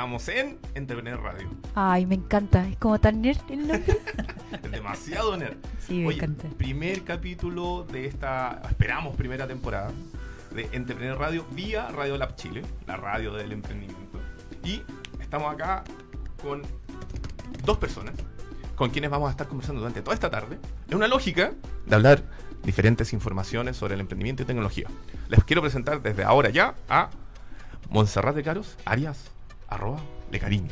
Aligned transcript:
estamos 0.00 0.28
en 0.28 0.58
Entrepreneur 0.74 1.20
Radio. 1.20 1.46
Ay, 1.74 2.06
me 2.06 2.14
encanta. 2.14 2.66
Es 2.66 2.78
como 2.78 2.98
tan 2.98 3.20
nerd 3.20 3.36
el 3.50 3.68
nombre. 3.68 3.98
es 4.64 4.70
demasiado 4.70 5.36
nerd. 5.36 5.58
Sí, 5.78 5.98
me 5.98 6.06
Oye, 6.06 6.16
encanta. 6.16 6.48
primer 6.56 7.04
capítulo 7.04 7.84
de 7.84 8.06
esta, 8.06 8.62
esperamos, 8.70 9.14
primera 9.14 9.46
temporada 9.46 9.90
de 10.54 10.70
Entrepreneur 10.72 11.18
Radio 11.18 11.44
vía 11.50 11.88
Radio 11.90 12.16
Lab 12.16 12.34
Chile, 12.36 12.62
la 12.86 12.96
radio 12.96 13.34
del 13.34 13.52
emprendimiento. 13.52 14.18
Y 14.64 14.80
estamos 15.20 15.52
acá 15.52 15.84
con 16.42 16.62
dos 17.66 17.76
personas 17.76 18.14
con 18.76 18.88
quienes 18.88 19.10
vamos 19.10 19.28
a 19.28 19.32
estar 19.32 19.48
conversando 19.48 19.82
durante 19.82 20.00
toda 20.00 20.14
esta 20.14 20.30
tarde. 20.30 20.58
Es 20.88 20.94
una 20.94 21.08
lógica 21.08 21.52
de 21.84 21.94
hablar 21.94 22.22
diferentes 22.64 23.12
informaciones 23.12 23.76
sobre 23.76 23.96
el 23.96 24.00
emprendimiento 24.00 24.44
y 24.44 24.46
tecnología. 24.46 24.86
Les 25.28 25.44
quiero 25.44 25.60
presentar 25.60 26.00
desde 26.00 26.24
ahora 26.24 26.48
ya 26.48 26.74
a 26.88 27.10
Montserrat 27.90 28.34
de 28.34 28.42
Caros, 28.42 28.78
Arias, 28.86 29.30
arroba 29.70 29.98
de 30.30 30.38
Carini. 30.38 30.68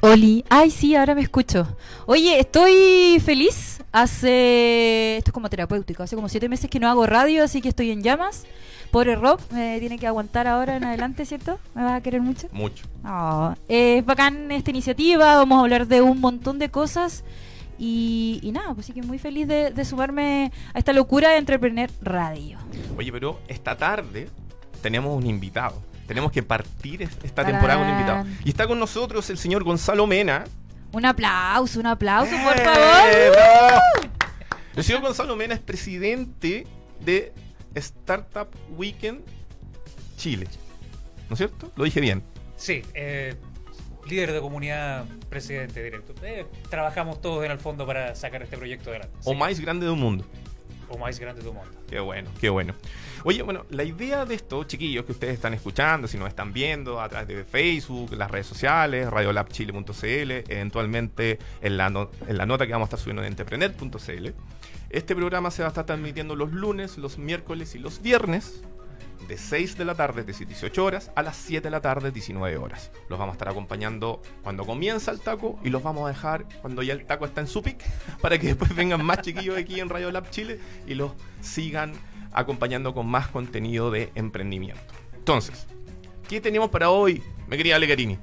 Oli, 0.00 0.44
ay 0.48 0.70
sí, 0.70 0.94
ahora 0.94 1.16
me 1.16 1.22
escucho. 1.22 1.76
Oye, 2.06 2.38
estoy 2.38 3.20
feliz. 3.24 3.82
Hace, 3.90 5.16
esto 5.16 5.30
es 5.30 5.32
como 5.32 5.48
terapéutico, 5.48 6.02
hace 6.02 6.14
como 6.14 6.28
siete 6.28 6.48
meses 6.48 6.68
que 6.68 6.78
no 6.78 6.88
hago 6.88 7.06
radio, 7.06 7.42
así 7.42 7.62
que 7.62 7.70
estoy 7.70 7.90
en 7.90 8.02
llamas. 8.02 8.44
Pobre 8.90 9.16
Rob, 9.16 9.40
me 9.50 9.80
tiene 9.80 9.98
que 9.98 10.06
aguantar 10.06 10.46
ahora 10.46 10.76
en 10.76 10.84
adelante, 10.84 11.24
¿cierto? 11.24 11.58
¿Me 11.74 11.82
vas 11.82 11.94
a 11.94 12.00
querer 12.02 12.20
mucho? 12.20 12.48
Mucho. 12.52 12.84
Oh, 13.04 13.54
es 13.66 14.04
bacán 14.04 14.52
esta 14.52 14.70
iniciativa, 14.70 15.36
vamos 15.36 15.58
a 15.58 15.60
hablar 15.62 15.86
de 15.86 16.02
un 16.02 16.20
montón 16.20 16.58
de 16.58 16.70
cosas. 16.70 17.24
Y, 17.78 18.40
y 18.42 18.52
nada, 18.52 18.74
pues 18.74 18.86
sí 18.86 18.92
que 18.92 19.02
muy 19.02 19.18
feliz 19.18 19.48
de, 19.48 19.70
de 19.70 19.84
sumarme 19.84 20.52
a 20.74 20.78
esta 20.78 20.92
locura 20.92 21.30
de 21.30 21.38
Entrepreneur 21.38 21.90
Radio. 22.02 22.58
Oye, 22.96 23.10
pero 23.10 23.40
esta 23.48 23.76
tarde 23.76 24.28
tenemos 24.82 25.16
un 25.16 25.26
invitado. 25.26 25.87
Tenemos 26.08 26.32
que 26.32 26.42
partir 26.42 27.02
es- 27.02 27.10
esta 27.22 27.42
Tarán. 27.42 27.52
temporada 27.52 27.78
con 27.78 27.86
un 27.88 27.94
invitado. 27.94 28.26
Y 28.44 28.48
está 28.48 28.66
con 28.66 28.78
nosotros 28.80 29.28
el 29.30 29.38
señor 29.38 29.62
Gonzalo 29.62 30.06
Mena. 30.08 30.44
Un 30.90 31.04
aplauso, 31.04 31.78
un 31.78 31.86
aplauso, 31.86 32.32
por 32.42 32.56
¡Eh, 32.56 32.64
favor. 32.64 33.32
bravo! 33.32 33.80
El 34.74 34.82
señor 34.84 35.02
Gonzalo 35.02 35.36
Mena 35.36 35.54
es 35.54 35.60
presidente 35.60 36.66
de 37.00 37.32
Startup 37.74 38.48
Weekend 38.76 39.20
Chile. 40.16 40.48
¿No 41.28 41.34
es 41.34 41.38
cierto? 41.38 41.70
Lo 41.76 41.84
dije 41.84 42.00
bien. 42.00 42.22
Sí, 42.56 42.82
eh, 42.94 43.36
líder 44.08 44.32
de 44.32 44.40
comunidad, 44.40 45.04
presidente 45.28 45.82
directo. 45.82 46.14
Eh, 46.24 46.46
trabajamos 46.70 47.20
todos 47.20 47.44
en 47.44 47.50
el 47.50 47.58
fondo 47.58 47.86
para 47.86 48.14
sacar 48.14 48.42
este 48.42 48.56
proyecto 48.56 48.88
adelante. 48.90 49.14
O 49.24 49.32
Sí. 49.32 49.36
más 49.36 49.60
grande 49.60 49.84
del 49.86 49.96
mundo. 49.96 50.24
O 50.88 50.98
más 50.98 51.18
grande 51.18 51.42
del 51.42 51.52
mundo. 51.52 51.70
Qué 51.88 52.00
bueno, 52.00 52.30
qué 52.40 52.48
bueno. 52.48 52.74
Oye, 53.24 53.42
bueno, 53.42 53.64
la 53.70 53.84
idea 53.84 54.24
de 54.24 54.34
esto, 54.34 54.64
chiquillos, 54.64 55.04
que 55.04 55.12
ustedes 55.12 55.34
están 55.34 55.54
escuchando, 55.54 56.08
si 56.08 56.18
nos 56.18 56.28
están 56.28 56.52
viendo 56.52 57.00
a 57.00 57.08
través 57.08 57.28
de 57.28 57.44
Facebook, 57.44 58.12
las 58.14 58.30
redes 58.30 58.46
sociales, 58.46 59.10
radiolabchile.cl, 59.10 60.30
eventualmente 60.48 61.38
en 61.60 61.76
la, 61.76 62.08
en 62.26 62.38
la 62.38 62.46
nota 62.46 62.66
que 62.66 62.72
vamos 62.72 62.86
a 62.86 62.88
estar 62.88 63.00
subiendo 63.00 63.22
en 63.22 63.28
entrepreneur.cl, 63.28 64.28
este 64.90 65.14
programa 65.14 65.50
se 65.50 65.62
va 65.62 65.68
a 65.68 65.70
estar 65.70 65.84
transmitiendo 65.84 66.34
los 66.34 66.52
lunes, 66.52 66.96
los 66.98 67.18
miércoles 67.18 67.74
y 67.74 67.78
los 67.78 68.00
viernes 68.00 68.62
de 69.28 69.36
6 69.36 69.76
de 69.76 69.84
la 69.84 69.94
tarde, 69.94 70.24
de 70.24 70.32
18 70.32 70.84
horas, 70.84 71.12
a 71.14 71.22
las 71.22 71.36
7 71.36 71.62
de 71.62 71.70
la 71.70 71.80
tarde, 71.80 72.10
19 72.10 72.56
horas. 72.56 72.90
Los 73.08 73.18
vamos 73.18 73.34
a 73.34 73.36
estar 73.36 73.48
acompañando 73.48 74.22
cuando 74.42 74.64
comienza 74.64 75.10
el 75.10 75.20
taco 75.20 75.60
y 75.62 75.68
los 75.68 75.82
vamos 75.82 76.06
a 76.06 76.08
dejar 76.08 76.46
cuando 76.62 76.82
ya 76.82 76.94
el 76.94 77.04
taco 77.04 77.26
está 77.26 77.42
en 77.42 77.46
su 77.46 77.62
pic, 77.62 77.84
para 78.22 78.38
que 78.38 78.48
después 78.48 78.74
vengan 78.74 79.04
más 79.04 79.20
chiquillos 79.20 79.56
aquí 79.56 79.78
en 79.78 79.88
Radio 79.90 80.10
Lab 80.10 80.30
Chile 80.30 80.58
y 80.86 80.94
los 80.94 81.12
sigan 81.40 81.92
acompañando 82.32 82.94
con 82.94 83.06
más 83.06 83.28
contenido 83.28 83.90
de 83.90 84.10
emprendimiento. 84.14 84.82
Entonces, 85.14 85.66
¿qué 86.26 86.40
tenemos 86.40 86.70
para 86.70 86.90
hoy, 86.90 87.22
me 87.46 87.56
querida 87.58 87.78
Legarini? 87.78 88.18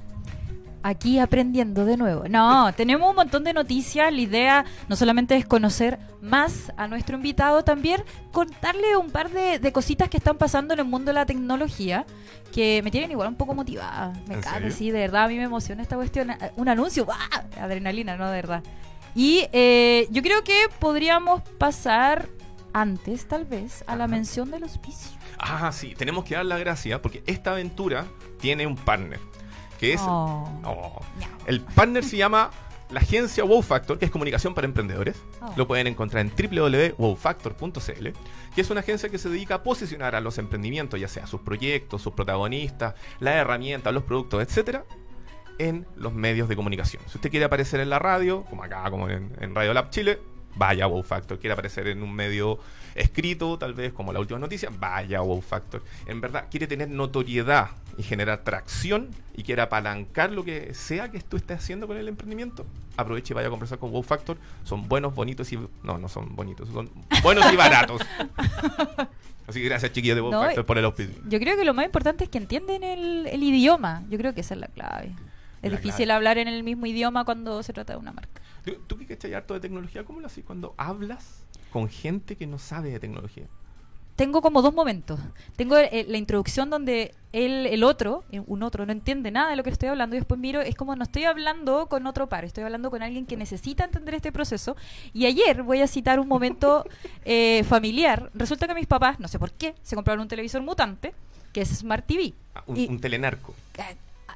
Aquí 0.88 1.18
aprendiendo 1.18 1.84
de 1.84 1.96
nuevo. 1.96 2.28
No, 2.28 2.72
tenemos 2.72 3.10
un 3.10 3.16
montón 3.16 3.42
de 3.42 3.52
noticias. 3.52 4.12
La 4.12 4.20
idea 4.20 4.64
no 4.88 4.94
solamente 4.94 5.34
es 5.34 5.44
conocer 5.44 5.98
más 6.20 6.72
a 6.76 6.86
nuestro 6.86 7.16
invitado, 7.16 7.64
también 7.64 8.04
contarle 8.30 8.96
un 8.96 9.10
par 9.10 9.30
de, 9.30 9.58
de 9.58 9.72
cositas 9.72 10.08
que 10.08 10.16
están 10.16 10.38
pasando 10.38 10.74
en 10.74 10.78
el 10.80 10.86
mundo 10.86 11.10
de 11.10 11.14
la 11.14 11.26
tecnología 11.26 12.06
que 12.52 12.82
me 12.84 12.92
tienen 12.92 13.10
igual 13.10 13.26
un 13.26 13.34
poco 13.34 13.52
motivada. 13.52 14.12
Me 14.28 14.34
¿En 14.34 14.38
encanta, 14.38 14.70
sí, 14.70 14.92
de 14.92 15.00
verdad, 15.00 15.24
a 15.24 15.28
mí 15.28 15.36
me 15.36 15.42
emociona 15.42 15.82
esta 15.82 15.96
cuestión. 15.96 16.30
Eh, 16.30 16.52
Un 16.54 16.68
anuncio, 16.68 17.04
¡guau! 17.04 17.18
adrenalina, 17.60 18.16
¿no? 18.16 18.26
De 18.28 18.36
verdad. 18.36 18.62
Y 19.16 19.48
eh, 19.52 20.06
yo 20.10 20.22
creo 20.22 20.44
que 20.44 20.56
podríamos 20.78 21.42
pasar 21.58 22.28
antes, 22.72 23.26
tal 23.26 23.44
vez, 23.44 23.82
a 23.88 23.96
la 23.96 24.06
mención 24.06 24.52
del 24.52 24.62
auspicio. 24.62 25.16
Ah, 25.38 25.72
sí, 25.72 25.94
tenemos 25.96 26.24
que 26.24 26.36
dar 26.36 26.46
la 26.46 26.58
gracia 26.58 27.02
porque 27.02 27.24
esta 27.26 27.50
aventura 27.52 28.06
tiene 28.38 28.66
un 28.68 28.76
partner, 28.76 29.18
que 29.78 29.92
es... 29.92 30.00
Oh. 30.02 30.48
Oh. 30.64 31.00
El 31.46 31.60
partner 31.60 32.04
se 32.04 32.16
llama 32.16 32.50
la 32.90 33.00
agencia 33.00 33.44
Wow 33.44 33.62
Factor, 33.62 33.98
que 33.98 34.04
es 34.04 34.10
comunicación 34.10 34.54
para 34.54 34.66
emprendedores. 34.66 35.22
Oh. 35.40 35.52
Lo 35.56 35.66
pueden 35.66 35.86
encontrar 35.86 36.24
en 36.24 36.30
www.wowfactor.cl, 36.30 38.08
que 38.54 38.60
es 38.60 38.70
una 38.70 38.80
agencia 38.80 39.08
que 39.08 39.18
se 39.18 39.28
dedica 39.28 39.56
a 39.56 39.62
posicionar 39.62 40.14
a 40.14 40.20
los 40.20 40.38
emprendimientos, 40.38 41.00
ya 41.00 41.08
sea 41.08 41.26
sus 41.26 41.40
proyectos, 41.40 42.02
sus 42.02 42.12
protagonistas, 42.12 42.94
las 43.20 43.34
herramientas, 43.34 43.92
los 43.92 44.04
productos, 44.04 44.42
etcétera, 44.42 44.84
en 45.58 45.86
los 45.96 46.12
medios 46.12 46.48
de 46.48 46.56
comunicación. 46.56 47.02
Si 47.08 47.18
usted 47.18 47.30
quiere 47.30 47.46
aparecer 47.46 47.80
en 47.80 47.90
la 47.90 47.98
radio, 47.98 48.44
como 48.44 48.62
acá, 48.62 48.90
como 48.90 49.08
en, 49.08 49.36
en 49.40 49.54
Radio 49.54 49.74
Lab 49.74 49.90
Chile, 49.90 50.18
vaya 50.56 50.86
Wow 50.86 51.02
Factor. 51.02 51.38
Quiere 51.38 51.52
aparecer 51.52 51.86
en 51.88 52.02
un 52.02 52.12
medio 52.14 52.58
escrito, 52.94 53.58
tal 53.58 53.74
vez 53.74 53.92
como 53.92 54.12
la 54.12 54.20
última 54.20 54.38
noticia, 54.38 54.70
vaya 54.78 55.20
Wow 55.20 55.40
Factor. 55.42 55.82
En 56.06 56.20
verdad, 56.20 56.46
quiere 56.50 56.66
tener 56.66 56.88
notoriedad 56.88 57.70
y 57.98 58.02
generar 58.02 58.42
tracción 58.44 59.08
y 59.34 59.42
quiere 59.42 59.62
apalancar 59.62 60.32
lo 60.32 60.44
que 60.44 60.74
sea 60.74 61.10
que 61.10 61.20
tú 61.20 61.36
estés 61.36 61.58
haciendo 61.58 61.86
con 61.86 61.96
el 61.96 62.08
emprendimiento, 62.08 62.66
aproveche 62.96 63.32
y 63.32 63.34
vaya 63.34 63.48
a 63.48 63.50
conversar 63.50 63.78
con 63.78 63.90
Wow 63.90 64.02
Factor. 64.02 64.36
Son 64.64 64.88
buenos, 64.88 65.14
bonitos 65.14 65.52
y... 65.52 65.58
No, 65.82 65.98
no 65.98 66.08
son 66.08 66.34
bonitos, 66.34 66.68
son 66.70 66.90
buenos 67.22 67.50
y 67.52 67.56
baratos. 67.56 68.02
Así 69.46 69.60
que 69.60 69.66
gracias, 69.68 69.92
chiquillos 69.92 70.16
de 70.16 70.20
Wow 70.22 70.32
No, 70.32 70.40
Factor, 70.42 70.66
por 70.66 70.76
el 70.78 70.84
auspicio. 70.84 71.14
Yo 71.28 71.38
creo 71.38 71.56
que 71.56 71.64
lo 71.64 71.72
más 71.72 71.86
importante 71.86 72.24
es 72.24 72.30
que 72.30 72.38
entienden 72.38 72.82
el, 72.82 73.26
el 73.28 73.42
idioma. 73.42 74.02
Yo 74.10 74.18
creo 74.18 74.34
que 74.34 74.40
esa 74.40 74.54
es 74.54 74.60
la 74.60 74.66
clave. 74.68 75.14
Es 75.62 75.70
La 75.70 75.76
difícil 75.78 76.06
clave. 76.06 76.12
hablar 76.16 76.38
en 76.38 76.48
el 76.48 76.62
mismo 76.64 76.86
idioma 76.86 77.24
cuando 77.24 77.62
se 77.62 77.72
trata 77.72 77.92
de 77.92 77.98
una 77.98 78.12
marca. 78.12 78.42
¿Tú, 78.88 78.98
que 78.98 79.06
cachai 79.06 79.32
harto 79.34 79.54
de 79.54 79.60
tecnología, 79.60 80.04
¿cómo 80.04 80.20
lo 80.20 80.26
haces 80.26 80.44
cuando 80.44 80.74
hablas 80.76 81.42
con 81.72 81.88
gente 81.88 82.36
que 82.36 82.46
no 82.46 82.58
sabe 82.58 82.90
de 82.90 82.98
tecnología? 83.00 83.44
Tengo 84.16 84.40
como 84.40 84.62
dos 84.62 84.72
momentos. 84.74 85.20
Tengo 85.56 85.76
eh, 85.76 86.06
la 86.08 86.16
introducción 86.16 86.70
donde 86.70 87.14
él, 87.32 87.66
el 87.66 87.84
otro, 87.84 88.24
eh, 88.32 88.40
un 88.46 88.62
otro, 88.62 88.86
no 88.86 88.92
entiende 88.92 89.30
nada 89.30 89.50
de 89.50 89.56
lo 89.56 89.62
que 89.62 89.68
estoy 89.68 89.90
hablando 89.90 90.16
y 90.16 90.20
después 90.20 90.40
miro, 90.40 90.62
es 90.62 90.74
como 90.74 90.96
no 90.96 91.02
estoy 91.04 91.24
hablando 91.24 91.86
con 91.86 92.06
otro 92.06 92.26
par, 92.26 92.44
estoy 92.46 92.64
hablando 92.64 92.90
con 92.90 93.02
alguien 93.02 93.26
que 93.26 93.36
necesita 93.36 93.84
entender 93.84 94.14
este 94.14 94.32
proceso. 94.32 94.74
Y 95.12 95.26
ayer 95.26 95.62
voy 95.62 95.82
a 95.82 95.86
citar 95.86 96.18
un 96.18 96.28
momento 96.28 96.86
eh, 97.26 97.62
familiar. 97.68 98.30
Resulta 98.34 98.66
que 98.66 98.74
mis 98.74 98.86
papás, 98.86 99.20
no 99.20 99.28
sé 99.28 99.38
por 99.38 99.52
qué, 99.52 99.74
se 99.82 99.94
compraron 99.94 100.22
un 100.22 100.28
televisor 100.28 100.62
mutante, 100.62 101.12
que 101.52 101.60
es 101.60 101.68
Smart 101.68 102.06
TV. 102.06 102.32
Ah, 102.54 102.64
un, 102.66 102.76
Y- 102.78 102.86
un 102.88 102.98
telenarco. 102.98 103.54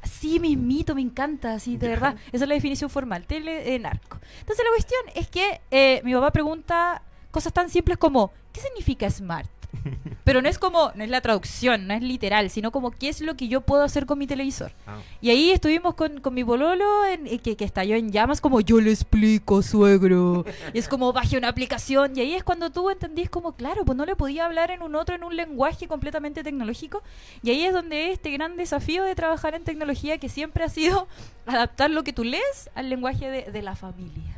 Sí, 0.03 0.41
mismito, 0.41 0.95
me 0.95 1.03
encanta, 1.03 1.59
sí, 1.59 1.77
de 1.77 1.89
verdad. 1.89 2.17
Esa 2.33 2.45
es 2.45 2.49
la 2.49 2.55
definición 2.55 2.91
formal, 2.91 3.27
tele 3.27 3.75
eh, 3.75 3.79
narco. 3.79 4.19
Entonces 4.41 4.65
la 4.65 4.71
cuestión 4.71 5.01
es 5.15 5.29
que 5.29 5.61
eh, 5.71 6.01
mi 6.05 6.15
papá 6.15 6.31
pregunta 6.31 7.03
cosas 7.31 7.53
tan 7.53 7.69
simples 7.69 7.99
como, 7.99 8.33
¿qué 8.53 8.61
significa 8.61 9.09
smart? 9.11 9.51
Pero 10.25 10.43
no 10.43 10.49
es 10.49 10.59
como, 10.59 10.93
no 10.95 11.03
es 11.05 11.11
la 11.11 11.21
traducción, 11.21 11.87
no 11.87 11.95
es 11.95 12.03
literal, 12.03 12.51
sino 12.51 12.71
como, 12.71 12.91
¿qué 12.91 13.09
es 13.09 13.21
lo 13.21 13.37
que 13.37 13.49
yo 13.49 13.63
puedo 13.63 13.83
hacer 13.83 14.07
con 14.07 14.19
mi 14.19 14.27
televisor? 14.27 14.73
Ah, 14.87 14.99
Y 15.21 15.31
ahí 15.31 15.51
estuvimos 15.51 15.95
con, 15.95 16.21
con 16.21 16.35
mi 16.35 16.45
pololo, 16.45 17.07
en- 17.07 17.27
eh, 17.27 17.39
que, 17.39 17.57
que 17.57 17.65
estalló 17.65 17.97
en 17.97 18.13
llamas, 18.13 18.41
como, 18.41 18.61
yo 18.61 18.81
le 18.81 18.91
explico, 18.91 19.63
suegro. 19.63 20.45
Y 20.75 20.79
es 20.79 20.89
como, 20.89 21.13
baje 21.13 21.37
una 21.39 21.49
aplicación. 21.49 22.17
Y 22.17 22.21
ahí 22.21 22.35
es 22.35 22.45
cuando 22.45 22.71
tú 22.71 22.91
entendís 22.91 23.31
como, 23.31 23.53
claro, 23.53 23.85
pues 23.85 23.97
no 23.97 24.05
le 24.05 24.17
podía 24.17 24.45
hablar 24.47 24.71
en 24.71 24.83
un 24.83 24.95
otro, 24.95 25.15
en 25.15 25.25
un 25.25 25.35
lenguaje 25.37 25.89
completamente 25.89 26.43
tecnológico. 26.43 27.03
Y 27.43 27.51
ahí 27.51 27.65
es 27.65 27.73
donde 27.73 28.13
este 28.13 28.31
gran 28.31 28.57
desafío 28.57 29.03
de 29.05 29.15
trabajar 29.15 29.55
en 29.55 29.65
tecnología, 29.65 30.19
que 30.19 30.29
siempre 30.29 30.65
ha 30.65 30.69
sido 30.69 31.09
adaptar 31.47 31.91
lo 31.91 32.05
que 32.05 32.13
tú 32.13 32.25
lees 32.25 32.71
al 32.75 32.91
lenguaje 32.91 33.31
de, 33.31 33.51
de 33.51 33.63
la 33.63 33.75
familia. 33.75 34.37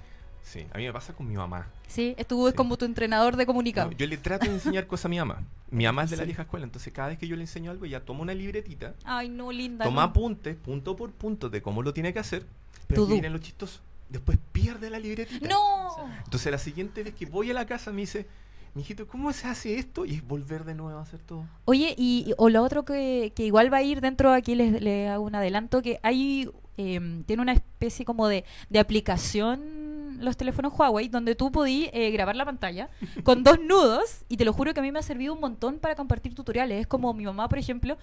Sí, 0.53 0.67
a 0.73 0.79
mí 0.79 0.85
me 0.85 0.93
pasa 0.93 1.13
con 1.15 1.27
mi 1.29 1.35
mamá. 1.35 1.67
Sí, 1.87 2.15
estuvo 2.19 2.49
Sí. 2.51 2.55
como 2.57 2.77
tu 2.77 2.85
entrenador 2.85 3.37
de 3.37 3.47
comunicado. 3.47 3.91
No, 3.91 3.97
yo 3.97 4.07
le 4.07 4.17
trato 4.19 4.47
de 4.47 4.53
enseñar 4.53 4.87
cosas 4.87 5.07
a 5.07 5.09
mi 5.09 5.19
mamá. 5.19 5.43
Mi 5.71 5.85
mamá 5.85 6.05
es 6.05 6.11
de 6.11 6.17
la 6.19 6.25
vieja 6.25 6.43
escuela, 6.43 6.65
entonces 6.65 6.93
cada 6.93 7.09
vez 7.09 7.19
que 7.19 7.27
yo 7.27 7.37
le 7.37 7.43
enseño 7.43 7.71
algo, 7.71 7.85
ella 7.87 8.05
toma 8.05 8.21
una 8.21 8.35
libretita, 8.35 8.95
Ay, 9.05 9.29
no, 9.29 9.51
linda. 9.53 9.85
toma 9.85 10.03
no. 10.03 10.09
apuntes, 10.09 10.57
punto 10.57 10.95
por 10.97 11.11
punto, 11.13 11.49
de 11.49 11.63
cómo 11.63 11.83
lo 11.83 11.93
tiene 11.95 12.13
que 12.13 12.19
hacer. 12.19 12.45
Pero 12.87 13.07
viene 13.07 13.31
lo 13.31 13.39
chistoso. 13.39 13.81
Después 14.11 14.37
pierde 14.53 14.91
la 14.91 14.99
libretita. 14.99 15.49
¡No! 15.49 15.89
Entonces 16.25 16.53
la 16.53 16.59
siguiente 16.59 17.03
vez 17.03 17.15
que 17.15 17.25
voy 17.25 17.51
a 17.51 17.55
la 17.55 17.65
casa 17.65 17.91
me 17.93 18.03
dice, 18.03 18.27
mijito, 18.75 19.07
¿cómo 19.07 19.33
se 19.33 19.47
hace 19.49 19.79
esto? 19.79 20.05
Y 20.05 20.17
es 20.17 20.27
volver 20.27 20.65
de 20.65 20.75
nuevo 20.75 20.99
a 20.99 21.03
hacer 21.03 21.21
todo. 21.21 21.47
Oye, 21.65 21.95
y, 21.97 22.25
y- 22.29 22.35
o 22.37 22.51
lo 22.51 22.63
otro 22.63 22.85
que, 22.85 23.33
que 23.35 23.47
igual 23.47 23.73
va 23.73 23.79
a 23.79 23.83
ir 23.83 24.03
dentro, 24.03 24.31
aquí 24.33 24.55
les, 24.55 24.83
les 24.83 25.09
hago 25.11 25.25
un 25.25 25.35
adelanto, 25.35 25.81
que 25.81 25.99
hay, 26.03 26.51
eh, 26.77 27.23
tiene 27.27 27.41
una 27.43 27.53
especie 27.53 28.05
como 28.05 28.29
de, 28.29 28.45
de 28.69 28.79
aplicación 28.79 29.82
los 30.23 30.37
teléfonos 30.37 30.73
Huawei, 30.79 31.09
donde 31.09 31.35
tú 31.35 31.51
podías 31.53 31.91
eh, 31.93 32.11
grabar 32.11 32.37
la 32.37 32.45
pantalla 32.45 32.89
con 33.25 33.43
dos 33.45 33.59
nudos, 33.65 34.23
y 34.29 34.37
te 34.37 34.45
lo 34.45 34.53
juro 34.53 34.73
que 34.75 34.81
a 34.81 34.83
mí 34.83 34.91
me 34.93 34.99
ha 34.99 35.03
servido 35.03 35.35
un 35.35 35.41
montón 35.41 35.79
para 35.79 35.95
compartir 35.95 36.35
tutoriales. 36.35 36.81
Es 36.81 36.87
como 36.87 37.13
mi 37.15 37.25
mamá, 37.25 37.49
por 37.49 37.59
ejemplo, 37.59 37.97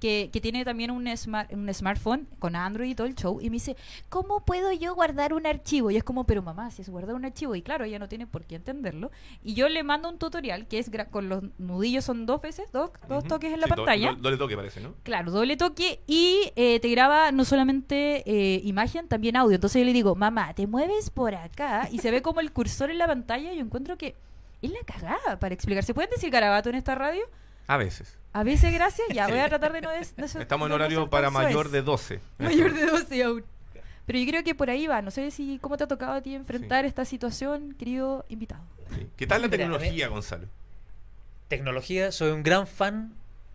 que, 0.00 0.30
que 0.32 0.40
tiene 0.40 0.64
también 0.64 0.90
un, 0.90 1.06
smart, 1.16 1.52
un 1.52 1.72
smartphone 1.72 2.26
con 2.38 2.56
Android 2.56 2.90
y 2.90 2.94
todo 2.94 3.06
el 3.06 3.14
show, 3.14 3.40
y 3.40 3.50
me 3.50 3.54
dice, 3.54 3.76
¿cómo 4.08 4.44
puedo 4.44 4.72
yo 4.72 4.94
guardar 4.94 5.32
un 5.34 5.46
archivo? 5.46 5.90
Y 5.90 5.96
es 5.96 6.04
como, 6.04 6.24
pero 6.24 6.42
mamá, 6.42 6.70
si 6.70 6.82
es 6.82 6.88
guardar 6.88 7.14
un 7.14 7.24
archivo, 7.24 7.54
y 7.54 7.62
claro, 7.62 7.84
ella 7.84 7.98
no 7.98 8.08
tiene 8.08 8.26
por 8.26 8.44
qué 8.44 8.56
entenderlo, 8.56 9.10
y 9.42 9.54
yo 9.54 9.68
le 9.68 9.82
mando 9.82 10.08
un 10.08 10.18
tutorial 10.18 10.66
que 10.66 10.78
es 10.78 10.90
con 11.10 11.28
los 11.28 11.42
nudillos, 11.58 12.04
son 12.04 12.26
dos 12.26 12.40
veces, 12.40 12.70
dos, 12.72 12.90
dos 13.08 13.24
toques 13.24 13.52
en 13.52 13.60
la 13.60 13.66
do- 13.66 13.74
pantalla. 13.76 14.12
do- 14.12 14.22
doble 14.22 14.36
toque 14.36 14.56
parece, 14.56 14.80
¿no? 14.80 14.94
Claro, 15.02 15.32
doble 15.32 15.56
toque 15.56 16.00
y 16.06 16.52
eh, 16.56 16.78
te 16.80 16.88
graba 16.90 17.32
no 17.32 17.44
solamente 17.44 18.22
eh, 18.26 18.60
imagen, 18.64 19.08
también 19.08 19.36
audio. 19.36 19.54
Entonces 19.56 19.80
yo 19.80 19.86
le 19.86 19.92
digo, 19.92 20.14
mamá, 20.14 20.54
te 20.54 20.66
mueves 20.66 21.10
por 21.10 21.34
acá 21.34 21.63
y 21.90 21.98
se 21.98 22.10
ve 22.10 22.22
como 22.22 22.40
el 22.40 22.52
cursor 22.52 22.90
en 22.90 22.98
la 22.98 23.06
pantalla. 23.06 23.52
Yo 23.52 23.60
encuentro 23.60 23.96
que 23.96 24.14
es 24.62 24.70
la 24.70 24.80
cagada 24.86 25.38
para 25.38 25.54
explicar. 25.54 25.84
¿Se 25.84 25.94
pueden 25.94 26.10
decir 26.10 26.30
garabato 26.30 26.68
en 26.68 26.74
esta 26.76 26.94
radio? 26.94 27.22
A 27.66 27.76
veces. 27.76 28.18
A 28.32 28.42
veces, 28.42 28.72
gracias. 28.72 29.06
Ya 29.14 29.26
voy 29.28 29.38
a 29.38 29.48
tratar 29.48 29.72
de 29.72 29.80
no... 29.80 29.90
des- 29.90 30.14
no 30.16 30.24
Estamos 30.24 30.66
en 30.66 30.70
no 30.70 30.74
horario 30.74 31.08
para 31.08 31.30
mayor 31.30 31.70
de 31.70 31.82
12. 31.82 32.20
Mayor 32.38 32.74
de 32.74 32.86
12 32.86 33.24
aún. 33.24 33.44
Pero 34.06 34.18
yo 34.18 34.26
creo 34.26 34.44
que 34.44 34.54
por 34.54 34.68
ahí 34.70 34.86
va. 34.86 35.00
No 35.02 35.10
sé 35.10 35.30
si 35.30 35.58
cómo 35.60 35.76
te 35.76 35.84
ha 35.84 35.86
tocado 35.86 36.12
a 36.12 36.20
ti 36.20 36.34
enfrentar 36.34 36.84
esta 36.84 37.04
situación, 37.04 37.74
querido 37.78 38.24
invitado. 38.28 38.62
Sí. 38.94 39.08
¿Qué 39.16 39.26
tal 39.26 39.40
la 39.42 39.48
tecnología, 39.48 40.08
Gonzalo? 40.08 40.46
Tecnología, 41.48 42.10
soy 42.12 42.32
un 42.32 42.42
gran 42.42 42.66
fan, 42.66 43.14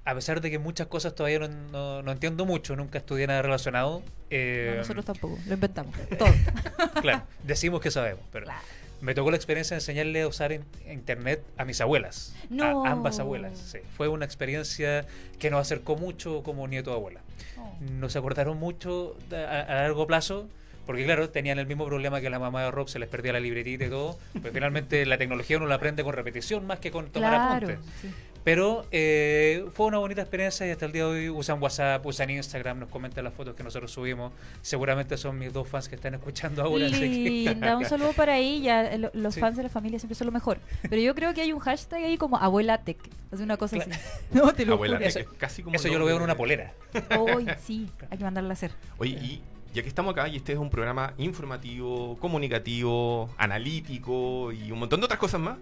a 0.10 0.16
pesar 0.16 0.42
de 0.42 0.50
que 0.52 0.60
muchas 0.60 0.88
cosas 0.88 1.14
todavía 1.16 1.40
no, 1.40 1.48
no- 1.72 2.02
no 2.04 2.12
entiendo 2.12 2.46
mucho, 2.46 2.76
nunca 2.76 2.98
estudié 3.00 3.28
nada 3.28 3.42
relacionado. 3.42 4.02
eh, 4.30 4.70
No, 4.74 4.78
nosotros 4.78 5.06
tampoco. 5.06 5.38
Lo 5.48 5.54
inventamos. 5.54 5.96
Todo. 6.18 6.30
Claro, 7.02 7.24
decimos 7.44 7.80
que 7.82 7.92
sabemos, 7.92 8.24
pero 8.32 8.46
Claro. 8.46 8.60
me 9.02 9.14
tocó 9.14 9.32
la 9.32 9.38
experiencia 9.38 9.76
de 9.76 9.80
enseñarle 9.80 10.22
a 10.24 10.28
usar 10.28 10.52
in- 10.52 10.66
internet 10.90 11.42
a 11.58 11.64
mis 11.66 11.80
abuelas, 11.82 12.36
No. 12.50 12.86
a 12.86 12.92
ambas 12.92 13.20
abuelas. 13.20 13.58
sí. 13.58 13.80
Fue 13.96 14.08
una 14.08 14.26
experiencia 14.26 15.06
que 15.40 15.50
nos 15.50 15.62
acercó 15.62 15.96
mucho 15.96 16.44
como 16.44 16.68
nieto 16.68 16.90
de 16.92 16.96
abuela. 16.98 17.22
Oh. 17.58 17.76
Nos 18.00 18.16
acordaron 18.16 18.58
mucho 18.58 19.16
a, 19.32 19.62
a 19.62 19.76
largo 19.76 20.06
plazo. 20.08 20.48
Porque 20.86 21.06
claro, 21.06 21.30
tenían 21.30 21.60
el 21.60 21.68
mismo 21.68 21.86
problema 21.86 22.20
que 22.20 22.32
la 22.32 22.40
mamá 22.40 22.64
de 22.64 22.72
Rob, 22.72 22.90
se 22.90 22.98
les 22.98 23.08
perdía 23.08 23.32
la 23.32 23.40
libretita 23.40 23.86
y 23.86 23.90
todo. 23.90 24.18
Pero 24.34 24.52
finalmente 24.52 25.06
la 25.06 25.20
tecnología 25.20 25.58
uno 25.58 25.68
la 25.68 25.76
aprende 25.76 26.04
con 26.04 26.14
repetición 26.16 26.66
más 26.66 26.80
que 26.80 26.90
con 26.90 27.12
tomar 27.12 27.30
Claro. 27.60 27.68
apuntes. 27.76 27.80
sí. 28.02 28.10
Pero 28.44 28.86
eh, 28.92 29.66
fue 29.74 29.88
una 29.88 29.98
bonita 29.98 30.22
experiencia 30.22 30.66
y 30.66 30.72
hasta 30.72 30.86
el 30.86 30.92
día 30.92 31.04
de 31.06 31.10
hoy 31.10 31.30
usan 31.30 31.62
WhatsApp, 31.62 32.06
usan 32.06 32.30
Instagram, 32.30 32.80
nos 32.80 32.90
comentan 32.90 33.24
las 33.24 33.34
fotos 33.34 33.54
que 33.56 33.64
nosotros 33.64 33.92
subimos. 33.92 34.32
Seguramente 34.62 35.18
son 35.18 35.38
mis 35.38 35.52
dos 35.54 35.68
fans 35.68 35.90
que 35.90 35.96
están 35.96 36.14
escuchando 36.16 36.64
ahora. 36.64 36.88
Linda, 36.88 37.78
un 37.78 37.86
saludo 37.86 38.14
para 38.14 38.38
ella. 38.38 38.98
Lo- 38.98 39.12
Los 39.14 39.36
Sí. 39.36 39.42
fans 39.42 39.58
de 39.58 39.64
la 39.64 39.70
familia 39.70 40.00
siempre 40.00 40.16
son 40.16 40.28
lo 40.28 40.32
mejor. 40.32 40.60
Pero 40.90 41.02
yo 41.02 41.14
creo 41.16 41.34
que 41.34 41.42
hay 41.42 41.52
un 41.54 41.60
hashtag 41.60 42.04
ahí 42.04 42.18
como 42.18 42.38
abuela 42.38 42.78
tech. 42.80 42.98
Es 43.32 43.40
una 43.42 43.58
cosa 43.58 43.76
Claro. 43.76 43.92
así. 43.92 44.02
No, 44.32 44.54
te 44.54 44.66
lo 44.66 44.74
Abuela, 44.76 44.98
juro. 44.98 45.08
es 45.08 45.20
casi 45.38 45.62
como 45.62 45.76
Eso 45.76 45.88
yo 45.88 46.00
lo 46.00 46.06
veo 46.06 46.16
en 46.18 46.24
una 46.24 46.36
polera. 46.38 46.74
Hoy 47.20 47.46
sí, 47.64 47.90
hay 48.10 48.18
que 48.18 48.24
mandarla 48.24 48.52
a 48.52 48.54
hacer. 48.54 48.72
Oye, 48.98 49.12
y 49.22 49.42
ya 49.74 49.84
que 49.84 49.90
estamos 49.90 50.14
acá 50.14 50.28
y 50.28 50.38
este 50.38 50.54
es 50.54 50.58
un 50.58 50.70
programa 50.70 51.14
informativo, 51.18 52.18
comunicativo, 52.20 53.30
analítico 53.38 54.52
y 54.52 54.72
un 54.72 54.80
montón 54.80 55.00
de 55.02 55.06
otras 55.06 55.20
cosas 55.20 55.40
más, 55.40 55.58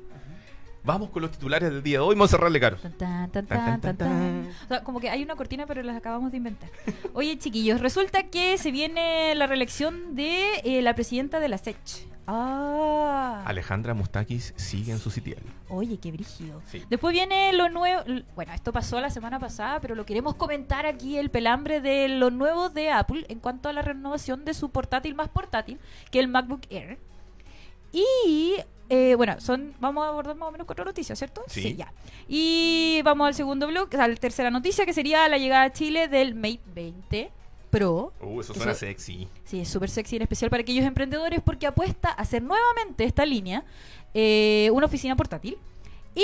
vamos 0.88 1.10
con 1.10 1.22
los 1.22 1.32
titulares 1.32 1.70
del 1.70 1.84
día 1.84 1.98
de 1.98 2.06
hoy. 2.06 2.16
Monserrat 2.16 2.50
Lecaro. 2.50 2.78
Tan, 2.98 3.30
tan, 3.30 3.46
tan. 3.46 4.50
O 4.64 4.68
sea, 4.68 4.84
como 4.84 5.00
que 5.00 5.10
hay 5.10 5.22
una 5.22 5.36
cortina, 5.36 5.68
pero 5.68 5.84
las 5.84 5.98
acabamos 5.98 6.32
de 6.32 6.38
inventar. 6.38 6.70
Oye, 7.14 7.38
chiquillos, 7.38 7.82
resulta 7.82 8.24
que 8.24 8.58
se 8.58 8.72
viene 8.72 9.36
la 9.36 9.46
reelección 9.46 10.16
de 10.16 10.62
eh, 10.64 10.82
la 10.82 10.96
presidenta 10.96 11.40
de 11.40 11.50
la 11.50 11.58
SECH. 11.58 12.08
Ah. 12.26 13.44
Alejandra 13.46 13.94
Mustakis 13.94 14.54
sigue 14.58 14.92
en 14.92 15.00
su 15.00 15.12
sitial. 15.12 15.42
Oye, 15.70 15.98
qué 15.98 16.12
brígido. 16.12 16.62
Sí. 16.70 16.84
Después 16.90 17.14
viene 17.14 17.54
lo 17.54 17.70
nuevo. 17.70 18.04
Bueno, 18.36 18.54
esto 18.54 18.74
pasó 18.74 19.00
la 19.00 19.10
semana 19.10 19.40
pasada, 19.40 19.80
pero 19.80 19.94
lo 19.94 20.06
queremos 20.06 20.36
comentar 20.36 20.86
aquí: 20.86 21.18
el 21.18 21.30
pelambre 21.30 21.80
de 21.82 22.08
lo 22.08 22.30
nuevo 22.30 22.70
de 22.70 22.92
Apple 22.92 23.26
en 23.30 23.40
cuanto 23.40 23.70
a 23.70 23.74
la 23.74 23.82
renovación 23.82 24.46
de 24.46 24.54
su 24.54 24.72
portátil 24.72 25.16
más 25.16 25.30
portátil, 25.30 25.80
que 26.12 26.20
el 26.20 26.28
MacBook 26.28 26.62
Air. 26.70 26.98
Y. 27.92 28.56
eh, 28.90 29.16
bueno, 29.16 29.40
son 29.40 29.74
vamos 29.80 30.06
a 30.06 30.10
abordar 30.10 30.36
más 30.36 30.50
o 30.50 30.52
menos 30.52 30.66
cuatro 30.66 30.86
noticias, 30.86 31.18
¿cierto? 31.18 31.44
Sí. 31.48 31.76
ya. 31.76 31.92
Y 32.28 33.02
vamos 33.04 33.28
al 33.28 33.34
segundo 33.34 33.68
blog, 33.68 33.90
a 33.96 34.08
la 34.08 34.16
tercera 34.16 34.50
noticia, 34.52 34.86
que 34.86 34.94
sería 34.94 35.28
la 35.28 35.38
llegada 35.38 35.64
a 35.64 35.74
Chile 35.74 36.08
del 36.08 36.36
Mate 36.36 36.62
20 36.74 37.32
Pro. 37.70 38.14
Uh, 38.22 38.40
eso 38.42 38.54
Eso- 38.54 38.54
suena 38.56 38.74
sexy. 38.74 39.28
Sí, 39.44 39.60
es 39.62 39.70
súper 39.70 39.90
sexy, 39.90 40.16
en 40.16 40.22
especial 40.22 40.50
para 40.50 40.62
aquellos 40.62 40.86
emprendedores, 40.86 41.42
porque 41.44 41.68
apuesta 41.68 42.10
a 42.10 42.14
hacer 42.22 42.42
nuevamente 42.42 43.04
esta 43.04 43.26
línea 43.26 43.66
eh, 44.14 44.70
una 44.74 44.86
oficina 44.86 45.16
portátil. 45.16 45.58
Y 46.16 46.24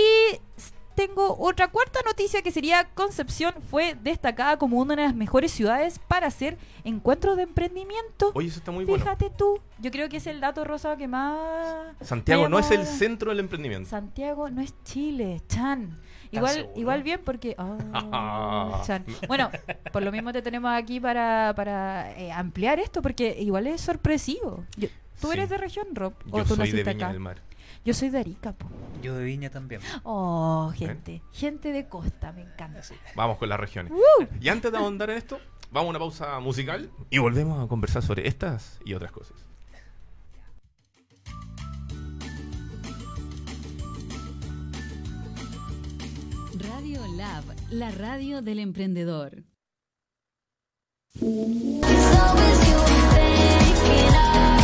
tengo 0.95 1.35
otra 1.39 1.67
cuarta 1.69 1.99
noticia 2.05 2.41
que 2.41 2.51
sería 2.51 2.89
Concepción 2.93 3.53
fue 3.69 3.95
destacada 4.01 4.57
como 4.57 4.79
una 4.79 4.95
de 4.95 5.03
las 5.03 5.15
mejores 5.15 5.51
ciudades 5.51 5.99
para 5.99 6.27
hacer 6.27 6.57
encuentros 6.83 7.37
de 7.37 7.43
emprendimiento. 7.43 8.31
Oye, 8.33 8.47
eso 8.47 8.59
está 8.59 8.71
muy 8.71 8.85
bueno. 8.85 9.03
Fíjate 9.03 9.29
tú, 9.29 9.59
yo 9.79 9.91
creo 9.91 10.09
que 10.09 10.17
es 10.17 10.27
el 10.27 10.39
dato 10.41 10.63
rosa 10.63 10.95
que 10.97 11.07
más... 11.07 11.95
Santiago 12.01 12.47
no 12.49 12.59
es 12.59 12.71
el 12.71 12.85
centro 12.85 13.31
del 13.31 13.39
emprendimiento. 13.39 13.89
Santiago 13.89 14.49
no 14.49 14.61
es 14.61 14.73
Chile, 14.83 15.41
Chan. 15.47 15.99
Igual, 16.31 16.69
igual 16.75 17.03
bien 17.03 17.21
porque... 17.23 17.55
Chan. 18.85 19.05
Bueno, 19.27 19.49
por 19.91 20.03
lo 20.03 20.11
mismo 20.11 20.31
te 20.33 20.41
tenemos 20.41 20.71
aquí 20.73 20.99
para, 20.99 21.53
para 21.55 22.11
eh, 22.19 22.31
ampliar 22.31 22.79
esto 22.79 23.01
porque 23.01 23.35
igual 23.39 23.67
es 23.67 23.81
sorpresivo. 23.81 24.63
Yo- 24.77 24.89
¿Tú 25.21 25.27
Sí. 25.27 25.33
eres 25.37 25.49
de 25.49 25.57
región, 25.57 25.87
Rob? 25.93 26.13
¿O 26.31 26.37
Yo 26.39 26.43
tú 26.43 26.55
soy 26.55 26.71
de 26.71 26.83
Viña 26.83 26.91
acá? 27.05 27.07
del 27.13 27.19
Mar. 27.21 27.37
Yo 27.85 27.93
soy 27.93 28.09
de 28.09 28.19
Arica, 28.19 28.53
po. 28.53 28.67
Yo 29.01 29.15
de 29.15 29.25
Viña 29.25 29.49
también. 29.49 29.81
Oh, 30.03 30.71
gente. 30.75 31.21
Gente 31.33 31.73
de 31.73 31.89
costa, 31.89 32.31
me 32.31 32.41
encanta. 32.41 32.81
Vamos 33.15 33.37
con 33.37 33.49
las 33.49 33.59
regiones. 33.59 33.91
¡Woo! 33.91 34.27
Y 34.39 34.47
antes 34.47 34.71
de 34.71 34.77
ahondar 34.77 35.09
en 35.09 35.17
esto, 35.17 35.39
vamos 35.69 35.87
a 35.87 35.89
una 35.89 35.99
pausa 35.99 36.39
musical 36.39 36.89
y 37.09 37.17
volvemos 37.17 37.61
a 37.61 37.67
conversar 37.67 38.01
sobre 38.01 38.25
estas 38.27 38.79
y 38.85 38.93
otras 38.93 39.11
cosas. 39.11 39.35
Radio 46.57 47.05
Lab, 47.17 47.43
la 47.69 47.91
radio 47.91 48.41
del 48.41 48.59
emprendedor. 48.59 49.43
It's 54.05 54.62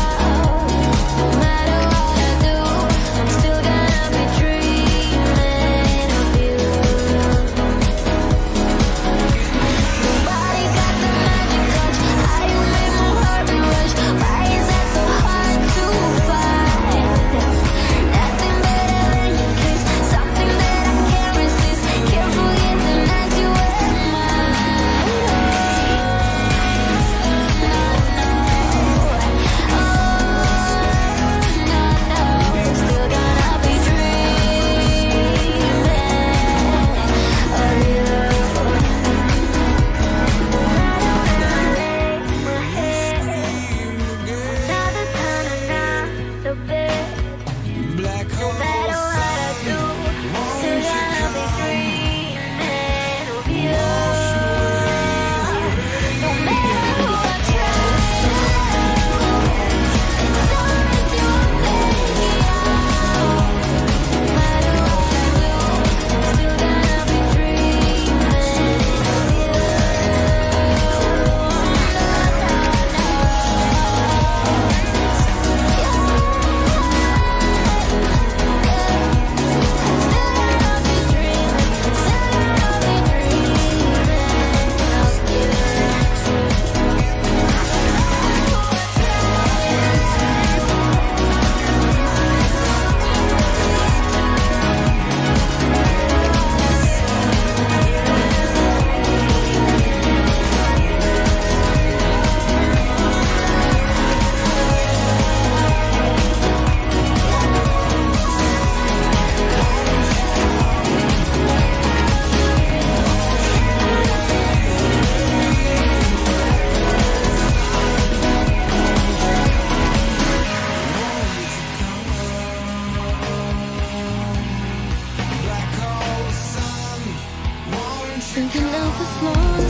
Thinking 128.39 128.63
I 128.63 128.87
was 128.97 129.21
lost 129.21 129.68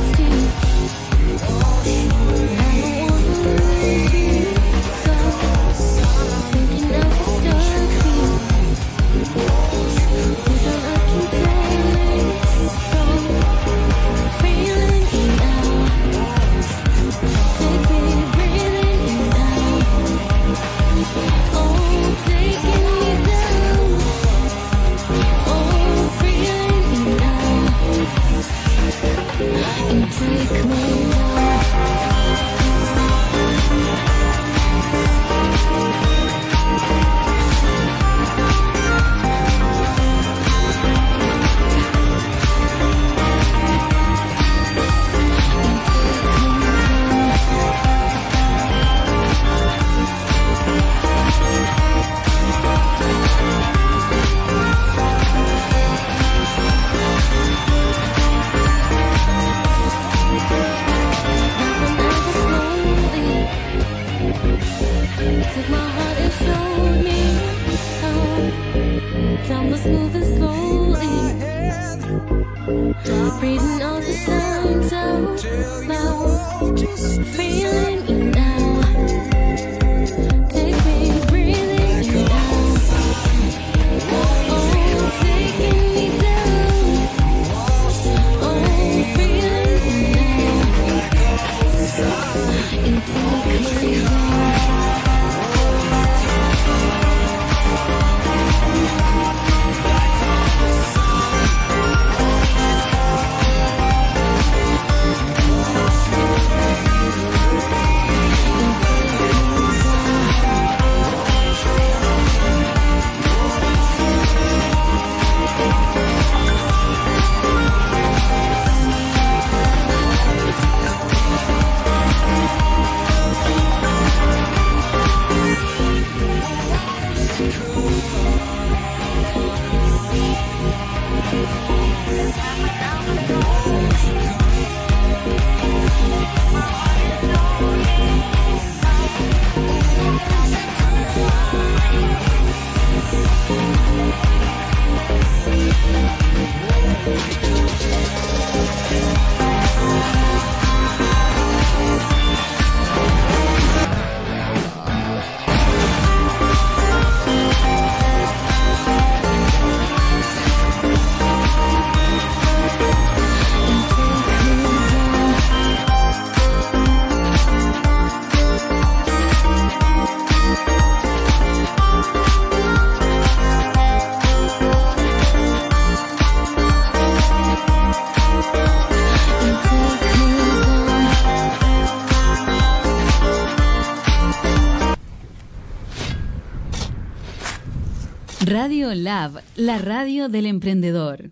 Lab, 189.09 189.41
la 189.55 189.79
radio 189.79 190.29
del 190.29 190.45
emprendedor. 190.45 191.31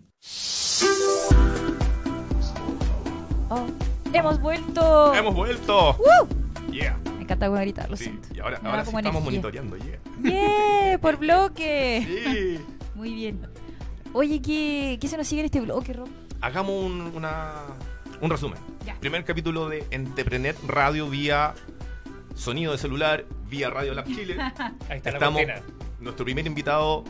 Oh, 3.50 3.66
¡Hemos 4.12 4.40
vuelto! 4.40 5.14
¡Hemos 5.14 5.32
vuelto! 5.32 5.96
¡Woo! 5.96 6.72
Yeah. 6.72 6.98
Me 7.16 7.22
encanta 7.22 7.46
gritar, 7.46 7.88
lo 7.88 7.96
Sí, 7.96 8.06
siento. 8.06 8.30
y 8.34 8.40
ahora, 8.40 8.56
sí 8.56 8.66
estamos 8.66 8.94
energía. 8.94 9.20
monitoreando, 9.20 9.76
yeah. 9.76 10.00
¡Yeah! 10.90 10.98
Por 10.98 11.16
bloque. 11.20 12.04
Sí. 12.04 12.64
Muy 12.96 13.14
bien. 13.14 13.46
Oye, 14.12 14.42
¿qué, 14.42 14.98
¿qué 15.00 15.06
se 15.06 15.16
nos 15.16 15.28
sigue 15.28 15.42
en 15.42 15.46
este 15.46 15.60
bloque, 15.60 15.92
Rob? 15.92 16.08
Hagamos 16.40 16.84
un, 16.84 17.00
una, 17.14 17.62
un 18.20 18.28
resumen. 18.28 18.58
Ya. 18.86 18.96
Primer 18.98 19.24
capítulo 19.24 19.68
de 19.68 19.86
Entreprenet 19.92 20.56
Radio 20.66 21.08
vía 21.08 21.54
sonido 22.34 22.72
de 22.72 22.78
celular, 22.78 23.24
vía 23.48 23.70
Radio 23.70 23.94
Lab 23.94 24.06
Chile. 24.06 24.36
Ahí 24.90 24.96
está 24.96 25.10
Estamos, 25.10 25.40
la 25.46 25.62
nuestro 26.00 26.24
primer 26.24 26.44
invitado, 26.44 27.04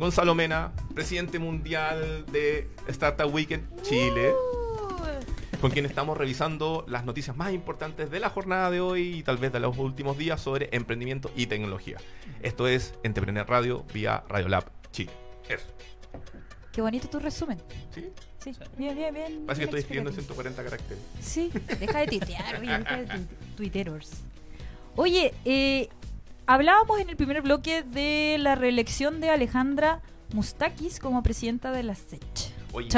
Gonzalo 0.00 0.34
Mena, 0.34 0.72
presidente 0.94 1.38
mundial 1.38 2.24
de 2.32 2.68
Startup 2.88 3.32
Weekend 3.32 3.82
Chile, 3.82 4.32
Uh, 4.32 5.60
con 5.60 5.70
quien 5.70 5.84
estamos 5.84 6.16
revisando 6.16 6.86
las 6.88 7.04
noticias 7.04 7.36
más 7.36 7.52
importantes 7.52 8.10
de 8.10 8.18
la 8.18 8.30
jornada 8.30 8.70
de 8.70 8.80
hoy 8.80 9.16
y 9.18 9.22
tal 9.22 9.36
vez 9.36 9.52
de 9.52 9.60
los 9.60 9.76
últimos 9.76 10.16
días 10.16 10.40
sobre 10.40 10.70
emprendimiento 10.72 11.30
y 11.36 11.46
tecnología. 11.46 11.98
Esto 12.42 12.66
es 12.66 12.94
Entreprenet 13.02 13.46
Radio 13.46 13.84
vía 13.92 14.24
Radio 14.28 14.48
Lab 14.48 14.64
Chile. 14.90 15.12
Eso. 15.48 15.66
qué 16.72 16.80
bonito 16.80 17.08
tu 17.10 17.18
resumen. 17.18 17.58
¿Sí? 17.94 18.10
Sí, 18.42 18.52
bien, 18.78 18.96
bien, 18.96 19.12
bien. 19.12 19.44
Parece 19.46 19.68
que 19.68 19.76
estoy 19.76 19.94
bien 19.94 20.06
escribiendo 20.06 20.10
explicativo. 20.10 20.42
140 20.42 20.64
caracteres. 20.64 21.04
Sí, 21.20 21.50
deja 21.78 21.98
de 21.98 22.06
tuitear, 22.06 22.60
deja 22.60 22.96
de 22.96 23.06
tu- 23.06 23.34
tuiteros. 23.56 24.10
Oye, 24.96 25.34
eh, 25.44 25.88
hablábamos 26.50 26.98
en 26.98 27.08
el 27.08 27.16
primer 27.16 27.42
bloque 27.42 27.84
de 27.84 28.36
la 28.38 28.56
reelección 28.56 29.20
de 29.20 29.30
Alejandra 29.30 30.00
Mustakis 30.32 30.98
como 30.98 31.22
presidenta 31.22 31.70
de 31.70 31.84
la 31.84 31.94
SECH. 31.94 32.52
Oye. 32.72 32.88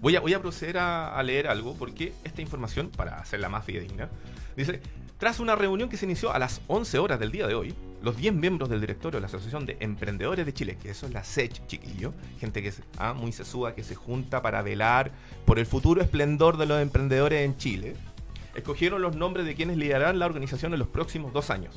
Voy 0.00 0.14
a, 0.14 0.20
voy 0.20 0.32
a 0.32 0.40
proceder 0.40 0.78
a, 0.78 1.16
a 1.16 1.22
leer 1.24 1.48
algo 1.48 1.74
porque 1.74 2.12
esta 2.22 2.42
información, 2.42 2.90
para 2.90 3.18
hacerla 3.18 3.48
más 3.48 3.64
fidedigna, 3.64 4.08
dice, 4.56 4.80
tras 5.18 5.40
una 5.40 5.56
reunión 5.56 5.88
que 5.88 5.96
se 5.96 6.04
inició 6.04 6.32
a 6.32 6.38
las 6.38 6.60
11 6.68 7.00
horas 7.00 7.18
del 7.18 7.32
día 7.32 7.48
de 7.48 7.56
hoy, 7.56 7.74
los 8.00 8.16
10 8.16 8.34
miembros 8.34 8.68
del 8.68 8.80
directorio 8.80 9.16
de 9.16 9.22
la 9.22 9.26
Asociación 9.26 9.66
de 9.66 9.76
Emprendedores 9.80 10.46
de 10.46 10.54
Chile, 10.54 10.78
que 10.80 10.90
eso 10.90 11.06
es 11.06 11.12
la 11.12 11.24
SECH, 11.24 11.66
chiquillo, 11.66 12.12
gente 12.38 12.62
que 12.62 12.68
es 12.68 12.80
ah, 12.98 13.12
muy 13.12 13.32
sesuda, 13.32 13.74
que 13.74 13.82
se 13.82 13.96
junta 13.96 14.40
para 14.40 14.62
velar 14.62 15.10
por 15.46 15.58
el 15.58 15.66
futuro 15.66 16.00
esplendor 16.00 16.58
de 16.58 16.66
los 16.66 16.80
emprendedores 16.80 17.44
en 17.44 17.56
Chile, 17.56 17.96
escogieron 18.54 19.02
los 19.02 19.16
nombres 19.16 19.46
de 19.46 19.56
quienes 19.56 19.78
liderarán 19.78 20.20
la 20.20 20.26
organización 20.26 20.72
en 20.74 20.78
los 20.78 20.88
próximos 20.88 21.32
dos 21.32 21.50
años. 21.50 21.74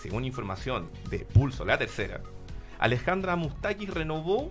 Según 0.00 0.24
información 0.24 0.88
de 1.10 1.20
Pulso, 1.20 1.64
la 1.64 1.76
tercera, 1.76 2.20
Alejandra 2.78 3.36
Mustakis 3.36 3.90
renovó 3.90 4.50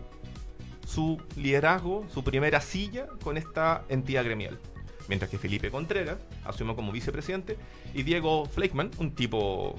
su 0.86 1.20
liderazgo, 1.36 2.06
su 2.14 2.24
primera 2.24 2.62
silla 2.62 3.08
con 3.24 3.36
esta 3.36 3.84
entidad 3.90 4.24
gremial. 4.26 4.60
Mientras 5.08 5.32
que 5.32 5.40
Felipe 5.40 5.72
Contreras 5.72 6.18
asumió 6.44 6.76
como 6.76 6.92
vicepresidente 6.92 7.58
y 7.96 8.04
Diego 8.04 8.46
Fleischmann, 8.46 8.92
un 9.00 9.16
tipo 9.16 9.76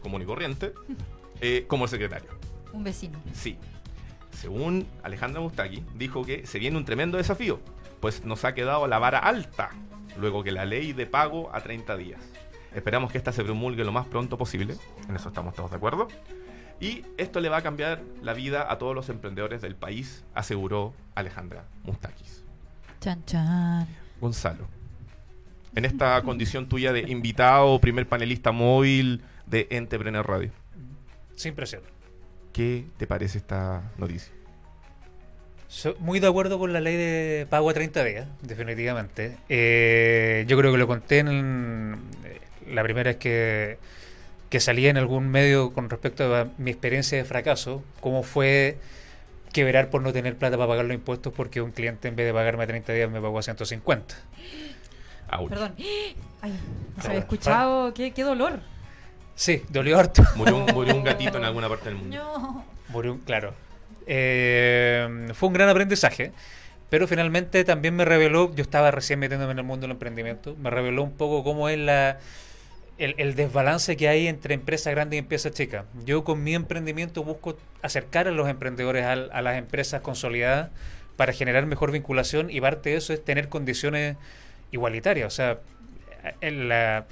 común 0.00 0.22
y 0.22 0.24
corriente, 0.24 0.72
eh, 1.40 1.64
como 1.66 1.88
secretario. 1.88 2.30
Un 2.72 2.84
vecino. 2.84 3.20
Sí. 3.32 3.56
según 4.30 4.86
Alejandra 5.02 5.40
Mustaki, 5.40 5.82
dijo 5.96 6.24
que 6.24 6.46
se 6.46 6.60
viene 6.60 6.76
un 6.76 6.84
tremendo 6.84 7.18
desafío, 7.18 7.58
pues 7.98 8.24
nos 8.24 8.44
ha 8.44 8.54
quedado 8.54 8.86
la 8.86 9.00
vara 9.00 9.18
alta, 9.18 9.70
luego 10.16 10.44
que 10.44 10.52
la 10.52 10.64
ley 10.64 10.92
de 10.92 11.06
pago 11.06 11.50
a 11.52 11.60
30 11.60 11.96
días. 11.96 12.20
Esperamos 12.74 13.10
que 13.10 13.18
esta 13.18 13.32
se 13.32 13.42
promulgue 13.44 13.84
lo 13.84 13.92
más 13.92 14.06
pronto 14.06 14.36
posible, 14.38 14.76
en 15.08 15.16
eso 15.16 15.28
estamos 15.28 15.54
todos 15.54 15.70
de 15.70 15.76
acuerdo. 15.76 16.08
Y 16.80 17.04
esto 17.16 17.40
le 17.40 17.48
va 17.48 17.56
a 17.58 17.62
cambiar 17.62 18.02
la 18.22 18.34
vida 18.34 18.70
a 18.70 18.78
todos 18.78 18.94
los 18.94 19.08
emprendedores 19.08 19.60
del 19.60 19.74
país, 19.74 20.24
aseguró 20.34 20.94
Alejandra 21.14 21.64
Mustakis. 21.82 22.44
Chan, 23.00 23.24
chan. 23.24 23.86
Gonzalo, 24.20 24.66
en 25.74 25.84
esta 25.84 26.20
condición 26.22 26.68
tuya 26.68 26.92
de 26.92 27.00
invitado, 27.00 27.80
primer 27.80 28.06
panelista 28.06 28.52
móvil 28.52 29.22
de 29.46 29.66
Entrepreneur 29.70 30.26
Radio, 30.26 30.50
Sin 31.36 31.54
presión. 31.54 31.82
¿qué 32.52 32.84
te 32.96 33.06
parece 33.06 33.38
esta 33.38 33.82
noticia? 33.98 34.32
So- 35.68 35.96
muy 36.00 36.18
de 36.18 36.26
acuerdo 36.26 36.58
con 36.58 36.72
la 36.72 36.80
ley 36.80 36.96
de 36.96 37.46
pago 37.48 37.68
a 37.70 37.74
30 37.74 38.02
días, 38.04 38.26
definitivamente. 38.42 39.36
Eh, 39.48 40.44
yo 40.48 40.56
creo 40.58 40.72
que 40.72 40.78
lo 40.78 40.86
conté 40.86 41.18
en 41.20 41.98
la 42.72 42.82
primera 42.82 43.10
vez 43.10 43.16
que, 43.18 43.78
que 44.50 44.60
salí 44.60 44.86
en 44.88 44.96
algún 44.96 45.28
medio 45.28 45.72
con 45.72 45.90
respecto 45.90 46.34
a 46.34 46.48
mi 46.58 46.70
experiencia 46.70 47.18
de 47.18 47.24
fracaso, 47.24 47.82
cómo 48.00 48.22
fue 48.22 48.78
quebrar 49.52 49.88
por 49.90 50.02
no 50.02 50.12
tener 50.12 50.36
plata 50.36 50.56
para 50.56 50.68
pagar 50.68 50.84
los 50.84 50.94
impuestos 50.94 51.32
porque 51.32 51.60
un 51.62 51.70
cliente 51.70 52.08
en 52.08 52.16
vez 52.16 52.26
de 52.26 52.32
pagarme 52.34 52.64
a 52.64 52.66
30 52.66 52.92
días 52.92 53.10
me 53.10 53.20
pagó 53.20 53.38
a 53.38 53.42
150. 53.42 54.14
Ouch. 55.32 55.48
Perdón. 55.50 55.74
Ay, 56.40 56.52
no 56.96 57.02
se 57.02 57.08
había 57.08 57.20
escuchado. 57.20 57.92
Qué, 57.94 58.12
qué 58.12 58.22
dolor. 58.22 58.60
Sí, 59.34 59.62
dolió 59.68 59.98
harto. 59.98 60.22
Murió 60.36 60.56
un, 60.56 60.66
murió 60.74 60.94
un 60.96 61.04
gatito 61.04 61.38
en 61.38 61.44
alguna 61.44 61.68
parte 61.68 61.86
del 61.90 61.96
mundo. 61.96 62.16
No. 62.16 62.64
Murió 62.88 63.12
un- 63.12 63.18
claro. 63.20 63.54
Eh, 64.06 65.28
fue 65.34 65.48
un 65.48 65.52
gran 65.52 65.68
aprendizaje, 65.68 66.32
pero 66.88 67.06
finalmente 67.06 67.62
también 67.64 67.94
me 67.94 68.04
reveló, 68.06 68.54
yo 68.54 68.62
estaba 68.62 68.90
recién 68.90 69.18
metiéndome 69.18 69.52
en 69.52 69.58
el 69.58 69.64
mundo 69.64 69.82
del 69.82 69.90
emprendimiento, 69.92 70.56
me 70.56 70.70
reveló 70.70 71.02
un 71.02 71.12
poco 71.12 71.44
cómo 71.44 71.68
es 71.68 71.78
la, 71.78 72.18
el, 72.98 73.14
el 73.18 73.34
desbalance 73.34 73.96
que 73.96 74.08
hay 74.08 74.26
entre 74.26 74.54
empresa 74.54 74.90
grande 74.90 75.16
y 75.16 75.18
empresa 75.20 75.50
chica. 75.50 75.84
Yo 76.04 76.24
con 76.24 76.42
mi 76.42 76.54
emprendimiento 76.54 77.24
busco 77.24 77.56
acercar 77.82 78.28
a 78.28 78.32
los 78.32 78.48
emprendedores 78.48 79.04
al- 79.04 79.30
a, 79.32 79.40
las 79.42 79.56
empresas 79.56 80.00
consolidadas 80.02 80.70
para 81.16 81.32
generar 81.32 81.66
mejor 81.66 81.92
vinculación 81.92 82.50
y 82.50 82.60
parte 82.60 82.90
de 82.90 82.96
eso 82.96 83.12
es 83.12 83.24
tener 83.24 83.48
condiciones 83.48 84.16
igualitarias. 84.72 85.26
O 85.26 85.30
sea, 85.30 85.58
en 86.40 86.68
la, 86.68 87.06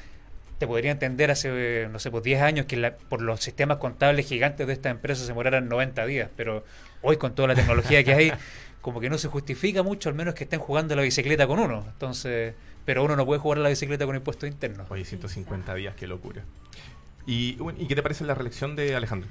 te 0.59 0.67
podría 0.67 0.91
entender 0.91 1.31
hace, 1.31 1.89
no 1.91 1.99
sé, 1.99 2.11
pues 2.11 2.25
10 2.25 2.41
años 2.43 2.67
que 2.67 2.77
la- 2.77 2.97
por 2.97 3.23
los 3.23 3.41
sistemas 3.41 3.79
contables 3.79 4.27
gigantes 4.27 4.67
de 4.67 4.73
estas 4.73 4.91
empresas 4.93 5.23
se 5.27 5.29
demoraran 5.33 5.69
90 5.69 6.07
días, 6.07 6.31
pero 6.37 6.65
hoy 7.03 7.17
con 7.17 7.35
toda 7.35 7.49
la 7.49 7.55
tecnología 7.55 8.03
que 8.05 8.13
hay, 8.15 8.33
como 8.81 9.01
que 9.01 9.11
no 9.11 9.19
se 9.19 9.29
justifica 9.29 9.83
mucho, 9.83 10.09
al 10.09 10.15
menos 10.15 10.35
que 10.35 10.45
estén 10.45 10.61
jugando 10.61 10.95
a 10.95 10.97
la 10.97 11.03
bicicleta 11.03 11.47
con 11.47 11.59
uno. 11.59 11.85
Entonces, 11.89 12.55
pero 12.87 13.05
uno 13.05 13.17
no 13.17 13.27
puede 13.27 13.41
jugar 13.41 13.59
a 13.59 13.63
la 13.63 13.69
bicicleta 13.69 14.07
con 14.07 14.17
impuestos 14.17 14.49
internos. 14.49 14.87
Oye, 14.91 15.05
150 15.05 15.75
días, 15.75 15.95
qué 15.97 16.07
locura. 16.07 16.43
Y, 17.27 17.59
¿y 17.77 17.87
qué 17.89 17.95
te 17.97 18.03
parece 18.03 18.25
la 18.25 18.35
reelección 18.35 18.77
de 18.77 18.95
Alejandro? 18.95 19.29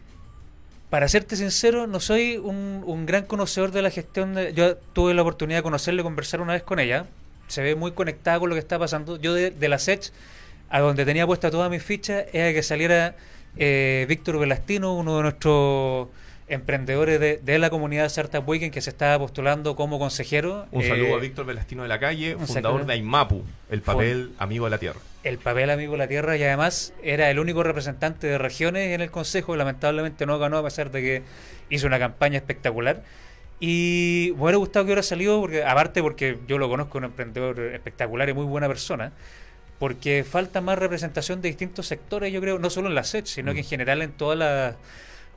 Para 0.89 1.07
serte 1.07 1.35
sincero, 1.35 1.87
no 1.87 1.99
soy 1.99 2.37
un, 2.37 2.83
un 2.85 3.05
gran 3.05 3.25
conocedor 3.25 3.71
de 3.71 3.81
la 3.81 3.89
gestión. 3.89 4.35
De, 4.35 4.53
yo 4.53 4.75
tuve 4.75 5.13
la 5.13 5.21
oportunidad 5.21 5.59
de 5.59 5.63
conocerle, 5.63 6.03
conversar 6.03 6.41
una 6.41 6.53
vez 6.53 6.63
con 6.63 6.79
ella. 6.79 7.07
Se 7.47 7.63
ve 7.63 7.75
muy 7.75 7.93
conectada 7.93 8.39
con 8.39 8.49
lo 8.49 8.55
que 8.55 8.59
está 8.59 8.77
pasando. 8.77 9.17
Yo 9.17 9.33
de, 9.33 9.51
de 9.51 9.69
la 9.69 9.79
SECH, 9.79 10.11
a 10.69 10.81
donde 10.81 11.05
tenía 11.05 11.25
puesta 11.25 11.49
todas 11.49 11.71
mis 11.71 11.81
fichas, 11.81 12.25
era 12.33 12.53
que 12.53 12.61
saliera 12.61 13.15
eh, 13.55 14.05
Víctor 14.09 14.37
Velastino, 14.37 14.93
uno 14.93 15.17
de 15.17 15.23
nuestros 15.23 16.09
emprendedores 16.47 17.19
de, 17.19 17.37
de 17.37 17.59
la 17.59 17.69
comunidad 17.69 18.05
Startup 18.05 18.47
Weekend, 18.47 18.71
que 18.73 18.81
se 18.81 18.89
estaba 18.91 19.17
postulando 19.19 19.75
como 19.75 19.97
consejero. 19.99 20.67
Un 20.71 20.83
Eh, 20.83 20.87
saludo 20.87 21.15
a 21.15 21.19
Víctor 21.19 21.45
Velastino 21.45 21.83
de 21.83 21.89
la 21.89 21.99
Calle, 21.99 22.35
un 22.35 22.47
fundador 22.47 22.85
de 22.85 22.93
AIMAPU, 22.93 23.43
el 23.71 23.81
papel 23.81 24.31
amigo 24.37 24.65
de 24.65 24.71
la 24.71 24.77
tierra. 24.77 24.99
el 25.23 25.39
papel 25.39 25.71
amigo 25.71 25.93
de 25.93 25.97
la 25.97 26.07
tierra 26.07 26.37
y 26.37 26.43
además 26.43 26.93
era 27.01 27.31
el 27.31 27.39
único 27.39 27.63
representante 27.63 28.27
de 28.27 28.37
regiones 28.37 28.93
en 28.93 29.01
el 29.01 29.09
consejo 29.09 29.55
lamentablemente 29.55 30.27
no 30.27 30.37
ganó 30.37 30.59
a 30.59 30.63
pesar 30.63 30.91
de 30.91 31.01
que 31.01 31.23
hizo 31.71 31.87
una 31.87 31.97
campaña 31.97 32.37
espectacular 32.37 33.01
y 33.59 34.33
me 34.35 34.43
hubiera 34.43 34.57
gustado 34.59 34.85
que 34.85 34.89
hubiera 34.89 35.01
salido 35.01 35.41
porque 35.41 35.63
aparte 35.63 36.01
porque 36.03 36.37
yo 36.47 36.59
lo 36.59 36.69
conozco 36.69 36.99
un 36.99 37.05
emprendedor 37.05 37.59
espectacular 37.59 38.29
y 38.29 38.33
muy 38.33 38.45
buena 38.45 38.67
persona 38.67 39.13
porque 39.79 40.23
falta 40.23 40.61
más 40.61 40.77
representación 40.77 41.41
de 41.41 41.47
distintos 41.49 41.87
sectores 41.87 42.31
yo 42.31 42.39
creo 42.39 42.59
no 42.59 42.69
solo 42.69 42.89
en 42.89 42.95
la 42.95 43.03
SET 43.03 43.25
sino 43.25 43.51
que 43.53 43.59
en 43.61 43.65
general 43.65 44.03
en 44.03 44.11
todas 44.11 44.37
las, 44.37 44.75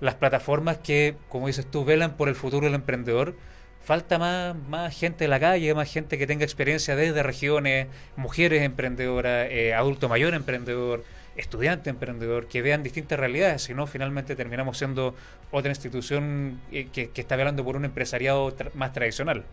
las 0.00 0.14
plataformas 0.14 0.78
que 0.78 1.16
como 1.28 1.46
dices 1.48 1.66
tú 1.70 1.84
velan 1.84 2.16
por 2.16 2.28
el 2.28 2.34
futuro 2.34 2.66
del 2.66 2.74
emprendedor 2.74 3.34
falta 3.82 4.18
más, 4.18 4.54
más 4.68 4.96
gente 4.98 5.24
en 5.24 5.30
la 5.30 5.40
calle, 5.40 5.74
más 5.74 5.90
gente 5.90 6.18
que 6.18 6.26
tenga 6.26 6.44
experiencia 6.44 6.94
desde 6.94 7.22
regiones, 7.22 7.86
mujeres 8.16 8.62
emprendedoras, 8.62 9.48
eh, 9.50 9.72
adulto 9.74 10.08
mayor 10.10 10.34
emprendedor, 10.34 11.04
estudiante 11.36 11.88
emprendedor, 11.88 12.48
que 12.48 12.60
vean 12.60 12.82
distintas 12.82 13.18
realidades, 13.18 13.62
si 13.62 13.72
no 13.72 13.86
finalmente 13.86 14.36
terminamos 14.36 14.76
siendo 14.76 15.14
otra 15.50 15.70
institución 15.70 16.60
eh, 16.70 16.88
que, 16.92 17.10
que 17.10 17.20
está 17.22 17.36
velando 17.36 17.64
por 17.64 17.76
un 17.76 17.86
empresariado 17.86 18.54
tra- 18.54 18.72
más 18.74 18.92
tradicional. 18.92 19.44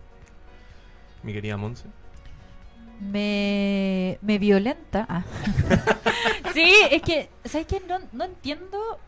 Mi 1.23 1.31
querida 1.31 1.55
Monse. 1.55 1.85
Me, 2.99 4.17
me 4.21 4.37
violenta. 4.39 5.05
Ah. 5.09 5.23
sí, 6.53 6.73
es 6.91 7.01
que, 7.01 7.29
¿sabes 7.45 7.67
qué? 7.67 7.81
No, 7.87 7.99
no 8.13 8.23
entiendo 8.25 8.99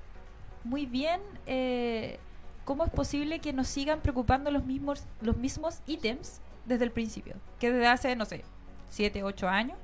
muy 0.68 0.86
bien 0.86 1.20
eh, 1.46 2.20
cómo 2.66 2.84
es 2.86 2.92
posible 2.92 3.40
que 3.40 3.54
nos 3.54 3.68
sigan 3.68 4.02
preocupando 4.02 4.52
los 4.52 4.66
mismos, 4.66 5.04
los 5.22 5.38
mismos 5.38 5.80
ítems 5.88 6.40
desde 6.66 6.84
el 6.86 6.92
principio. 6.92 7.36
Que 7.60 7.72
desde 7.72 7.88
hace, 7.88 8.16
no 8.16 8.26
sé, 8.26 8.44
7, 8.90 9.24
8 9.24 9.48
años, 9.50 9.78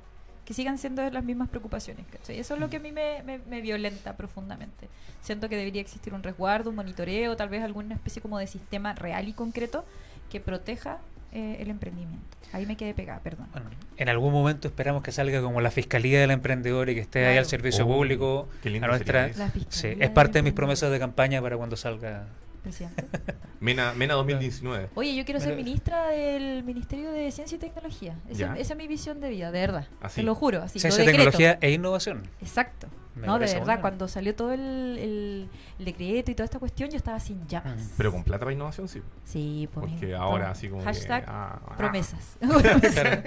que 0.44 0.52
sigan 0.52 0.76
siendo 0.76 1.08
las 1.10 1.24
mismas 1.24 1.48
preocupaciones. 1.48 2.04
Eso 2.28 2.54
es 2.54 2.60
lo 2.60 2.68
que 2.68 2.76
a 2.76 2.80
mí 2.80 2.92
me- 2.92 3.22
me 3.22 3.60
violenta 3.62 4.14
profundamente. 4.16 4.88
Siento 5.22 5.48
que 5.48 5.56
debería 5.56 5.80
existir 5.80 6.12
un 6.12 6.22
resguardo, 6.22 6.68
un 6.68 6.76
monitoreo, 6.76 7.34
tal 7.34 7.48
vez 7.48 7.62
alguna 7.62 7.94
especie 7.94 8.20
como 8.20 8.38
de 8.38 8.46
sistema 8.46 8.92
real 8.94 9.26
y 9.26 9.32
concreto 9.32 9.86
que 10.30 10.40
proteja 10.40 10.98
eh, 11.34 11.56
el 11.60 11.68
emprendimiento. 11.70 12.24
Ahí 12.52 12.66
me 12.66 12.76
quedé 12.76 12.94
pegada, 12.94 13.18
perdón. 13.20 13.48
Bueno, 13.52 13.68
en 13.96 14.08
algún 14.08 14.32
momento 14.32 14.68
esperamos 14.68 15.02
que 15.02 15.10
salga 15.12 15.42
como 15.42 15.60
la 15.60 15.70
Fiscalía 15.72 16.20
del 16.20 16.30
Emprendedor 16.30 16.88
y 16.88 16.94
que 16.94 17.00
esté 17.00 17.18
ahí 17.20 17.24
Claro. 17.32 17.40
al 17.40 17.46
servicio 17.46 17.84
Oh, 17.84 17.88
público. 17.88 18.48
qué 18.62 18.70
lindo 18.70 18.86
a 18.86 18.90
nuestra, 18.90 19.26
sería 19.28 19.38
La 19.46 19.50
sí, 19.52 19.58
Fiscalía 19.60 20.04
es 20.06 20.10
parte 20.10 20.38
de 20.38 20.42
mis 20.44 20.52
promesas 20.52 20.90
de 20.92 20.98
campaña 21.00 21.42
para 21.42 21.56
cuando 21.56 21.76
salga. 21.76 22.26
Presidente. 22.64 23.04
Mena, 23.60 23.92
Mena 23.92 24.14
2019. 24.14 24.88
Oye, 24.94 25.14
yo 25.14 25.24
quiero 25.24 25.38
ser 25.38 25.54
ministra 25.54 26.08
del 26.08 26.64
Ministerio 26.64 27.12
de 27.12 27.30
Ciencia 27.30 27.56
y 27.56 27.58
Tecnología. 27.58 28.16
Esa, 28.28 28.56
es 28.56 28.74
mi 28.76 28.88
visión 28.88 29.20
de 29.20 29.28
vida, 29.28 29.52
de 29.52 29.60
verdad. 29.60 29.86
Así. 30.00 30.22
Te 30.22 30.22
lo 30.24 30.34
juro, 30.34 30.62
así. 30.62 30.80
Ciencia, 30.80 31.04
lo 31.04 31.10
tecnología 31.10 31.58
e 31.60 31.72
innovación. 31.72 32.22
Exacto. 32.40 32.88
Me 33.14 33.26
no, 33.26 33.38
de 33.38 33.46
verdad, 33.46 33.80
cuando 33.80 34.08
salió 34.08 34.34
todo 34.34 34.52
el, 34.52 34.60
el- 34.60 35.48
el 35.78 35.84
decreto 35.84 36.30
y 36.30 36.34
toda 36.34 36.46
esta 36.46 36.58
cuestión, 36.58 36.90
yo 36.90 36.96
estaba 36.96 37.20
sin 37.20 37.46
llamas. 37.46 37.76
Mm. 37.76 37.90
Pero 37.96 38.10
con 38.10 38.24
plata 38.24 38.40
para 38.40 38.52
innovación, 38.52 38.88
sí. 38.88 39.02
Sí, 39.24 39.68
pues. 39.72 39.86
Porque 39.90 40.14
ahora 40.14 40.50
así 40.50 40.68
como 40.68 40.80
que, 40.80 40.86
Hashtag 40.86 41.24
ah, 41.28 41.60
ah. 41.64 41.76
promesas. 41.76 42.36
Promesas. 42.40 43.24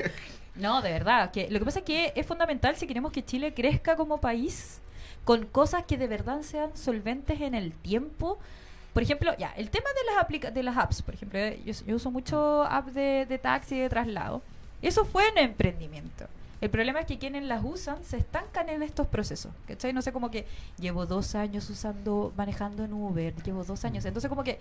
no, 0.56 0.82
de 0.82 0.91
verdad. 0.91 1.32
Que 1.32 1.50
lo 1.50 1.60
que 1.60 1.65
pasa 1.65 1.80
es 1.80 1.86
que 1.86 2.12
es 2.15 2.26
fundamental 2.26 2.76
si 2.76 2.88
queremos 2.88 3.12
que 3.12 3.23
Chile 3.23 3.54
crezca 3.54 3.95
como 3.95 4.19
país 4.19 4.82
con 5.23 5.45
cosas 5.45 5.84
que 5.86 5.97
de 5.97 6.08
verdad 6.08 6.41
sean 6.41 6.76
solventes 6.76 7.39
en 7.41 7.54
el 7.54 7.71
tiempo. 7.73 8.39
Por 8.97 9.03
ejemplo, 9.03 9.31
ya, 9.38 9.53
el 9.55 9.69
tema 9.69 9.86
de 9.93 10.12
las, 10.12 10.23
aplica 10.23 10.49
de 10.49 10.63
las 10.63 10.75
apps, 10.75 11.03
por 11.03 11.13
ejemplo, 11.13 11.38
eh, 11.38 11.62
yo, 11.63 11.71
yo 11.86 11.95
uso 11.97 12.10
mucho 12.10 12.63
apps 12.63 12.95
de, 12.95 13.27
de 13.29 13.38
taxi 13.38 13.77
de 13.77 13.89
traslado. 13.89 14.41
Eso 14.81 15.05
fue 15.05 15.29
un 15.31 15.38
emprendimiento. 15.38 16.25
El 16.62 16.71
problema 16.71 17.01
es 17.01 17.05
que 17.05 17.19
quienes 17.19 17.43
las 17.43 17.63
usan 17.63 18.03
se 18.03 18.17
estancan 18.17 18.69
en 18.69 18.81
estos 18.81 19.05
procesos. 19.05 19.51
¿Cachai? 19.67 19.93
No 19.93 20.01
sé, 20.01 20.12
como 20.12 20.31
que 20.31 20.47
llevo 20.79 21.05
dos 21.05 21.36
años 21.36 21.69
usando, 21.69 22.33
manejando 22.36 22.86
en 22.86 22.93
Uber, 22.93 23.36
llevo 23.43 23.63
dos 23.63 23.86
años. 23.86 24.03
Entonces, 24.05 24.29
como 24.29 24.43
que 24.43 24.57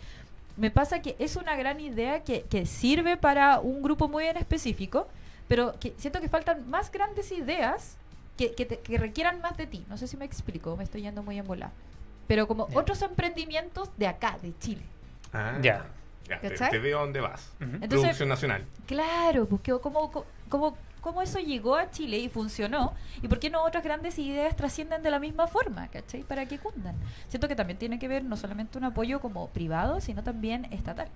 me 0.59 0.71
pasa 0.71 1.01
que 1.01 1.17
es 1.19 1.37
una 1.37 1.57
gran 1.57 1.81
idea 1.81 2.23
que, 2.23 2.43
que 2.43 2.67
sirve 2.67 3.17
para 3.17 3.61
un 3.61 3.83
grupo 3.83 4.07
muy 4.07 4.27
en 4.27 4.37
específico, 4.37 5.09
pero 5.49 5.75
que 5.81 5.95
siento 5.97 6.21
que 6.21 6.29
faltan 6.29 6.69
más 6.69 6.93
grandes 6.93 7.33
ideas 7.33 7.97
que, 8.37 8.53
que, 8.53 8.67
te- 8.67 8.81
que 8.81 8.99
requieran 8.99 9.41
más 9.41 9.57
de 9.57 9.67
ti. 9.67 9.83
No 9.89 9.97
sé 9.97 10.07
si 10.07 10.19
me 10.19 10.27
explico, 10.27 10.77
me 10.77 10.85
estoy 10.85 11.01
yendo 11.01 11.23
muy 11.23 11.39
en 11.39 11.47
bola. 11.47 11.71
Pero 12.27 12.47
como 12.49 12.69
otros 12.75 13.03
emprendimientos 13.03 13.91
de 13.97 14.07
acá, 14.07 14.39
de 14.43 14.53
Chile. 14.59 14.83
Ah, 15.33 15.59
Ya. 15.63 15.87
ya, 16.29 16.41
te, 16.41 16.49
¿Cachai? 16.51 16.71
te 16.71 16.79
veo 16.79 16.99
a 16.99 17.03
dónde 17.03 17.21
vas. 17.21 17.53
Entonces- 17.61 17.89
Producción 18.01 18.29
nacional. 18.29 18.65
Claro, 18.87 19.47
porque 19.47 19.73
cómo, 19.81 20.11
cómo, 20.49 20.77
cómo 21.01 21.23
eso 21.23 21.39
llegó 21.39 21.77
a 21.77 21.91
Chile 21.91 22.19
y 22.19 22.29
funcionó, 22.29 22.95
y 23.23 23.29
por 23.29 23.39
qué 23.39 23.49
no 23.51 23.63
otras 23.65 23.85
grandes 23.85 24.19
ideas 24.19 24.57
trascienden 24.57 25.03
de 25.05 25.11
la 25.11 25.19
misma 25.21 25.47
forma, 25.47 25.87
¿cachai? 25.89 26.23
Para 26.25 26.47
que 26.47 26.59
cundan. 26.59 26.97
Siento 27.29 27.47
que 27.49 27.55
también 27.55 27.79
tiene 27.79 27.99
que 27.99 28.09
ver 28.09 28.25
no 28.25 28.37
solamente 28.37 28.77
un 28.79 28.85
apoyo 28.85 29.21
como 29.21 29.49
privado, 29.51 30.01
sino 30.01 30.23
también 30.25 30.65
estatal. 30.73 31.09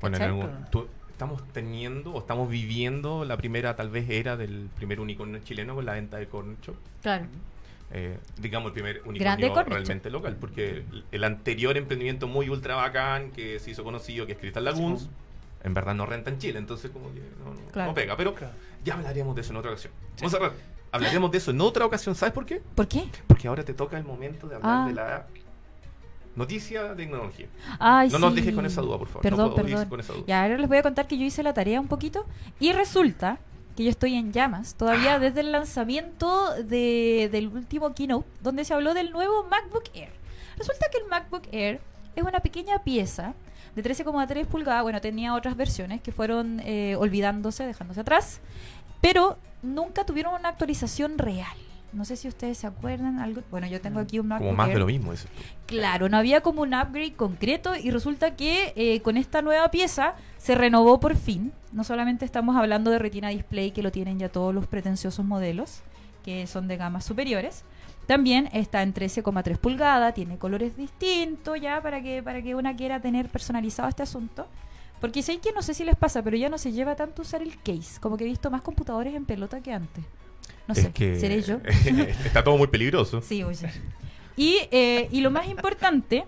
Bueno, 0.00 0.16
en 0.18 0.22
algún- 0.22 0.64
tú- 0.70 0.86
estamos 1.10 1.42
teniendo 1.52 2.12
o 2.12 2.18
estamos 2.18 2.48
viviendo 2.50 3.24
la 3.24 3.36
primera 3.36 3.76
tal 3.76 3.90
vez 3.90 4.10
era 4.10 4.36
del 4.36 4.68
primer 4.74 4.98
unicornio 4.98 5.38
chileno 5.44 5.74
con 5.76 5.86
la 5.86 5.92
venta 5.92 6.16
de 6.16 6.26
corcho. 6.26 6.74
Claro. 7.00 7.26
Eh, 7.92 8.18
digamos, 8.38 8.68
el 8.68 8.72
primer 8.74 9.02
unicornio 9.04 9.54
realmente 9.64 10.10
local, 10.10 10.36
porque 10.40 10.68
el, 10.92 11.04
el 11.12 11.24
anterior 11.24 11.76
emprendimiento 11.76 12.26
muy 12.26 12.48
ultra 12.48 12.74
bacán 12.74 13.30
que 13.32 13.58
se 13.58 13.70
hizo 13.70 13.84
conocido, 13.84 14.26
que 14.26 14.32
es 14.32 14.38
Crystal 14.38 14.64
Lagoons, 14.64 15.08
en 15.62 15.74
verdad 15.74 15.94
no 15.94 16.06
renta 16.06 16.30
en 16.30 16.38
Chile, 16.38 16.58
entonces 16.58 16.90
como 16.90 17.12
que 17.12 17.20
no, 17.44 17.54
no- 17.54 17.70
Claro. 17.70 17.90
no 17.90 17.94
pega. 17.94 18.16
Pero 18.16 18.34
Claro. 18.34 18.54
ya 18.84 18.94
hablaremos 18.94 19.34
de 19.34 19.42
eso 19.42 19.50
en 19.52 19.56
otra 19.58 19.70
ocasión. 19.72 19.92
Monserrat, 20.20 20.52
hablaremos 20.90 21.30
de 21.30 21.38
eso 21.38 21.50
en 21.50 21.60
otra 21.60 21.84
ocasión, 21.86 22.14
¿sabes 22.14 22.32
por 22.32 22.46
qué? 22.46 22.60
¿Por 22.74 22.88
qué? 22.88 23.04
Porque 23.26 23.46
ahora 23.48 23.62
te 23.64 23.74
toca 23.74 23.96
el 23.98 24.04
momento 24.04 24.48
de 24.48 24.56
hablar 24.56 24.70
Ah. 24.72 24.86
de 24.88 24.94
la 24.94 25.26
noticia 26.34 26.84
de 26.84 26.96
tecnología. 26.96 27.46
Ay, 27.78 28.08
No 28.08 28.18
nos 28.18 28.30
sí. 28.32 28.36
dejes 28.40 28.54
con 28.54 28.64
esa 28.66 28.80
duda, 28.80 28.98
por 28.98 29.08
favor. 29.08 29.22
Perdón, 29.22 29.48
no 29.50 29.54
puedo 29.54 29.66
perdón. 29.66 29.88
con 29.88 30.00
esa 30.00 30.12
duda. 30.14 30.24
Y 30.26 30.32
ahora 30.32 30.56
les 30.56 30.68
voy 30.68 30.78
a 30.78 30.82
contar 30.82 31.06
que 31.06 31.18
yo 31.18 31.24
hice 31.24 31.42
la 31.42 31.52
tarea 31.52 31.80
un 31.80 31.88
poquito 31.88 32.26
y 32.58 32.72
resulta 32.72 33.38
que 33.76 33.84
yo 33.84 33.90
estoy 33.90 34.14
en 34.14 34.32
llamas 34.32 34.72
Ah. 34.74 34.78
todavía 34.78 35.18
desde 35.18 35.40
el 35.40 35.52
lanzamiento 35.52 36.54
de- 36.62 37.28
del 37.32 37.48
último 37.48 37.94
keynote 37.94 38.28
donde 38.42 38.64
se 38.64 38.74
habló 38.74 38.94
del 38.94 39.10
nuevo 39.12 39.44
MacBook 39.44 39.84
Air. 39.94 40.10
Resulta 40.58 40.86
que 40.90 40.98
el 40.98 41.06
MacBook 41.08 41.44
Air 41.52 41.80
es 42.14 42.22
una 42.22 42.40
pequeña 42.40 42.78
pieza 42.84 43.34
de 43.74 43.82
13,3 43.82 44.46
pulgadas. 44.46 44.82
Bueno, 44.82 45.00
tenía 45.00 45.34
otras 45.34 45.56
versiones 45.56 46.02
que 46.02 46.12
fueron 46.12 46.60
eh, 46.64 46.94
olvidándose, 46.96 47.64
dejándose 47.66 48.00
atrás, 48.00 48.40
pero 49.00 49.38
nunca 49.62 50.04
tuvieron 50.04 50.34
una 50.34 50.50
actualización 50.50 51.16
real. 51.18 51.56
No 51.92 52.04
sé 52.04 52.16
si 52.16 52.26
ustedes 52.28 52.58
se 52.58 52.66
acuerdan. 52.66 53.18
Algo, 53.18 53.42
bueno, 53.50 53.66
yo 53.66 53.80
tengo 53.80 54.00
aquí 54.00 54.18
un 54.18 54.28
MacBook 54.28 54.48
Como 54.48 54.56
más 54.56 54.68
de 54.68 54.78
lo 54.78 54.86
mismo, 54.86 55.12
tú. 55.12 55.18
Claro, 55.66 56.08
no 56.08 56.16
había 56.16 56.40
como 56.40 56.62
un 56.62 56.74
upgrade 56.74 57.14
concreto 57.14 57.76
y 57.76 57.90
resulta 57.90 58.34
que 58.34 58.72
eh, 58.76 59.00
con 59.00 59.16
esta 59.16 59.42
nueva 59.42 59.70
pieza 59.70 60.14
se 60.38 60.54
renovó 60.54 61.00
por 61.00 61.16
fin. 61.16 61.52
No 61.72 61.84
solamente 61.84 62.24
estamos 62.24 62.56
hablando 62.56 62.90
de 62.90 62.98
Retina 62.98 63.28
Display, 63.28 63.72
que 63.72 63.82
lo 63.82 63.92
tienen 63.92 64.18
ya 64.18 64.30
todos 64.30 64.54
los 64.54 64.66
pretenciosos 64.66 65.24
modelos, 65.24 65.80
que 66.24 66.46
son 66.46 66.66
de 66.68 66.76
gamas 66.76 67.04
superiores. 67.04 67.64
También 68.06 68.48
está 68.52 68.82
en 68.82 68.94
13,3 68.94 69.58
pulgadas, 69.58 70.14
tiene 70.14 70.38
colores 70.38 70.76
distintos 70.76 71.60
ya 71.60 71.80
para 71.82 72.02
que, 72.02 72.22
para 72.22 72.42
que 72.42 72.54
una 72.54 72.74
quiera 72.74 73.00
tener 73.00 73.28
personalizado 73.28 73.88
este 73.88 74.02
asunto. 74.02 74.46
Porque 75.00 75.22
sé 75.22 75.38
que 75.38 75.52
no 75.52 75.62
sé 75.62 75.74
si 75.74 75.84
les 75.84 75.96
pasa, 75.96 76.22
pero 76.22 76.36
ya 76.36 76.48
no 76.48 76.58
se 76.58 76.72
lleva 76.72 76.94
tanto 76.94 77.22
usar 77.22 77.42
el 77.42 77.60
case. 77.60 78.00
Como 78.00 78.16
que 78.16 78.24
he 78.24 78.28
visto 78.28 78.50
más 78.50 78.62
computadores 78.62 79.14
en 79.14 79.24
pelota 79.24 79.60
que 79.60 79.72
antes. 79.72 80.04
No 80.68 80.74
Es 80.74 80.82
sé, 80.82 80.92
que 80.92 81.18
¿seré 81.18 81.42
yo? 81.42 81.58
está 82.24 82.44
todo 82.44 82.56
muy 82.56 82.68
peligroso. 82.68 83.20
Sí, 83.20 83.42
oye. 83.42 83.70
Y, 84.36 84.58
eh, 84.70 85.08
y 85.10 85.20
lo 85.20 85.30
más 85.30 85.48
importante, 85.48 86.24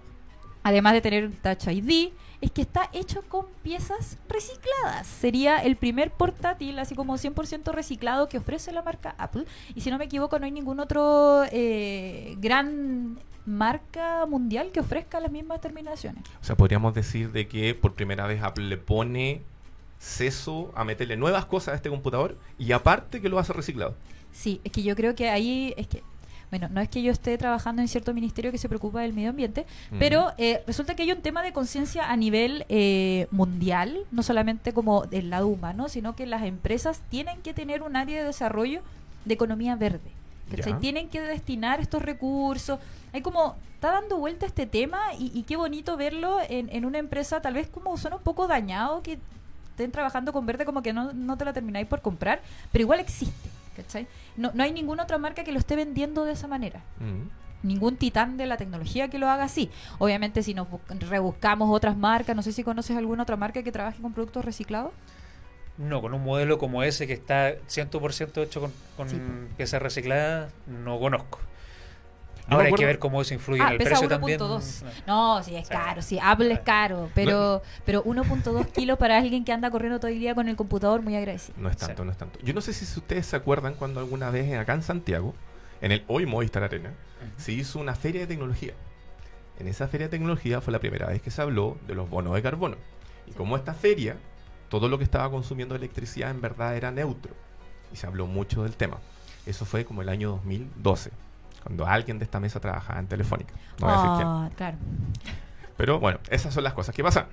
además 0.63 0.93
de 0.95 1.01
tener 1.01 1.25
un 1.27 1.33
Touch 1.33 1.69
ID, 1.69 2.11
es 2.41 2.51
que 2.51 2.61
está 2.61 2.91
hecho 2.93 3.23
con 3.23 3.47
piezas 3.63 4.19
recicladas. 4.29 5.07
Sería 5.07 5.59
el 5.59 5.77
primer 5.77 6.11
portátil, 6.11 6.79
así 6.79 6.95
como 6.95 7.15
100% 7.17 7.73
reciclado, 7.73 8.29
que 8.29 8.39
ofrece 8.39 8.71
la 8.73 8.83
marca 8.83 9.15
Apple. 9.17 9.47
Y 9.75 9.81
si 9.81 9.91
no 9.91 9.97
me 9.97 10.05
equivoco, 10.05 10.39
no 10.39 10.45
hay 10.45 10.51
ningún 10.53 10.79
otro 10.81 11.45
eh, 11.51 12.35
gran 12.39 13.19
marca 13.47 14.27
mundial 14.27 14.73
que 14.73 14.81
ofrezca 14.81 15.21
las 15.21 15.31
mismas 15.31 15.61
terminaciones. 15.61 16.23
O 16.41 16.45
sea, 16.45 16.57
podríamos 16.57 16.93
decir 16.95 17.33
de 17.33 17.47
que 17.49 17.75
por 17.75 17.95
primera 17.95 18.27
vez 18.27 18.43
Apple 18.43 18.65
le 18.65 18.77
pone 18.77 19.43
seso 20.05 20.71
a 20.77 20.85
meterle 20.85 21.17
nuevas 21.17 21.47
cosas 21.47 21.73
a 21.73 21.77
este 21.77 21.89
computador 21.89 22.37
y 22.59 22.73
aparte 22.73 23.21
que 23.23 23.29
lo 23.29 23.39
hace 23.39 23.53
reciclado. 23.53 23.95
Sí, 24.33 24.61
es 24.65 24.71
que 24.73 24.83
yo 24.83 24.95
creo 24.95 25.15
que 25.15 25.31
ahí 25.31 25.73
es 25.79 25.87
que, 25.87 26.03
bueno, 26.51 26.69
no 26.71 26.81
es 26.81 26.89
que 26.89 27.03
yo 27.03 27.11
esté 27.11 27.39
trabajando 27.39 27.81
en 27.81 27.89
cierto 27.89 28.13
ministerio 28.13 28.53
que 28.53 28.59
se 28.59 28.69
preocupa 28.69 29.01
del 29.01 29.13
medio 29.15 29.31
ambiente, 29.31 29.65
Mm. 29.91 29.99
pero 29.99 30.33
eh, 30.37 30.63
resulta 30.67 30.95
que 30.95 31.03
hay 31.05 31.13
un 31.13 31.23
tema 31.23 31.43
de 31.43 31.53
conciencia 31.53 32.11
a 32.11 32.17
nivel 32.17 32.67
eh, 32.69 33.29
mundial, 33.31 33.99
no 34.13 34.23
solamente 34.23 34.73
como 34.75 35.05
del 35.07 35.31
lado 35.31 35.49
humano, 35.49 35.89
sino 35.89 36.15
que 36.15 36.27
las 36.27 36.43
empresas 36.43 37.01
tienen 37.09 37.41
que 37.43 37.55
tener 37.55 37.83
un 37.83 37.97
área 37.97 38.21
de 38.21 38.27
desarrollo 38.27 38.83
de 39.25 39.35
economía 39.35 39.75
verde. 39.77 40.11
Tienen 40.81 41.09
que 41.09 41.23
destinar 41.23 41.81
estos 41.81 42.03
recursos. 42.03 42.79
Hay 43.15 43.23
como, 43.23 43.57
está 43.75 43.93
dando 43.93 44.19
vuelta 44.19 44.45
este 44.45 44.67
tema 44.67 44.99
y, 45.19 45.31
y 45.35 45.45
qué 45.45 45.57
bonito 45.57 45.97
verlo 45.97 46.39
en, 46.49 46.69
en 46.71 46.85
una 46.85 46.99
empresa, 46.99 47.41
tal 47.41 47.55
vez 47.55 47.67
como 47.69 47.97
suena 47.97 48.17
un 48.17 48.23
poco 48.23 48.47
dañado, 48.47 49.03
que 49.03 49.19
estén 49.75 49.91
trabajando 49.91 50.33
con 50.33 50.47
verde 50.47 50.65
como 50.65 50.83
que 50.83 50.93
no, 50.93 51.13
no 51.13 51.37
te 51.37 51.45
la 51.45 51.53
termináis 51.53 51.87
por 51.89 52.01
comprar, 52.01 52.41
pero 52.73 52.83
igual 52.83 53.01
existe. 53.01 53.49
¿cachai? 53.77 54.07
No, 54.37 54.53
no 54.55 54.63
hay 54.63 54.71
ninguna 54.73 55.03
otra 55.03 55.19
marca 55.19 55.43
que 55.43 55.51
lo 55.51 55.59
esté 55.59 55.75
vendiendo 55.75 56.25
de 56.25 56.33
esa 56.33 56.47
manera 56.47 56.81
Mm. 57.01 57.67
ningún 57.67 57.97
titán 57.97 58.37
de 58.37 58.47
la 58.47 58.57
tecnología 58.57 59.09
que 59.09 59.19
lo 59.19 59.29
haga 59.29 59.45
así. 59.45 59.69
Obviamente 59.99 60.45
si 60.45 60.55
nos 60.55 60.69
bu- 60.69 60.79
rebuscamos 61.09 61.69
otras 61.75 61.97
marcas, 61.97 62.37
no 62.37 62.43
sé 62.43 62.53
si 62.53 62.63
conoces 62.63 62.97
alguna 62.97 63.25
otra 63.25 63.37
marca 63.37 63.65
que 63.65 63.73
trabaje 63.73 64.01
con 64.01 64.13
productos 64.13 64.45
reciclados. 64.45 64.93
No, 65.77 66.01
con 66.01 66.15
un 66.15 66.23
modelo 66.23 66.57
como 66.59 66.85
ese 66.85 67.09
que 67.09 67.15
está 67.15 67.55
100% 67.67 68.43
hecho 68.45 68.61
con, 68.61 68.73
con 68.97 69.09
Sí. 69.09 69.21
piezas 69.57 69.83
recicladas, 69.83 70.53
no 70.69 71.01
conozco. 71.01 71.41
Ahora 72.49 72.67
hay 72.67 72.75
que 72.75 72.85
ver 72.85 72.99
cómo 72.99 73.21
eso 73.23 73.33
influye 73.35 73.63
ah, 73.63 73.67
en 73.69 73.73
el 73.73 73.79
pesa 73.79 73.91
precio 73.91 74.09
también. 74.09 74.39
1.2. 74.39 74.85
No, 75.07 75.43
sí, 75.43 75.57
es 75.57 75.69
caro, 75.69 76.03
sí, 76.03 76.19
Apple 76.23 76.53
es 76.53 76.61
caro, 76.61 77.11
pero, 77.15 77.63
pero 77.85 78.05
1.2 78.05 78.67
kilos 78.73 78.99
para 78.99 79.17
alguien 79.19 79.45
que 79.45 79.53
anda 79.53 79.71
corriendo 79.71 79.99
todo 79.99 80.11
el 80.11 80.19
día 80.19 80.35
con 80.35 80.49
el 80.49 80.57
computador, 80.57 81.03
muy 81.03 81.17
agradecido. 81.17 81.57
No 81.59 81.69
es 81.71 81.77
Sí. 81.79 81.87
tanto, 81.87 82.05
no 82.05 82.13
es 82.13 82.19
tanto. 82.19 82.39
Yo 82.43 82.53
no 82.55 82.61
sé 82.61 82.73
si 82.73 82.85
ustedes 82.99 83.27
se 83.27 83.37
acuerdan 83.37 83.75
cuando 83.75 84.01
alguna 84.01 84.31
vez 84.31 84.53
acá 84.59 84.75
en 84.75 84.83
Santiago, 84.83 85.35
en 85.81 85.93
el 85.93 86.05
hoy 86.07 86.27
Movistar 86.27 86.63
Arena, 86.65 86.93
se 87.39 87.53
hizo 87.53 87.79
una 87.79 87.95
feria 87.95 88.21
de 88.23 88.27
tecnología. 88.27 88.75
En 89.59 89.69
esa 89.69 89.89
feria 89.89 90.09
de 90.09 90.11
tecnología 90.11 90.61
fue 90.61 90.73
la 90.73 90.81
primera 90.81 91.07
vez 91.07 91.23
que 91.23 91.31
se 91.31 91.41
habló 91.41 91.79
de 91.87 91.95
los 91.95 92.11
bonos 92.11 92.35
de 92.35 92.43
carbono. 92.43 92.77
Y 93.27 93.33
como 93.33 93.57
esta 93.57 93.73
feria, 93.73 94.17
todo 94.69 94.89
lo 94.89 94.99
que 94.99 95.05
estaba 95.05 95.31
consumiendo 95.31 95.75
electricidad 95.77 96.31
en 96.31 96.41
verdad 96.41 96.77
era 96.77 96.91
neutro. 96.91 97.33
Y 97.93 97.97
se 97.97 98.07
habló 98.07 98.27
mucho 98.27 98.65
del 98.65 98.75
tema. 98.77 98.99
Eso 99.47 99.65
fue 99.65 99.85
como 99.85 100.03
el 100.03 100.09
año 100.09 100.31
2012, 100.31 101.11
cuando 101.65 101.87
alguien 101.87 102.19
de 102.19 102.25
esta 102.25 102.39
mesa 102.39 102.61
trabajaba 102.61 103.01
en 103.01 103.07
Telefónica. 103.09 103.53
No 103.81 103.87
voy 103.87 103.95
a 103.95 103.97
decir 103.97 104.11
quién. 104.17 104.29
Ah, 104.29 104.51
claro. 104.57 104.77
Pero 105.77 105.99
bueno, 105.99 106.21
esas 106.31 106.55
son 106.55 106.63
las 106.63 106.73
cosas 106.75 106.95
que 106.95 107.03
pasan. 107.03 107.27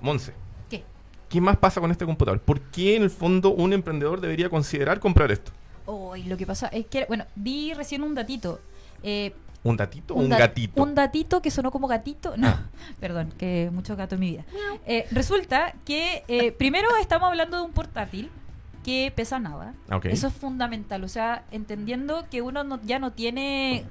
Monse, 0.00 0.32
¿Qué? 0.70 0.82
¿qué 1.28 1.40
más 1.40 1.56
pasa 1.56 1.80
con 1.80 1.90
este 1.90 2.04
computador? 2.06 2.40
¿Por 2.40 2.60
qué 2.60 2.96
en 2.96 3.02
el 3.02 3.10
fondo 3.10 3.50
un 3.50 3.72
emprendedor 3.72 4.20
debería 4.20 4.48
considerar 4.48 5.00
comprar 5.00 5.30
esto? 5.30 5.52
Oh, 5.86 6.14
lo 6.16 6.36
que 6.36 6.46
pasa 6.46 6.68
es 6.68 6.86
que, 6.86 7.04
bueno, 7.06 7.26
vi 7.34 7.74
recién 7.74 8.02
un 8.02 8.14
datito. 8.14 8.60
Eh, 9.02 9.34
¿Un 9.62 9.76
datito 9.76 10.14
o 10.14 10.18
un 10.18 10.28
da- 10.28 10.38
gatito? 10.38 10.82
Un 10.82 10.94
datito 10.94 11.40
que 11.42 11.50
sonó 11.50 11.70
como 11.70 11.88
gatito. 11.88 12.36
No, 12.36 12.54
perdón, 13.00 13.32
que 13.36 13.70
mucho 13.72 13.96
gato 13.96 14.14
en 14.14 14.20
mi 14.20 14.30
vida. 14.30 14.44
Eh, 14.86 15.06
resulta 15.10 15.74
que 15.84 16.22
eh, 16.28 16.52
primero 16.52 16.88
estamos 17.00 17.28
hablando 17.28 17.56
de 17.58 17.62
un 17.64 17.72
portátil 17.72 18.30
que 18.84 19.12
pesa 19.16 19.38
nada. 19.40 19.74
Eso 20.12 20.28
es 20.28 20.34
fundamental. 20.34 21.02
O 21.02 21.08
sea, 21.08 21.44
entendiendo 21.50 22.26
que 22.30 22.42
uno 22.42 22.62
no- 22.62 22.80
ya 22.84 22.98
no 23.00 23.10
tiene. 23.12 23.84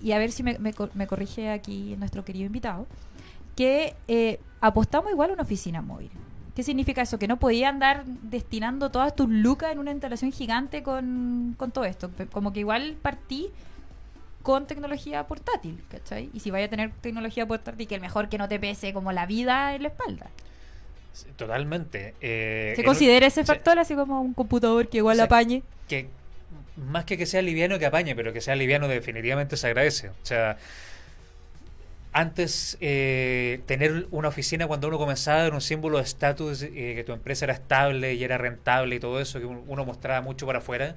Y 0.00 0.12
a 0.12 0.18
ver 0.18 0.30
si 0.32 0.42
me, 0.42 0.58
me 0.58 0.74
me 0.94 1.06
corrige 1.06 1.50
aquí 1.50 1.96
nuestro 1.98 2.24
querido 2.24 2.44
invitado. 2.46 2.86
Que 3.56 3.94
eh, 4.08 4.38
apostamos 4.60 5.10
igual 5.10 5.30
a 5.30 5.32
una 5.32 5.42
oficina 5.44 5.80
móvil. 5.80 6.10
¿Qué 6.54 6.62
significa 6.62 7.02
eso? 7.02 7.18
Que 7.18 7.28
no 7.28 7.38
podía 7.38 7.68
andar 7.68 8.04
destinando 8.06 8.90
todas 8.90 9.14
tus 9.14 9.28
lucas 9.28 9.72
en 9.72 9.78
una 9.78 9.90
instalación 9.92 10.32
gigante 10.32 10.82
con, 10.82 11.54
con 11.58 11.70
todo 11.70 11.84
esto. 11.84 12.10
Como 12.32 12.52
que 12.52 12.60
igual 12.60 12.96
partí 13.00 13.48
con 14.42 14.66
tecnología 14.66 15.26
portátil, 15.26 15.82
¿cachai? 15.90 16.30
Y 16.32 16.40
si 16.40 16.50
vaya 16.50 16.66
a 16.66 16.68
tener 16.68 16.92
tecnología 17.00 17.46
portátil, 17.46 17.86
que 17.88 17.94
el 17.96 18.00
mejor 18.00 18.28
que 18.28 18.38
no 18.38 18.48
te 18.48 18.58
pese 18.60 18.92
como 18.92 19.12
la 19.12 19.26
vida 19.26 19.74
en 19.74 19.82
la 19.82 19.88
espalda. 19.88 20.26
Totalmente. 21.36 22.14
Eh, 22.20 22.72
¿Se 22.76 22.82
el- 22.82 22.86
considera 22.86 23.26
ese 23.26 23.44
factor 23.44 23.78
así 23.78 23.94
como 23.94 24.20
un 24.20 24.34
computador 24.34 24.88
que 24.88 24.98
igual 24.98 25.16
Sí. 25.16 25.22
apañe? 25.22 25.62
que 25.88 26.08
más 26.76 27.04
que 27.04 27.16
que 27.16 27.26
sea 27.26 27.40
liviano 27.42 27.78
que 27.78 27.86
apañe, 27.86 28.14
pero 28.16 28.32
que 28.32 28.40
sea 28.40 28.54
liviano 28.56 28.86
definitivamente 28.88 29.56
se 29.56 29.66
agradece. 29.68 30.08
O 30.10 30.14
sea, 30.24 30.58
antes 32.12 32.78
eh, 32.80 33.60
tener 33.66 34.06
una 34.10 34.28
oficina 34.28 34.66
cuando 34.66 34.88
uno 34.88 34.96
comenzaba 34.98 35.44
era 35.46 35.54
un 35.54 35.60
símbolo 35.60 35.98
de 35.98 36.04
estatus, 36.04 36.62
eh, 36.62 36.70
que 36.96 37.04
tu 37.04 37.12
empresa 37.12 37.44
era 37.44 37.54
estable 37.54 38.14
y 38.14 38.24
era 38.24 38.38
rentable 38.38 38.96
y 38.96 39.00
todo 39.00 39.20
eso, 39.20 39.38
que 39.38 39.44
un- 39.44 39.64
uno 39.66 39.84
mostraba 39.84 40.22
mucho 40.22 40.46
para 40.46 40.60
afuera, 40.60 40.96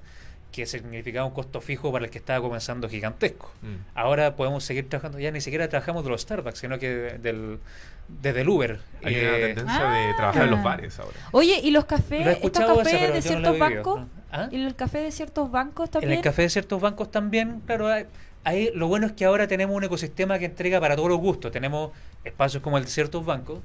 que 0.52 0.66
significaba 0.66 1.26
un 1.26 1.34
costo 1.34 1.62
fijo 1.62 1.92
para 1.92 2.06
el 2.06 2.12
que 2.12 2.18
estaba 2.18 2.42
comenzando 2.42 2.90
gigantesco. 2.90 3.52
Mm. 3.62 3.76
Ahora 3.96 4.36
podemos 4.36 4.64
seguir 4.64 4.90
trabajando, 4.90 5.20
ya 5.20 5.32
ni 5.32 5.42
siquiera 5.42 5.68
trabajamos 5.70 6.04
de 6.04 6.10
los 6.10 6.22
Starbucks, 6.22 6.60
sino 6.60 6.80
que 6.80 6.90
del, 6.90 7.60
desde 8.08 8.42
el 8.42 8.50
Uber. 8.50 8.80
Hay 9.04 9.16
una 9.20 9.38
Eh, 9.38 9.54
tendencia 9.56 9.90
de 9.90 10.14
trabajar 10.16 10.44
en 10.46 10.52
los 10.52 10.60
Ah. 10.60 10.64
bares 10.64 11.00
ahora. 11.00 11.18
Oye, 11.32 11.60
¿y 11.64 11.72
los 11.72 11.84
lo 11.84 11.88
cafés? 11.88 12.22
¿Estos 12.22 12.34
escuchado 12.38 12.82
esa, 12.82 12.84
cafés 12.92 13.02
de 13.02 13.16
no 13.16 13.22
ciertos 13.22 13.54
lo 13.54 13.60
bancos? 13.60 14.02
¿Ah? 14.32 14.48
¿Y 14.52 14.64
el 14.64 14.76
café 14.76 15.00
de 15.00 15.12
ciertos 15.12 15.52
bancos 15.52 15.86
En 15.88 15.92
también? 15.92 16.14
el 16.14 16.22
café 16.22 16.42
de 16.44 16.50
ciertos 16.50 16.82
bancos 16.82 17.12
también, 17.12 17.62
claro, 17.66 17.88
hay, 17.88 18.06
hay- 18.44 18.72
lo 18.74 18.88
bueno 18.88 19.06
es 19.08 19.14
que 19.14 19.26
ahora 19.26 19.48
tenemos 19.48 19.76
un 19.76 19.84
ecosistema 19.84 20.40
que 20.40 20.46
entrega 20.46 20.80
para 20.80 20.96
todos 20.96 21.10
los 21.10 21.20
gustos. 21.20 21.52
Tenemos 21.52 21.92
espacios 22.24 22.62
como 22.64 22.78
el 22.78 22.84
de 22.86 22.90
ciertos 22.90 23.26
bancos, 23.26 23.60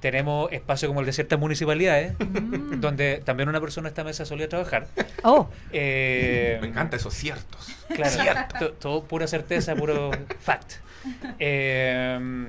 tenemos 0.00 0.52
espacios 0.52 0.88
como 0.88 1.00
el 1.00 1.06
de 1.06 1.12
ciertas 1.12 1.38
municipalidades, 1.38 2.14
Mm. 2.18 2.80
donde 2.80 3.22
también 3.24 3.48
una 3.48 3.60
persona 3.60 3.88
de 3.88 3.90
esta 3.90 4.04
mesa 4.04 4.24
solía 4.26 4.48
trabajar. 4.48 4.86
Oh, 5.22 5.48
Eh, 5.72 6.58
Me 6.60 6.68
encanta 6.68 6.96
esos 6.96 7.14
ciertos. 7.14 7.68
Claro, 7.88 8.46
to- 8.58 8.72
todo 8.72 9.04
pura 9.04 9.26
certeza, 9.26 9.74
puro 9.74 10.10
fact. 10.40 10.74
Eh, 11.38 12.46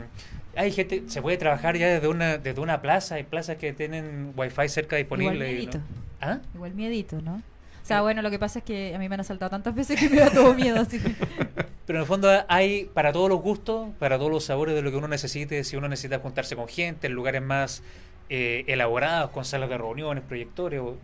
hay 0.55 0.71
gente, 0.71 1.03
se 1.07 1.21
puede 1.21 1.37
trabajar 1.37 1.77
ya 1.77 1.87
desde 1.87 2.07
una, 2.07 2.37
desde 2.37 2.61
una 2.61 2.81
plaza, 2.81 3.15
hay 3.15 3.23
plazas 3.23 3.57
que 3.57 3.73
tienen 3.73 4.33
wifi 4.35 4.69
cerca 4.69 4.99
igual 4.99 5.19
disponible. 5.19 5.51
y 5.51 5.55
miedito. 5.55 5.77
no- 5.79 5.83
¿Ah? 6.21 6.39
Igual 6.53 6.73
miedito, 6.73 7.21
¿no? 7.21 7.41
O 7.85 7.87
sea, 7.87 8.01
bueno, 8.01 8.23
lo 8.23 8.31
que 8.31 8.39
pasa 8.39 8.57
es 8.57 8.65
que 8.65 8.95
a 8.95 8.97
mí 8.97 9.07
me 9.07 9.13
han 9.13 9.21
asaltado 9.21 9.51
tantas 9.51 9.75
veces 9.75 9.99
que 9.99 10.09
me 10.09 10.15
da 10.17 10.31
todo 10.31 10.55
miedo. 10.55 10.79
Así. 10.81 10.99
Pero 11.85 11.99
en 11.99 12.01
el 12.01 12.07
fondo 12.07 12.27
hay 12.47 12.85
para 12.95 13.13
todos 13.13 13.29
los 13.29 13.39
gustos, 13.39 13.89
para 13.99 14.17
todos 14.17 14.31
los 14.31 14.43
sabores 14.43 14.73
de 14.73 14.81
lo 14.81 14.89
que 14.89 14.97
uno 14.97 15.07
necesite. 15.07 15.63
Si 15.63 15.75
uno 15.77 15.87
necesita 15.87 16.17
juntarse 16.17 16.55
con 16.55 16.67
gente 16.67 17.05
en 17.05 17.13
lugares 17.13 17.43
más 17.43 17.83
eh, 18.31 18.63
elaborados, 18.65 19.29
con 19.29 19.45
salas 19.45 19.69
de 19.69 19.77
reuniones, 19.77 20.23
proyectores, 20.27 20.79
o 20.79 20.97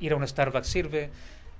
ir 0.00 0.12
a 0.12 0.16
un 0.16 0.28
Starbucks 0.28 0.66
sirve. 0.68 1.08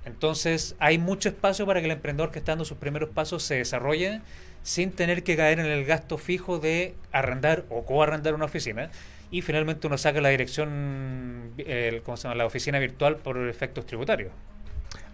Entonces 0.05 0.75
hay 0.77 0.99
mucho 0.99 1.29
espacio 1.29 1.65
para 1.65 1.79
que 1.79 1.87
el 1.87 1.91
emprendedor 1.93 2.29
que 2.29 2.37
está 2.37 2.51
dando 2.51 2.63
sus 2.63 2.77
primeros 2.77 3.09
pasos 3.09 3.41
se 3.41 3.55
desarrolle 3.55 4.21
sin 4.61 4.91
tener 4.91 5.23
que 5.23 5.35
caer 5.35 5.59
en 5.59 5.65
el 5.65 5.83
gasto 5.83 6.19
fijo 6.19 6.59
de 6.59 6.93
arrendar 7.11 7.65
o 7.71 7.85
coarrendar 7.85 8.35
una 8.35 8.45
oficina. 8.45 8.91
Y 9.31 9.41
finalmente 9.41 9.87
uno 9.87 9.97
saca 9.97 10.21
la 10.21 10.29
dirección, 10.29 11.53
el- 11.57 12.03
¿cómo 12.03 12.17
se 12.17 12.23
llama? 12.23 12.35
la 12.35 12.45
oficina 12.45 12.77
virtual 12.77 13.15
por 13.17 13.35
efectos 13.49 13.87
tributarios. 13.87 14.31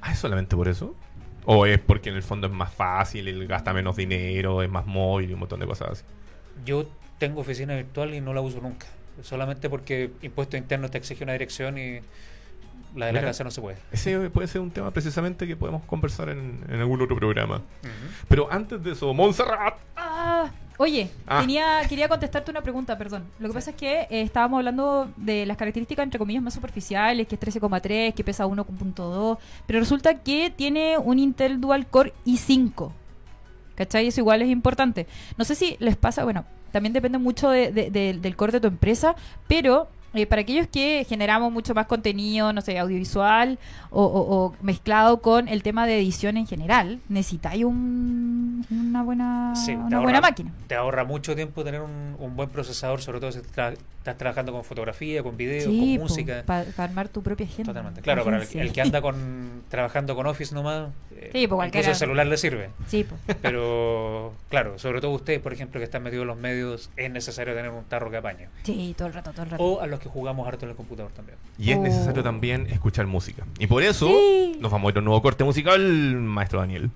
Ah, 0.06 0.12
¿es 0.12 0.20
solamente 0.20 0.56
por 0.56 0.68
eso? 0.68 0.96
¿O 1.46 1.66
es 1.66 1.80
porque 1.80 2.10
en 2.10 2.16
el 2.16 2.22
fondo 2.24 2.46
es 2.46 2.54
más 2.54 2.72
fácil, 2.72 3.28
él 3.28 3.48
gasta 3.48 3.74
menos 3.74 3.96
dinero, 3.96 4.62
es 4.62 4.70
más 4.70 4.86
móvil 4.86 5.32
y 5.32 5.34
un 5.34 5.40
montón 5.40 5.60
de 5.60 5.66
cosas 5.66 5.90
así? 5.92 6.04
Yo 6.64 6.88
tengo 7.18 7.42
oficina 7.42 7.76
virtual 7.76 8.14
y 8.14 8.22
no 8.22 8.34
la 8.34 8.42
uso 8.42 8.62
nunca. 8.62 8.86
Solamente 9.24 9.68
porque 9.70 10.12
impuesto 10.22 10.58
interno 10.58 10.90
te 10.90 11.00
exige 11.00 11.24
una 11.24 11.34
dirección 11.34 11.78
y 11.80 12.00
la 12.96 13.08
de 13.08 13.14
la 13.14 13.20
Mira. 13.20 13.30
casa 13.32 13.44
no 13.44 13.50
se 13.52 13.62
puede. 13.62 13.78
Ese 13.92 14.30
puede 14.30 14.48
ser 14.48 14.62
un 14.62 14.70
tema 14.70 14.92
precisamente 14.92 15.48
que 15.48 15.56
podemos 15.56 15.84
conversar 15.86 16.30
en, 16.30 16.64
en 16.70 16.80
algún 16.80 17.02
otro 17.02 17.16
programa. 17.16 17.58
Ujú. 17.58 18.26
Pero 18.28 18.48
antes 18.52 18.84
de 18.84 18.92
eso, 18.92 19.12
Montserrat. 19.14 19.76
Ah, 19.96 20.52
oye, 20.78 21.10
Ah. 21.28 21.42
tenía, 21.42 21.82
quería 21.88 22.08
contestarte 22.10 22.52
una 22.52 22.62
pregunta, 22.62 22.98
perdón. 22.98 23.24
Lo 23.40 23.48
que 23.48 23.54
pasa 23.54 23.70
es 23.72 23.76
que 23.76 24.02
eh, 24.02 24.22
estábamos 24.22 24.58
hablando 24.58 25.10
de 25.18 25.46
las 25.46 25.58
características, 25.58 26.04
entre 26.04 26.20
comillas, 26.20 26.44
más 26.44 26.54
superficiales, 26.54 27.28
que 27.28 27.36
es 27.36 27.40
13,3, 27.42 28.14
que 28.14 28.24
pesa 28.24 28.46
1.2, 28.46 29.38
pero 29.66 29.80
resulta 29.80 30.16
que 30.16 30.52
tiene 30.56 30.98
un 30.98 31.20
Intel 31.20 31.60
Dual 31.62 31.88
Core 31.88 32.14
i5. 32.26 32.92
¿Cachai? 33.76 34.08
Eso 34.08 34.22
igual 34.22 34.42
es 34.42 34.50
importante. 34.50 35.06
No 35.38 35.44
sé 35.44 35.54
si 35.56 35.76
les 35.80 35.98
pasa, 35.98 36.24
bueno, 36.24 36.46
también 36.72 36.94
depende 36.94 37.18
mucho 37.18 37.50
de- 37.50 37.72
de- 37.72 37.90
de- 37.90 38.14
del 38.14 38.36
core 38.36 38.54
de 38.54 38.62
tu 38.62 38.68
empresa, 38.68 39.16
pero 39.48 39.88
eh, 40.16 40.26
para 40.28 40.42
aquellos 40.42 40.68
que 40.68 41.06
generamos 41.08 41.52
mucho 41.52 41.74
más 41.74 41.86
contenido, 41.88 42.54
no 42.54 42.62
sé, 42.62 42.78
audiovisual 42.80 43.60
o, 43.92 44.04
o- 44.04 44.46
o 44.46 44.56
mezclado 44.62 45.22
con 45.22 45.48
el 45.48 45.62
tema 45.64 45.86
de 45.88 45.98
edición 46.00 46.38
en 46.38 46.48
general, 46.48 47.00
necesitáis 47.10 47.64
un, 47.64 48.66
una 48.72 49.04
buena, 49.04 49.54
Sí, 49.56 49.72
una 49.74 49.98
ahorra- 49.98 50.02
buena 50.04 50.22
máquina. 50.22 50.52
Te 50.68 50.76
ahorra 50.76 51.04
mucho 51.04 51.36
tiempo 51.36 51.64
tener 51.64 51.82
un, 51.82 52.16
un 52.20 52.36
buen 52.36 52.50
procesador, 52.50 53.02
sobre 53.02 53.20
todo 53.20 53.32
si 53.32 53.40
tra- 53.40 53.76
estás 53.98 54.18
trabajando 54.18 54.52
con 54.52 54.64
fotografía, 54.64 55.24
con 55.24 55.36
video, 55.38 55.70
Sí, 55.70 55.96
con 55.98 56.04
música. 56.04 56.44
para 56.46 56.66
armar 56.78 57.10
tu 57.10 57.22
propia 57.24 57.46
agenda. 57.46 57.72
Totalmente. 57.72 58.02
Claro, 58.02 58.24
para 58.24 58.38
el, 58.42 58.72
que 58.72 58.82
anda 58.82 59.02
con 59.02 59.64
trabajando 59.70 60.16
con 60.16 60.28
Office 60.28 60.54
nomás, 60.54 60.90
eh, 61.12 61.30
Sí, 61.34 61.48
pues, 61.48 61.58
cualquiera. 61.58 61.80
incluso 61.80 61.90
el 61.92 61.96
celular 61.96 62.28
le 62.28 62.38
sirve. 62.38 62.70
Sí. 62.88 63.06
Pero 63.42 64.34
claro, 64.50 64.78
sobre 64.78 65.02
todo 65.02 65.12
ustedes, 65.12 65.40
por 65.40 65.54
ejemplo, 65.54 65.80
que 65.80 65.86
están 65.86 66.04
metidos 66.04 66.24
en 66.24 66.28
los 66.28 66.38
medios, 66.38 66.90
es 66.98 67.10
necesario 67.12 67.54
tener 67.56 67.72
un 67.72 67.84
tarro 67.86 68.12
que 68.12 68.18
apañe. 68.18 68.48
sí, 68.64 68.94
todo 68.98 69.08
el 69.08 69.14
rato, 69.14 69.32
todo 69.32 69.44
el 69.44 69.50
rato. 69.52 69.64
O 69.64 69.82
a 69.82 69.88
los 69.88 70.00
que 70.00 70.05
jugamos 70.10 70.48
harto 70.48 70.66
en 70.66 70.72
el 70.72 70.76
computador 70.78 71.12
también. 71.12 71.38
Y 71.58 71.72
es 71.72 71.78
Oh. 71.78 71.82
necesario 71.84 72.24
también 72.24 72.68
escuchar 72.68 73.08
música. 73.08 73.46
Y 73.60 73.68
por 73.68 73.84
eso 73.84 74.08
Sí. 74.08 74.58
nos 74.60 74.72
vamos 74.72 74.90
a 74.90 74.92
ir 74.92 74.98
a 74.98 75.00
un 75.00 75.06
nuevo 75.06 75.22
corte 75.22 75.44
musical, 75.44 75.82
maestro 75.82 76.60
Daniel. 76.60 76.90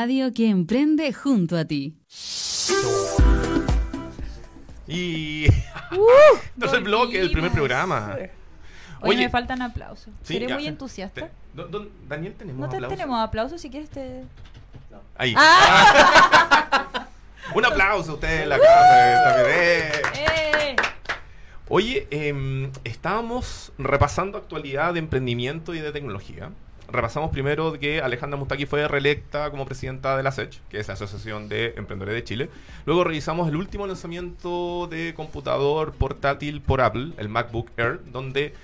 Radio 0.00 0.32
que 0.32 0.48
emprende 0.48 1.12
junto 1.12 1.58
a 1.58 1.64
ti. 1.66 1.94
Y. 4.88 5.46
Tercer 6.58 6.82
bloque 6.82 7.18
del 7.20 7.30
primer 7.30 7.52
programa. 7.52 8.14
Oye, 8.16 8.30
Oye, 9.02 9.16
me 9.18 9.28
faltan 9.30 9.60
aplausos. 9.62 10.12
Sí, 10.22 10.36
Eres 10.36 10.48
ya. 10.48 10.54
muy 10.54 10.66
entusiasta. 10.66 11.20
Te- 11.26 11.30
do- 11.54 11.66
do- 11.68 11.88
Daniel, 12.08 12.34
tenemos 12.34 12.60
No 12.60 12.68
te 12.68 12.76
aplausos? 12.76 12.96
tenemos 12.98 13.20
aplausos 13.20 13.60
si 13.60 13.70
quieres 13.70 13.90
te... 13.90 14.24
Ahí. 15.16 15.34
¡Ah! 15.36 17.06
Un 17.54 17.64
aplauso 17.64 18.12
a 18.12 18.14
ustedes 18.14 18.42
en 18.42 18.48
la 18.48 18.58
casa. 18.58 19.24
también. 19.34 19.52
¡Eh! 19.54 19.92
¡Eh! 20.16 20.76
Oye, 21.68 22.06
em, 22.10 22.70
estábamos 22.84 23.72
repasando 23.78 24.38
actualidad 24.38 24.94
de 24.94 24.98
emprendimiento 25.00 25.74
y 25.74 25.80
de 25.80 25.92
tecnología. 25.92 26.50
Repasamos 26.92 27.30
primero 27.30 27.72
que 27.78 28.00
Alejandra 28.00 28.38
Mustaki 28.38 28.66
fue 28.66 28.86
reelecta 28.88 29.50
como 29.50 29.64
presidenta 29.64 30.16
de 30.16 30.22
la 30.22 30.32
SECH, 30.32 30.58
que 30.68 30.78
es 30.80 30.88
la 30.88 30.94
Asociación 30.94 31.48
de 31.48 31.74
Emprendedores 31.76 32.14
de 32.14 32.24
Chile. 32.24 32.50
Luego 32.86 33.04
revisamos 33.04 33.48
el 33.48 33.56
último 33.56 33.86
lanzamiento 33.86 34.86
de 34.88 35.14
computador 35.14 35.92
portátil 35.92 36.60
por 36.60 36.80
Apple, 36.80 37.12
el 37.18 37.28
MacBook 37.28 37.70
Air, 37.76 38.00
donde 38.12 38.54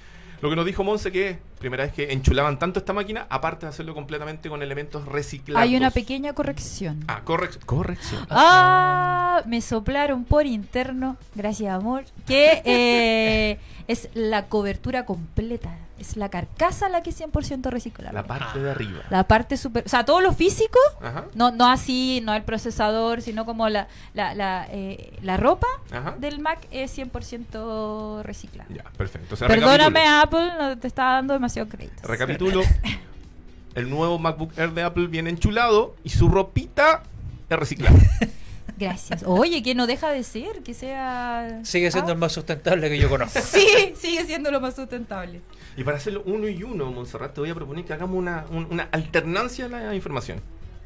lo 0.43 0.51
que 0.51 0.57
nos 0.57 0.67
dijo 0.67 0.85
Monse 0.85 1.11
que 1.13 1.39
primera 1.59 1.85
vez 1.85 1.93
que 1.95 2.13
enchulaban 2.13 2.59
tanto 2.59 2.79
esta 2.79 2.93
máquina, 2.93 3.27
aparte 3.31 3.65
de 3.65 3.71
hacerlo 3.71 3.95
completamente 3.95 4.51
con 4.51 4.63
elementos 4.63 5.07
reciclados. 5.07 5.63
Hay 5.63 5.75
una 5.75 5.91
pequeña 5.91 6.35
corrección. 6.35 7.03
Ah, 7.09 7.23
correc- 7.25 7.59
corrección. 7.65 8.27
Ah, 8.29 9.43
me 9.47 9.63
soplaron 9.63 10.25
por 10.25 10.45
interno, 10.45 11.17
gracias 11.35 11.73
amor, 11.75 12.05
que 12.27 12.61
eh, 12.67 13.59
es 13.89 14.09
la 14.15 14.47
cobertura 14.47 15.05
completa. 15.05 15.77
Es 15.99 16.17
la 16.19 16.29
carcasa 16.29 16.91
la 16.91 17.03
que 17.03 17.11
es 17.11 17.21
100% 17.21 17.71
reciclable. 17.71 18.13
La 18.13 18.27
parte 18.27 18.59
de 18.59 18.71
arriba. 18.71 19.01
La 19.09 19.27
parte 19.27 19.57
super... 19.57 19.85
O 19.87 19.89
sea, 19.89 20.05
todo 20.05 20.21
lo 20.21 20.35
físico, 20.35 20.79
Ajá. 21.01 21.25
no, 21.35 21.53
no 21.53 21.67
así, 21.67 22.21
no 22.23 22.35
el 22.35 22.43
procesador, 22.43 23.23
sino 23.23 23.47
como 23.47 23.69
la, 23.71 23.89
la, 24.13 24.35
la, 24.35 24.67
eh, 24.71 25.17
la 25.23 25.39
ropa 25.39 25.67
Ajá. 25.91 26.15
del 26.19 26.41
Mac 26.41 26.67
es 26.71 26.97
100% 26.99 28.23
reciclable. 28.23 28.77
Ya, 28.77 28.85
perfecto. 28.97 29.35
O 29.35 29.37
sea, 29.39 29.49
Perdóname. 29.49 30.07
Apple, 30.07 30.53
no 30.59 30.79
te 30.79 30.87
estaba 30.87 31.13
dando 31.15 31.33
demasiado 31.33 31.69
crédito. 31.69 32.07
Recapitulo. 32.07 32.63
El 33.75 33.91
nuevo 33.91 34.19
MacBook 34.19 34.59
Air 34.59 34.73
de 34.73 34.83
Apple 34.83 35.07
viene 35.07 35.31
enchulado 35.31 35.95
y 36.03 36.11
su 36.11 36.29
ropita 36.29 37.03
es 37.49 37.59
reciclada. 37.59 37.99
Gracias. 38.79 39.23
Oye, 39.27 39.63
que 39.63 39.75
no 39.75 39.87
deja 39.87 40.11
de 40.11 40.23
ser, 40.23 40.63
que 40.63 40.75
sea... 40.75 41.61
Sigue 41.63 41.91
siendo 41.91 42.11
Ah. 42.11 42.13
el 42.15 42.19
más 42.19 42.33
sustentable 42.33 42.89
que 42.91 42.99
yo 42.99 43.09
conozco. 43.09 43.39
Sí, 43.43 43.95
sigue 43.97 44.25
siendo 44.27 44.51
lo 44.51 44.61
más 44.61 44.77
sustentable. 44.77 45.41
y 45.77 45.85
para 45.85 45.97
hacerlo 45.97 46.23
uno 46.27 46.47
y 46.49 46.63
uno, 46.63 46.91
Montserrat, 46.93 47.33
te 47.35 47.41
voy 47.41 47.51
a 47.51 47.55
proponer 47.55 47.85
que 47.85 47.93
hagamos 47.95 48.17
una, 48.19 48.45
un- 48.51 48.67
una 48.71 48.85
alternancia 48.93 49.65
a 49.67 49.69
la 49.69 49.95
información. 49.95 50.41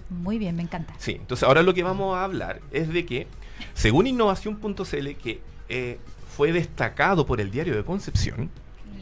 Muy 0.09 0.38
bien, 0.38 0.57
me 0.57 0.62
encanta. 0.62 0.94
Sí, 0.98 1.12
entonces 1.12 1.42
ahora 1.46 1.62
lo 1.62 1.72
que 1.74 1.83
vamos 1.83 2.16
a 2.16 2.24
hablar 2.24 2.61
es 2.72 2.92
de 2.92 3.07
que, 3.07 3.26
según 3.74 4.07
innovación.cl, 4.09 5.09
que 5.22 5.40
eh, 5.68 5.98
fue 6.37 6.53
destacado 6.53 7.26
por 7.26 7.40
el 7.40 7.50
diario 7.50 7.76
de 7.76 7.85
Concepción, 7.85 8.50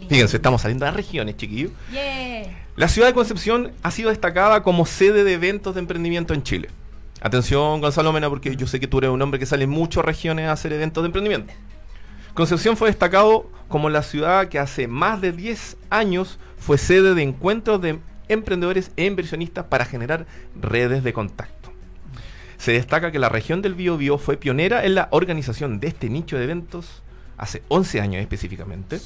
fíjense, 0.09 0.37
estamos 0.37 0.63
saliendo 0.63 0.85
de 0.85 0.91
las 0.93 0.97
regiones, 0.97 1.37
chiquillos, 1.37 1.73
Yeah. 1.93 2.65
La 2.77 2.89
ciudad 2.89 3.09
de 3.09 3.15
Concepción 3.15 3.73
ha 3.83 3.91
sido 3.91 4.11
destacada 4.11 4.63
como 4.63 4.87
sede 4.87 5.25
de 5.25 5.33
eventos 5.35 5.75
de 5.75 5.81
emprendimiento 5.81 6.33
en 6.35 6.43
Chile. 6.43 6.69
Atención, 7.21 7.81
Gonzalo 7.81 8.13
Mena, 8.13 8.29
porque 8.29 8.55
yo 8.55 8.67
sé 8.67 8.79
que 8.79 8.87
tú 8.87 8.99
eres 8.99 9.11
un 9.11 9.21
hombre 9.21 9.41
que 9.41 9.47
sale 9.47 9.65
en 9.65 9.71
muchas 9.71 10.05
regiones 10.05 10.49
a 10.49 10.53
hacer 10.53 10.73
eventos 10.73 11.03
de 11.03 11.07
emprendimiento. 11.07 11.53
Concepción 12.35 12.77
fue 12.77 12.89
destacado 12.89 13.51
como 13.67 13.91
la 13.91 14.03
ciudad 14.03 14.49
que 14.49 14.61
hace 14.61 14.87
más 14.87 15.21
de 15.21 15.33
10 15.33 15.77
años 15.91 16.39
fue 16.57 16.79
sede 16.79 17.15
de 17.15 17.23
encuentros 17.23 17.81
de 17.81 17.99
emprendedores 18.29 18.93
e 18.97 19.07
inversionistas 19.07 19.65
para 19.65 19.85
generar 19.85 20.27
redes 20.55 21.03
de 21.03 21.13
contacto. 21.13 21.73
Se 22.57 22.73
destaca 22.73 23.11
que 23.11 23.19
la 23.19 23.29
región 23.29 23.63
del 23.63 23.75
Biobío 23.75 24.19
fue 24.19 24.37
pionera 24.37 24.85
en 24.85 24.95
la 24.95 25.09
organización 25.11 25.81
de 25.81 25.89
este 25.89 26.09
nicho 26.11 26.37
de 26.37 26.45
eventos 26.45 27.03
hace 27.37 27.63
11 27.69 28.01
años 28.01 28.21
específicamente 28.21 29.01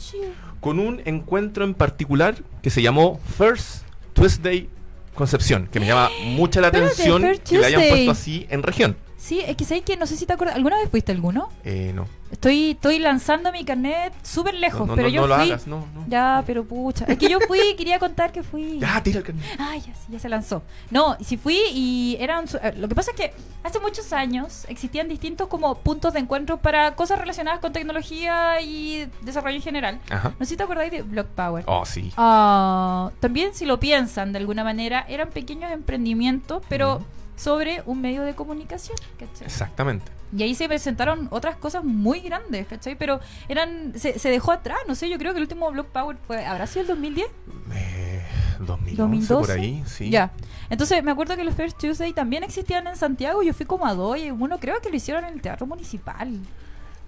con 0.60 0.78
un 0.78 1.02
encuentro 1.04 1.64
en 1.64 1.74
particular 1.74 2.36
que 2.62 2.70
se 2.70 2.82
llamó 2.82 3.20
First 3.36 3.84
Tuesday 4.14 4.68
Concepción, 5.14 5.68
que 5.70 5.78
me 5.78 5.86
llama 5.86 6.10
mucha 6.24 6.60
la 6.60 6.68
atención 6.68 7.22
que 7.48 7.58
le 7.58 7.66
hayan 7.66 7.82
puesto 7.88 8.10
así 8.10 8.46
en 8.50 8.62
región. 8.62 8.96
Sí, 9.22 9.38
es 9.38 9.56
que 9.56 9.64
sabes 9.64 9.84
que 9.84 9.96
no 9.96 10.04
sé 10.08 10.16
si 10.16 10.26
te 10.26 10.32
acuerdas. 10.32 10.56
¿Alguna 10.56 10.78
vez 10.78 10.90
fuiste 10.90 11.12
alguno? 11.12 11.48
Eh, 11.62 11.92
no. 11.94 12.06
Estoy, 12.32 12.70
estoy 12.72 12.98
lanzando 12.98 13.52
mi 13.52 13.64
carnet 13.64 14.12
súper 14.24 14.54
lejos, 14.54 14.80
No, 14.80 14.86
no, 14.86 14.94
pero 14.96 15.06
no, 15.08 15.14
yo 15.14 15.20
no 15.20 15.26
lo 15.28 15.34
fui. 15.36 15.44
hagas, 15.50 15.66
no, 15.68 15.86
no. 15.94 16.04
Ya, 16.08 16.42
pero 16.44 16.64
pucha. 16.64 17.04
Es 17.04 17.18
que 17.18 17.28
yo 17.28 17.38
fui 17.46 17.60
y 17.60 17.76
quería 17.76 18.00
contar 18.00 18.32
que 18.32 18.42
fui. 18.42 18.80
Ya, 18.80 19.00
tira 19.00 19.18
el 19.18 19.24
carnet. 19.24 19.44
Ay, 19.60 19.80
ya, 19.80 19.94
sí, 19.94 20.06
ya 20.10 20.18
se 20.18 20.28
lanzó. 20.28 20.62
No, 20.90 21.16
sí 21.20 21.36
fui 21.36 21.56
y 21.72 22.16
eran... 22.18 22.46
eh, 22.64 22.74
Lo 22.76 22.88
que 22.88 22.96
pasa 22.96 23.12
es 23.12 23.16
que 23.16 23.32
hace 23.62 23.78
muchos 23.78 24.12
años 24.12 24.64
existían 24.68 25.06
distintos 25.08 25.46
como 25.46 25.76
puntos 25.76 26.14
de 26.14 26.18
encuentro 26.18 26.56
para 26.56 26.96
cosas 26.96 27.20
relacionadas 27.20 27.60
con 27.60 27.72
tecnología 27.72 28.60
y 28.60 29.08
desarrollo 29.20 29.54
en 29.54 29.62
general. 29.62 30.00
Ajá. 30.10 30.30
No 30.36 30.44
sé 30.44 30.46
si 30.50 30.56
te 30.56 30.64
acordáis 30.64 30.90
de 30.90 31.02
Block 31.02 31.28
Power. 31.28 31.62
Oh, 31.68 31.86
sí. 31.86 32.12
Ah, 32.16 33.12
también 33.20 33.54
si 33.54 33.66
lo 33.66 33.78
piensan 33.78 34.32
de 34.32 34.38
alguna 34.40 34.64
manera, 34.64 35.06
eran 35.08 35.30
pequeños 35.30 35.70
emprendimientos, 35.70 36.60
pero. 36.68 37.04
Sobre 37.36 37.82
un 37.86 38.00
medio 38.00 38.22
de 38.22 38.34
comunicación, 38.34 38.96
¿cachai? 39.18 39.46
Exactamente. 39.46 40.10
Y 40.36 40.42
ahí 40.42 40.54
se 40.54 40.66
presentaron 40.66 41.28
otras 41.30 41.56
cosas 41.56 41.84
muy 41.84 42.20
grandes, 42.20 42.66
¿cachai? 42.66 42.96
Pero 42.96 43.20
eran 43.48 43.92
se, 43.98 44.18
se 44.18 44.30
dejó 44.30 44.52
atrás, 44.52 44.78
no 44.88 44.94
sé, 44.94 45.08
yo 45.08 45.18
creo 45.18 45.32
que 45.32 45.38
el 45.38 45.44
último 45.44 45.70
Block 45.70 45.88
Power 45.88 46.16
fue, 46.26 46.44
¿habrá 46.44 46.66
sido 46.66 46.82
el 46.82 46.88
2010? 46.88 47.26
Eh, 47.74 48.22
2011 48.60 48.96
2012. 48.96 49.46
por 49.46 49.50
ahí, 49.50 49.82
sí. 49.86 50.10
Ya. 50.10 50.32
Entonces 50.70 51.02
me 51.02 51.10
acuerdo 51.10 51.36
que 51.36 51.44
los 51.44 51.54
First 51.54 51.78
Tuesday 51.78 52.12
también 52.12 52.44
existían 52.44 52.86
en 52.86 52.96
Santiago, 52.96 53.42
yo 53.42 53.52
fui 53.52 53.66
como 53.66 53.86
a 53.86 53.94
dos 53.94 54.16
y 54.18 54.30
uno 54.30 54.58
creo 54.58 54.80
que 54.80 54.90
lo 54.90 54.96
hicieron 54.96 55.24
en 55.24 55.34
el 55.34 55.42
Teatro 55.42 55.66
Municipal. 55.66 56.38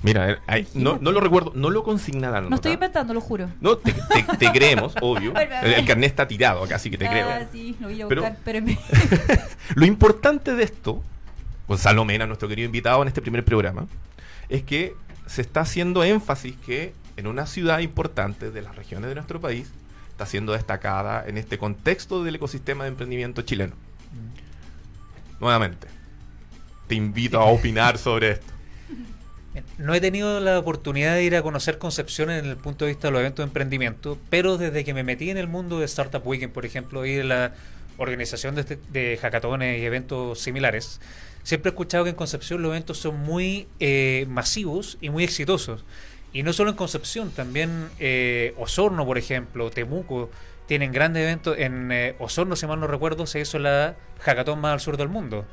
Mira, 0.04 0.38
no, 0.74 0.98
lo 0.98 1.18
recuerdo, 1.18 1.52
no 1.54 1.70
lo 1.70 1.82
consignaron. 1.82 2.50
No 2.50 2.56
estoy 2.56 2.72
inventando, 2.72 3.14
lo 3.14 3.22
juro. 3.22 3.48
No, 3.62 3.78
te, 3.78 3.90
te- 3.90 4.36
te 4.36 4.52
creemos, 4.52 4.94
obvio. 5.00 5.32
El, 5.34 5.72
el 5.72 5.86
carnet 5.86 6.10
está 6.10 6.28
tirado 6.28 6.62
acá, 6.62 6.76
así 6.76 6.90
que 6.90 6.98
te 6.98 7.06
ah, 7.06 7.10
creo. 7.10 7.48
sí, 7.50 7.74
lo 7.80 7.88
voy 7.88 8.02
a 8.02 8.08
Pero- 8.44 9.86
importante 9.86 10.54
de 10.54 10.62
esto, 10.62 11.02
Gonzalo 11.66 12.04
Mena, 12.04 12.26
nuestro 12.26 12.48
querido 12.48 12.66
invitado 12.66 13.00
en 13.00 13.08
este 13.08 13.22
primer 13.22 13.46
programa, 13.46 13.86
es 14.50 14.62
que 14.62 14.94
se 15.24 15.40
está 15.40 15.62
haciendo 15.62 16.04
énfasis 16.04 16.54
que 16.66 16.92
en 17.16 17.26
una 17.26 17.46
ciudad 17.46 17.78
importante 17.78 18.50
de 18.50 18.60
las 18.60 18.76
regiones 18.76 19.08
de 19.08 19.14
nuestro 19.14 19.40
país 19.40 19.70
está 20.10 20.26
siendo 20.26 20.52
destacada 20.52 21.24
en 21.26 21.38
este 21.38 21.56
contexto 21.56 22.22
del 22.22 22.34
ecosistema 22.34 22.84
de 22.84 22.90
emprendimiento 22.90 23.40
chileno. 23.40 23.72
Nuevamente, 25.40 25.88
te 26.88 26.94
invito 26.94 27.40
a 27.40 27.44
opinar 27.46 27.96
sobre 27.96 28.32
esto. 28.32 28.52
No 29.78 29.94
he 29.94 30.00
tenido 30.00 30.40
la 30.40 30.58
oportunidad 30.58 31.14
de 31.14 31.22
ir 31.24 31.36
a 31.36 31.42
conocer 31.42 31.78
Concepción 31.78 32.30
en 32.30 32.44
el 32.46 32.56
punto 32.56 32.84
de 32.84 32.90
vista 32.92 33.08
de 33.08 33.12
los 33.12 33.20
eventos 33.20 33.44
de 33.44 33.48
emprendimiento, 33.48 34.18
pero 34.30 34.58
desde 34.58 34.84
que 34.84 34.94
me 34.94 35.04
metí 35.04 35.30
en 35.30 35.36
el 35.36 35.46
mundo 35.46 35.78
de 35.78 35.84
Startup 35.84 36.26
Weekend, 36.26 36.52
por 36.52 36.66
ejemplo, 36.66 37.06
y 37.06 37.14
de 37.14 37.24
la 37.24 37.52
organización 37.96 38.56
de, 38.56 38.62
este- 38.62 38.78
de 38.92 39.16
hackatones 39.16 39.80
y 39.80 39.84
eventos 39.84 40.40
similares, 40.40 41.00
siempre 41.44 41.68
he 41.70 41.72
escuchado 41.72 42.02
que 42.04 42.10
en 42.10 42.16
Concepción 42.16 42.62
los 42.62 42.70
eventos 42.70 42.98
son 42.98 43.16
muy 43.20 43.68
eh, 43.78 44.26
masivos 44.28 44.98
y 45.00 45.10
muy 45.10 45.22
exitosos. 45.22 45.84
Y 46.32 46.42
no 46.42 46.52
solo 46.52 46.70
en 46.70 46.76
Concepción, 46.76 47.30
también 47.30 47.88
eh, 48.00 48.54
Osorno, 48.58 49.06
por 49.06 49.18
ejemplo, 49.18 49.70
Temuco, 49.70 50.30
tienen 50.66 50.92
grandes 50.92 51.22
eventos. 51.22 51.58
En 51.58 51.90
eh, 51.92 52.14
Osorno, 52.18 52.56
si 52.56 52.66
mal 52.66 52.80
no 52.80 52.86
recuerdo, 52.86 53.26
se 53.26 53.40
hizo 53.40 53.58
la 53.58 53.96
hackathon 54.20 54.60
más 54.60 54.72
al 54.72 54.80
sur 54.80 54.96
del 54.96 55.08
mundo 55.08 55.44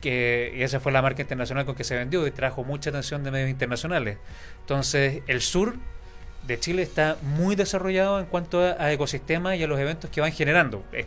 que 0.00 0.52
y 0.56 0.62
esa 0.62 0.78
fue 0.80 0.92
la 0.92 1.02
marca 1.02 1.22
internacional 1.22 1.64
con 1.64 1.74
que 1.74 1.84
se 1.84 1.96
vendió 1.96 2.26
y 2.26 2.30
trajo 2.30 2.62
mucha 2.64 2.90
atención 2.90 3.24
de 3.24 3.30
medios 3.30 3.50
internacionales. 3.50 4.18
Entonces, 4.60 5.22
el 5.26 5.40
sur 5.40 5.74
de 6.46 6.60
Chile 6.60 6.82
está 6.82 7.16
muy 7.22 7.56
desarrollado 7.56 8.20
en 8.20 8.26
cuanto 8.26 8.62
a, 8.62 8.76
a 8.78 8.92
ecosistemas 8.92 9.56
y 9.56 9.62
a 9.62 9.66
los 9.66 9.80
eventos 9.80 10.10
que 10.10 10.20
van 10.20 10.30
generando. 10.32 10.84
Eh, 10.92 11.06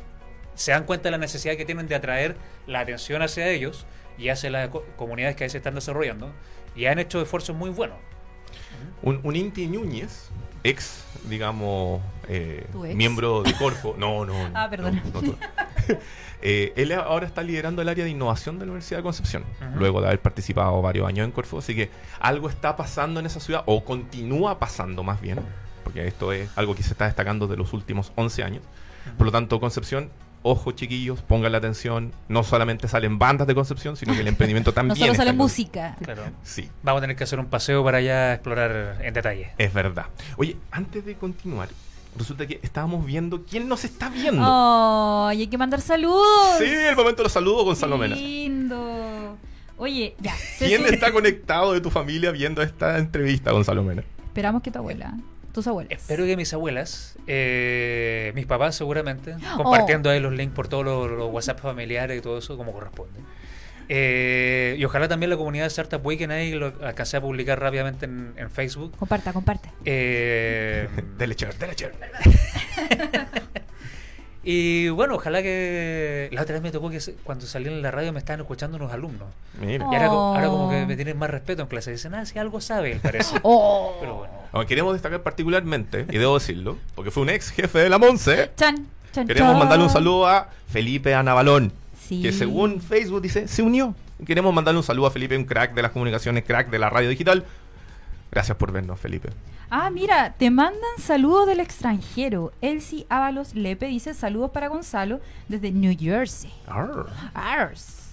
se 0.55 0.71
dan 0.71 0.85
cuenta 0.85 1.05
de 1.05 1.11
la 1.11 1.17
necesidad 1.19 1.55
que 1.55 1.65
tienen 1.65 1.87
de 1.87 1.93
atraer 1.95 2.35
la 2.65 2.79
atención 2.79 3.21
hacia 3.21 3.47
ellos 3.47 3.85
y 4.17 4.29
hacia 4.29 4.49
las 4.49 4.69
co- 4.69 4.83
comunidades 4.95 5.35
que 5.35 5.43
ahí 5.43 5.49
se 5.51 5.57
están 5.57 5.75
desarrollando 5.75 6.33
y 6.75 6.87
han 6.87 6.97
hecho 6.97 7.21
esfuerzos 7.21 7.55
muy 7.55 7.69
buenos. 7.69 7.97
Un, 9.03 9.19
un 9.23 9.35
Inti 9.35 9.67
Núñez, 9.67 10.29
ex, 10.69 11.03
digamos, 11.29 12.01
eh, 12.27 12.65
miembro 12.95 13.43
de 13.43 13.53
Corfo. 13.53 13.95
No, 13.97 14.25
no. 14.25 14.33
no, 14.49 14.59
Ah, 14.59 14.67
perdona. 14.69 15.01
no, 15.13 15.21
no, 15.21 15.31
tú. 15.31 15.37
Eh, 16.43 16.71
él 16.75 16.91
ahora 16.91 17.25
está 17.25 17.41
liderando 17.41 17.81
el 17.81 17.89
área 17.89 18.03
de 18.03 18.11
innovación 18.11 18.59
de 18.59 18.65
la 18.67 18.71
Universidad 18.73 18.99
de 18.99 19.03
Concepción, 19.03 19.43
luego 19.75 20.01
de 20.01 20.07
haber 20.07 20.21
participado 20.21 20.79
varios 20.83 21.07
años 21.07 21.25
en 21.25 21.31
Corfo. 21.31 21.57
Así 21.57 21.73
que 21.73 21.89
algo 22.19 22.47
está 22.47 22.75
pasando 22.75 23.19
en 23.19 23.25
esa 23.25 23.39
ciudad, 23.39 23.63
o 23.65 23.83
continúa 23.83 24.59
pasando 24.59 25.01
más 25.01 25.19
bien, 25.19 25.39
porque 25.83 26.05
esto 26.05 26.31
es 26.31 26.47
algo 26.55 26.75
que 26.75 26.83
se 26.83 26.91
está 26.91 27.05
destacando 27.05 27.47
de 27.47 27.57
los 27.57 27.73
últimos 27.73 28.11
11 28.15 28.43
años. 28.43 28.63
Por 29.17 29.25
lo 29.25 29.31
tanto, 29.31 29.59
Concepción, 29.59 30.11
ojo 30.47 30.71
chiquillos, 30.71 31.21
pongan 31.21 31.51
la 31.51 31.57
atención. 31.59 32.11
No 32.29 32.43
solamente 32.43 32.87
salen 32.87 33.19
bandas 33.19 33.47
de 33.47 33.55
Concepción, 33.55 33.95
sino 33.97 34.13
que 34.13 34.21
el 34.21 34.27
emprendimiento 34.27 34.71
No 34.71 34.75
también. 34.75 34.97
solo 34.97 35.11
está 35.11 35.23
sale 35.23 35.33
música. 35.33 35.95
Claro. 36.01 36.23
Sí. 36.43 36.69
Vamos 36.83 36.99
a 36.99 37.01
tener 37.01 37.15
que 37.15 37.23
hacer 37.23 37.39
un 37.39 37.45
paseo 37.47 37.83
para 37.83 37.97
allá 37.99 38.33
explorar 38.33 38.97
en 39.03 39.13
detalle. 39.13 39.51
Es 39.57 39.73
verdad. 39.73 40.05
Oye, 40.37 40.57
antes 40.71 41.05
de 41.05 41.15
continuar, 41.15 41.69
resulta 42.17 42.47
que 42.47 42.59
estábamos 42.63 43.05
viendo 43.05 43.43
quién 43.45 43.67
nos 43.67 43.83
está 43.85 44.09
viendo. 44.09 44.41
Oh, 44.45 45.31
y 45.33 45.41
hay 45.41 45.47
que 45.47 45.57
mandar 45.57 45.81
saludos. 45.81 46.57
Sí, 46.57 46.65
el 46.65 46.95
momento 46.95 47.17
de 47.17 47.23
los 47.25 47.31
saludos, 47.33 47.59
Qué 47.61 47.65
Gonzalo 47.65 47.97
Mena. 47.97 48.15
lindo. 48.15 49.37
Oye, 49.77 50.15
ya. 50.19 50.33
¿Quién 50.57 50.85
está 50.85 51.11
conectado 51.11 51.73
de 51.73 51.81
tu 51.81 51.91
familia 51.91 52.31
viendo 52.31 52.61
esta 52.63 52.97
entrevista, 52.97 53.51
Gonzalo 53.51 53.83
Mena? 53.83 54.03
Esperamos 54.25 54.61
que 54.63 54.71
tu 54.71 54.79
abuela, 54.79 55.13
tus 55.53 55.67
abuelas. 55.67 55.91
Espero 55.91 56.25
que 56.25 56.37
mis 56.37 56.53
abuelas, 56.53 57.17
eh, 57.27 58.31
mis 58.35 58.45
papás 58.45 58.75
seguramente, 58.75 59.35
compartiendo 59.57 60.09
ahí 60.09 60.19
los 60.19 60.33
links 60.33 60.55
por 60.55 60.67
todos 60.67 60.85
los, 60.85 61.11
los 61.11 61.31
WhatsApp 61.31 61.59
familiares 61.59 62.17
y 62.17 62.21
todo 62.21 62.37
eso 62.37 62.57
como 62.57 62.71
corresponde. 62.71 63.19
Eh, 63.89 64.75
y 64.77 64.83
ojalá 64.83 65.07
también 65.07 65.29
la 65.29 65.37
comunidad 65.37 65.63
de 65.63 65.67
Startup 65.69 66.05
Weekend 66.05 66.33
ahí 66.33 66.51
lo 66.51 66.73
alcancé 66.81 67.17
a 67.17 67.21
publicar 67.21 67.59
rápidamente 67.59 68.05
en, 68.05 68.33
en 68.35 68.51
Facebook. 68.51 68.95
Comparta, 68.97 69.31
comparte. 69.31 69.69
Eh, 69.85 70.89
Dele 71.17 71.35
share, 71.35 71.57
dele 71.57 71.73
share. 71.75 71.93
y 74.49 74.87
bueno, 74.89 75.15
ojalá 75.15 75.41
que 75.43 76.29
la 76.31 76.41
otra 76.41 76.53
vez 76.53 76.61
me 76.63 76.71
tocó 76.71 76.89
que 76.89 76.99
cuando 77.25 77.45
salí 77.45 77.67
en 77.67 77.81
la 77.81 77.91
radio 77.91 78.13
me 78.13 78.19
estaban 78.19 78.39
escuchando 78.39 78.77
unos 78.77 78.93
alumnos. 78.93 79.27
Mira. 79.59 79.85
Oh. 79.85 79.91
Y 79.91 79.95
ahora, 79.97 80.07
co- 80.07 80.35
ahora 80.35 80.47
como 80.47 80.69
que 80.69 80.85
me 80.85 80.95
tienen 80.95 81.17
más 81.17 81.29
respeto 81.29 81.63
en 81.63 81.67
clase. 81.67 81.91
Dicen, 81.91 82.15
ah, 82.15 82.25
si 82.25 82.39
algo 82.39 82.61
sabe, 82.61 82.93
él 82.93 82.99
parece. 83.03 83.37
Oh. 83.43 83.97
Pero 83.99 84.15
bueno. 84.15 84.33
Ahora, 84.53 84.65
queremos 84.65 84.93
destacar 84.93 85.21
particularmente, 85.21 86.05
y 86.09 86.17
debo 86.17 86.35
decirlo, 86.39 86.77
porque 86.95 87.11
fue 87.11 87.23
un 87.23 87.29
ex 87.29 87.49
jefe 87.51 87.79
de 87.79 87.89
la 87.89 87.97
Monse. 87.97 88.51
Chan, 88.55 88.87
chan, 89.11 89.27
Queremos 89.27 89.51
chan. 89.51 89.59
mandarle 89.59 89.83
un 89.83 89.89
saludo 89.91 90.27
a 90.27 90.49
Felipe 90.69 91.13
Anabalón, 91.13 91.73
Sí. 92.07 92.21
que 92.21 92.31
según 92.31 92.79
Facebook 92.79 93.21
dice, 93.21 93.49
se 93.49 93.61
unió. 93.61 93.93
Queremos 94.25 94.53
mandarle 94.53 94.77
un 94.79 94.83
saludo 94.85 95.07
a 95.07 95.11
Felipe, 95.11 95.35
un 95.35 95.43
crack 95.43 95.73
de 95.73 95.81
las 95.81 95.91
comunicaciones, 95.91 96.45
crack 96.45 96.69
de 96.69 96.79
la 96.79 96.89
radio 96.89 97.09
digital. 97.09 97.43
Gracias 98.31 98.57
por 98.57 98.71
vernos, 98.71 98.99
Felipe. 98.99 99.29
Ah, 99.69 99.89
mira, 99.89 100.33
te 100.37 100.49
mandan 100.49 100.97
saludos 100.97 101.47
del 101.47 101.59
extranjero. 101.59 102.51
Elsie 102.61 103.05
Ábalos 103.09 103.53
Lepe 103.53 103.87
dice 103.87 104.13
saludos 104.13 104.51
para 104.51 104.67
Gonzalo 104.69 105.19
desde 105.49 105.71
New 105.71 105.95
Jersey. 105.97 106.51
Arr. 106.67 107.07
Ah, 107.33 107.69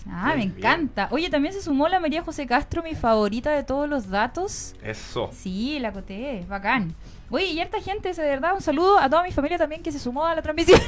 Muy 0.06 0.28
me 0.28 0.34
bien. 0.46 0.54
encanta. 0.58 1.08
Oye, 1.12 1.30
también 1.30 1.54
se 1.54 1.62
sumó 1.62 1.88
la 1.88 2.00
María 2.00 2.22
José 2.22 2.46
Castro, 2.46 2.82
mi 2.82 2.94
favorita 2.94 3.50
de 3.52 3.62
todos 3.64 3.88
los 3.88 4.08
datos. 4.10 4.74
Eso. 4.82 5.30
Sí, 5.32 5.78
la 5.78 5.92
coté, 5.92 6.44
bacán. 6.48 6.94
Oye, 7.34 7.46
y 7.46 7.60
harta 7.60 7.80
gente, 7.80 8.12
de 8.12 8.22
verdad, 8.22 8.54
un 8.54 8.60
saludo 8.60 8.96
a 8.98 9.10
toda 9.10 9.24
mi 9.24 9.32
familia 9.32 9.58
también 9.58 9.82
que 9.82 9.90
se 9.90 9.98
sumó 9.98 10.24
a 10.24 10.36
la 10.36 10.42
transmisión. 10.42 10.80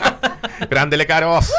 Grande 0.70 0.96
Lecaros. 0.96 1.50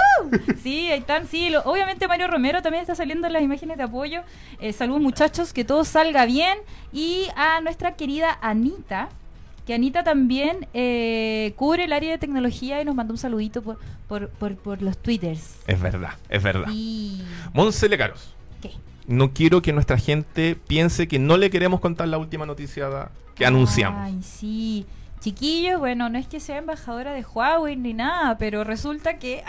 sí, 0.64 0.88
ahí 0.90 1.00
están, 1.00 1.28
sí. 1.28 1.50
lo- 1.50 1.62
obviamente 1.64 2.08
Mario 2.08 2.28
Romero 2.28 2.62
también 2.62 2.82
está 2.82 2.96
saliendo 2.96 3.28
en 3.28 3.34
las 3.34 3.42
imágenes 3.42 3.78
de 3.78 3.84
apoyo. 3.84 4.22
Eh, 4.62 4.72
saludos 4.72 5.02
muchachos, 5.02 5.52
que 5.52 5.66
todo 5.66 5.84
salga 5.84 6.26
bien. 6.26 6.58
Y 6.94 7.28
a 7.36 7.60
nuestra 7.60 7.96
querida 7.98 8.38
Anita, 8.42 9.10
que 9.68 9.74
Anita 9.74 10.04
también 10.04 10.66
eh, 10.74 11.52
cubre 11.58 11.84
el 11.84 11.92
área 11.94 12.12
de 12.12 12.18
tecnología 12.18 12.82
y 12.82 12.86
nos 12.86 12.96
mandó 12.96 13.14
un 13.14 13.18
saludito 13.18 13.62
por, 13.62 13.80
por, 14.08 14.30
por, 14.30 14.56
por 14.56 14.82
los 14.82 14.98
twitters. 14.98 15.58
Es 15.68 15.80
verdad, 15.82 16.12
es 16.30 16.42
verdad. 16.42 16.68
Y... 16.72 17.22
Monse 17.54 17.90
Lecaros. 17.90 18.34
¿Qué? 18.62 18.72
No 19.12 19.34
quiero 19.34 19.62
que 19.62 19.74
nuestra 19.74 19.98
gente 19.98 20.56
piense 20.68 21.08
que 21.08 21.20
no 21.20 21.38
le 21.38 21.50
queremos 21.50 21.80
contar 21.80 22.08
la 22.08 22.18
última 22.18 22.46
noticia 22.46 23.10
que 23.36 23.46
anunciamos. 23.46 24.00
Ay, 24.02 24.20
sí. 24.24 24.86
Chiquillos, 25.20 25.80
bueno, 25.80 26.10
no 26.10 26.18
es 26.18 26.28
que 26.28 26.40
sea 26.40 26.58
embajadora 26.58 27.14
de 27.14 27.24
Huawei 27.24 27.76
ni 27.76 27.94
nada, 27.94 28.38
pero 28.40 28.64
resulta 28.64 29.20
que 29.20 29.44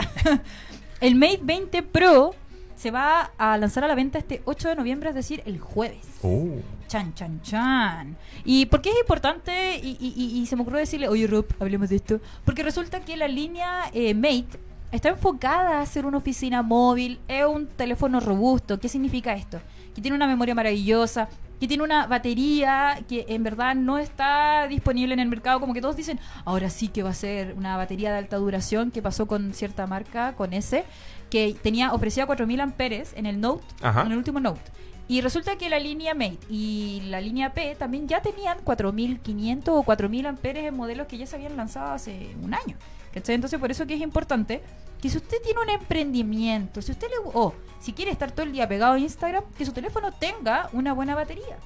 el 1.01 1.15
Mate 1.15 1.41
20 1.43 1.83
Pro 1.85 2.35
se 2.77 2.91
va 2.91 3.31
a 3.39 3.57
lanzar 3.57 3.85
a 3.85 3.89
la 3.89 3.95
venta 3.95 4.19
este 4.19 4.43
8 4.45 4.69
de 4.71 4.77
noviembre, 4.77 5.09
es 5.11 5.15
decir, 5.15 5.43
el 5.47 5.59
jueves. 5.61 6.05
Oh. 6.23 6.57
Chan, 6.89 7.15
chan, 7.15 7.41
chan. 7.43 8.17
¿Y 8.45 8.67
por 8.67 8.83
qué 8.83 8.91
es 8.91 8.97
importante? 9.01 9.77
Y, 9.83 9.97
y- 9.99 10.13
y- 10.15 10.41
y 10.41 10.47
se 10.47 10.57
me 10.57 10.63
ocurrió 10.63 10.81
decirle, 10.81 11.09
oye 11.09 11.27
Rob, 11.27 11.47
hablemos 11.59 11.89
de 11.89 11.97
esto. 11.97 12.21
Porque 12.45 12.63
resulta 12.63 13.01
que 13.01 13.17
la 13.17 13.29
línea 13.29 13.85
eh, 13.95 14.13
Mate 14.15 14.59
está 14.93 15.09
enfocada 15.09 15.81
a 15.81 15.87
ser 15.87 16.07
una 16.07 16.19
oficina 16.19 16.63
móvil, 16.63 17.19
es 17.27 17.45
un 17.45 17.67
teléfono 17.67 18.21
robusto. 18.21 18.79
¿Qué 18.79 18.89
significa 18.89 19.35
esto? 19.35 19.61
Que 19.95 20.01
tiene 20.01 20.17
una 20.17 20.27
memoria 20.27 20.55
maravillosa, 20.55 21.29
que 21.59 21.67
tiene 21.67 21.83
una 21.83 22.07
batería 22.07 22.99
que 23.09 23.25
en 23.29 23.43
verdad 23.43 23.75
no 23.75 23.99
está 23.99 24.67
disponible 24.69 25.15
en 25.15 25.21
el 25.21 25.29
mercado. 25.29 25.61
Como 25.61 25.75
que 25.75 25.81
todos 25.81 25.97
dicen, 25.97 26.21
ahora 26.45 26.71
sí 26.71 26.89
que 26.89 27.03
va 27.03 27.11
a 27.11 27.15
ser 27.15 27.55
una 27.55 27.77
batería 27.77 28.13
de 28.13 28.19
alta 28.19 28.37
duración, 28.37 28.91
que 28.91 29.03
pasó 29.03 29.27
con 29.27 29.55
cierta 29.55 29.87
marca, 29.87 30.35
con 30.35 30.53
ese, 30.53 30.85
que 31.31 31.57
tenía 31.61 31.93
ofrecía 31.93 32.27
4000 32.27 32.61
amperes 32.61 33.13
en 33.17 33.27
el 33.27 33.41
Note, 33.41 33.65
Ajá. 33.81 34.03
en 34.03 34.13
el 34.13 34.19
último 34.19 34.41
Note. 34.41 34.61
Y 35.09 35.21
resulta 35.21 35.57
que 35.57 35.69
la 35.69 35.79
línea 35.79 36.15
Mate 36.15 36.39
y 36.49 37.03
la 37.07 37.21
línea 37.21 37.53
P 37.53 37.75
también 37.77 38.09
ya 38.09 38.23
tenían 38.23 38.59
4500 38.63 39.75
o 39.75 39.83
4000 39.83 40.27
amperes 40.27 40.65
en 40.65 40.77
modelos 40.77 41.07
que 41.07 41.19
ya 41.19 41.27
se 41.27 41.37
habían 41.37 41.57
lanzado 41.57 41.93
hace 41.93 42.35
un 42.43 42.55
año. 42.55 42.77
¿Cachai? 43.15 43.35
Entonces, 43.35 43.59
por 43.61 43.71
eso 43.71 43.87
que 43.87 43.95
es 43.95 44.01
importante 44.01 44.63
que 45.01 45.09
si 45.09 45.17
usted 45.19 45.39
tiene 45.43 45.61
un 45.61 45.69
emprendimiento, 45.71 46.81
si 46.83 46.93
usted 46.93 47.09
le 47.09 47.31
o 47.35 47.55
si 47.81 47.93
quiere 47.93 48.11
estar 48.13 48.31
todo 48.31 48.47
el 48.47 48.53
día 48.53 48.69
pegado 48.69 48.93
a 48.93 48.99
Instagram, 48.99 49.45
que 49.59 49.67
su 49.67 49.73
teléfono 49.73 50.13
tenga 50.13 50.69
una 50.73 50.93
buena 50.93 51.15
batería. 51.15 51.57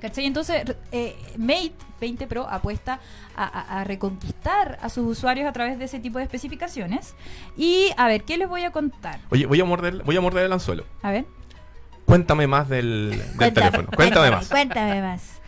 ¿Cachai? 0.00 0.26
Entonces, 0.26 0.62
eh, 0.92 1.16
Mate 1.38 1.72
20 2.02 2.26
Pro 2.26 2.46
apuesta 2.46 3.00
a, 3.34 3.44
a- 3.44 3.80
a 3.80 3.84
reconquistar 3.84 4.78
a 4.82 4.90
sus 4.90 5.06
usuarios 5.06 5.48
a 5.48 5.52
través 5.54 5.78
de 5.78 5.86
ese 5.86 5.98
tipo 6.00 6.18
de 6.18 6.24
especificaciones. 6.24 7.14
Y 7.56 7.88
a 7.96 8.06
ver, 8.06 8.22
¿qué 8.24 8.36
les 8.36 8.46
voy 8.46 8.64
a 8.64 8.72
contar? 8.72 9.20
Oye, 9.30 9.46
voy 9.46 9.58
a 9.58 9.64
morder, 9.64 10.02
voy 10.04 10.14
a 10.16 10.20
morder 10.20 10.44
el 10.44 10.52
anzuelo. 10.52 10.84
A 11.02 11.10
ver. 11.12 11.24
Cuéntame 12.04 12.46
más 12.46 12.68
del, 12.68 13.20
del 13.38 13.52
teléfono. 13.54 13.88
Cuéntame 13.96 14.30
más. 14.36 14.48
Cuéntame 14.50 15.00
más. 15.00 15.40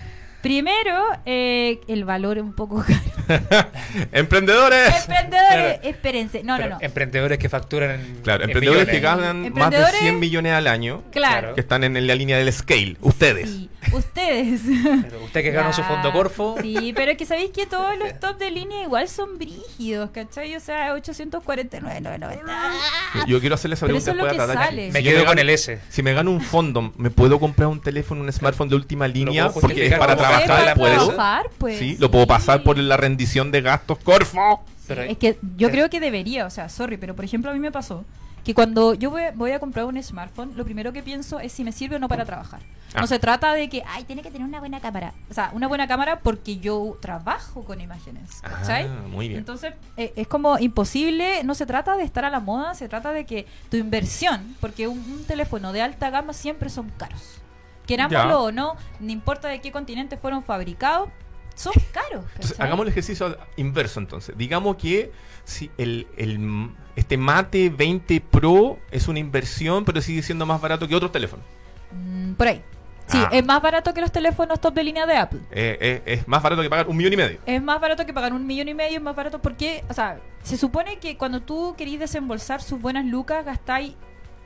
Primero, 0.43 1.03
eh, 1.27 1.81
el 1.89 2.05
valor 2.05 2.39
es 2.39 2.45
un 2.45 2.55
poco 2.55 2.85
caro. 3.27 3.41
¡Emprendedores! 4.13 4.95
Emprendedores, 5.01 5.81
espérense. 5.83 6.43
No, 6.45 6.57
no, 6.57 6.63
Pero 6.63 6.75
no. 6.77 6.81
Emprendedores 6.81 7.39
que 7.39 7.49
facturan 7.49 7.91
en. 7.93 8.21
Claro, 8.23 8.45
en 8.45 8.51
emprendedores 8.51 8.89
que 8.89 9.01
ganan 9.01 9.53
más 9.53 9.71
de 9.71 9.79
Emprendedores- 9.79 9.99
100 10.01 10.19
millones 10.19 10.53
al 10.53 10.67
año, 10.67 11.03
Claro. 11.11 11.55
que 11.55 11.61
están 11.61 11.85
en 11.85 12.07
la 12.07 12.15
línea 12.15 12.39
del 12.39 12.53
scale. 12.53 12.97
Ustedes. 13.01 13.51
Sí, 13.51 13.71
ustedes. 13.93 14.61
Pero 15.03 15.25
usted 15.25 15.43
que 15.43 15.51
ganó 15.51 15.73
su 15.73 15.83
fondo 15.83 16.13
Corfo. 16.13 16.57
Sí, 16.61 16.93
pero 16.95 17.13
es 17.13 17.19
que 17.19 17.27
sabéis 17.27 17.51
que 17.51 17.67
todos 17.67 17.99
los 17.99 18.19
top 18.21 18.39
de 18.39 18.51
línea 18.51 18.83
igual 18.83 19.09
son 19.09 19.39
brígidos, 19.39 20.11
¿cachai? 20.11 20.55
O 20.57 20.61
sea, 20.61 20.95
849,990. 20.95 22.73
Yo, 23.15 23.27
yo 23.27 23.41
quiero 23.41 23.55
hacerle 23.55 23.75
esa 23.75 23.87
pregunta 23.87 24.11
eso 24.11 24.11
es 24.11 24.17
lo 24.17 24.25
después 24.25 24.49
que 24.49 24.55
sale. 24.55 24.93
Me 24.93 25.03
quedo 25.03 25.25
con 25.25 25.39
el 25.39 25.51
S. 25.51 25.81
Si 25.89 26.03
me 26.03 26.13
gano 26.13 26.31
un 26.31 26.41
fondo, 26.41 26.93
¿me 26.97 27.11
puedo 27.11 27.39
comprar 27.39 27.69
un 27.69 27.81
teléfono, 27.81 28.23
un 28.23 28.33
smartphone 28.33 28.69
de 28.69 28.77
última 28.77 29.09
línea? 29.09 29.51
Porque 29.51 29.87
es 29.87 29.99
para 29.99 30.17
trabajar, 30.17 30.75
¿puedo? 30.75 31.15
pues. 31.59 31.79
Sí, 31.79 31.97
lo 31.99 32.11
puedo 32.11 32.27
pasar 32.27 32.63
por 32.63 32.79
la 32.79 32.97
rendición 32.97 33.51
de 33.51 33.63
gastos, 33.63 33.99
Corfo. 33.99 34.65
Es 34.89 35.19
que 35.19 35.39
yo 35.57 35.71
creo 35.71 35.91
que 35.91 36.01
debería, 36.01 36.47
o 36.47 36.51
sea, 36.51 36.69
sorry, 36.69 36.97
pero 36.97 37.15
por 37.15 37.25
ejemplo 37.25 37.51
a 37.51 37.55
mí 37.55 37.61
me 37.61 37.71
pasó 37.71 38.05
que 38.49 38.55
cuando 38.55 38.95
yo 38.95 39.11
voy, 39.11 39.25
voy 39.35 39.51
a 39.51 39.61
comprar 39.61 39.85
un 39.85 40.03
smartphone, 40.03 40.57
lo 40.57 40.65
primero 40.65 40.91
que 40.91 41.03
pienso 41.03 41.39
es 41.39 41.53
si 41.53 41.65
me 41.65 41.71
sirve 41.71 41.97
o 41.97 41.99
no 41.99 42.09
para 42.09 42.25
trabajar. 42.25 42.63
Ah. 42.95 43.03
No 43.03 43.07
se 43.07 43.19
trata 43.19 43.53
de 43.53 43.69
que, 43.69 43.83
ay, 43.87 44.05
tiene 44.05 44.23
que 44.23 44.31
tener 44.31 44.49
una 44.49 44.59
buena 44.59 44.81
cámara. 44.81 45.13
O 45.29 45.35
sea, 45.35 45.51
una 45.53 45.69
buena 45.69 45.87
cámara 45.87 46.21
porque 46.21 46.57
yo 46.57 46.97
trabajo 46.99 47.63
con 47.67 47.79
imágenes, 47.79 48.41
¿cachai? 48.41 48.87
Ah, 48.87 49.07
muy 49.07 49.29
bien. 49.29 49.41
Entonces, 49.41 49.75
eh, 49.99 50.15
es 50.17 50.27
como 50.29 50.59
imposible, 50.59 51.45
no 51.45 51.55
se 51.55 51.67
trata 51.67 51.99
de 51.99 52.05
estar 52.05 52.25
a 52.25 52.31
la 52.31 52.41
moda, 52.41 52.73
se 52.73 52.89
trata 52.89 53.13
de 53.13 53.27
que 53.27 53.45
tu 53.71 53.77
inversión, 53.77 54.57
porque 54.63 54.89
un, 54.89 54.99
un 54.99 55.25
teléfono 55.25 55.75
de 55.75 55.83
alta 55.83 56.09
gama 56.09 56.33
siempre 56.33 56.71
son 56.71 56.89
caros. 56.97 57.43
Querámoslo 57.87 58.45
o 58.45 58.51
no, 58.51 58.77
no 58.99 59.13
importa 59.13 59.49
de 59.49 59.61
qué 59.61 59.73
continente 59.73 60.17
fueron 60.17 60.43
fabricados, 60.43 61.11
son 61.59 61.73
caros. 61.93 62.25
Hagamos 62.59 62.85
el 62.87 62.91
ejercicio 62.93 63.37
inverso 63.57 64.01
entonces. 64.01 64.37
Digamos 64.39 64.77
que 64.77 65.11
si 65.45 65.71
el, 65.79 66.07
el- 66.17 66.71
este 66.97 67.17
Mate 67.17 67.69
20 67.71 68.21
Pro 68.21 68.79
es 68.91 69.09
una 69.09 69.19
inversión, 69.19 69.85
pero 69.85 70.01
sigue 70.01 70.23
siendo 70.23 70.47
más 70.47 70.61
barato 70.61 70.87
que 70.87 70.95
otros 70.95 71.13
teléfonos. 71.13 71.45
Mm, 71.93 72.33
por 72.35 72.47
ahí. 72.49 72.63
Sí, 73.07 73.17
Ah. 73.19 73.31
es 73.33 73.45
más 73.45 73.63
barato 73.63 73.95
que 73.95 74.03
los 74.03 74.13
teléfonos 74.13 74.61
top 74.61 74.75
de 74.75 74.85
línea 74.85 75.07
de 75.07 75.17
Apple. 75.17 75.41
Eh, 75.51 75.79
eh, 75.81 76.03
es 76.05 76.29
más 76.29 76.43
barato 76.43 76.61
que 76.61 76.69
pagar 76.69 76.89
un 76.89 76.97
millón 76.97 77.15
y 77.15 77.17
medio. 77.17 77.39
Es 77.47 77.63
más 77.63 77.81
barato 77.81 78.05
que 78.05 78.13
pagar 78.13 78.35
un 78.35 78.47
millón 78.47 78.69
y 78.69 78.75
medio, 78.75 78.99
es 78.99 79.03
más 79.03 79.17
barato 79.17 79.41
porque, 79.41 79.83
o 79.89 79.95
sea, 79.95 80.21
se 80.43 80.59
supone 80.59 80.99
que 80.99 81.17
cuando 81.17 81.41
tú 81.41 81.75
querís 81.79 81.99
desembolsar 81.99 82.61
sus 82.61 82.79
buenas 82.81 83.07
lucas, 83.07 83.45
gastáis, 83.47 83.95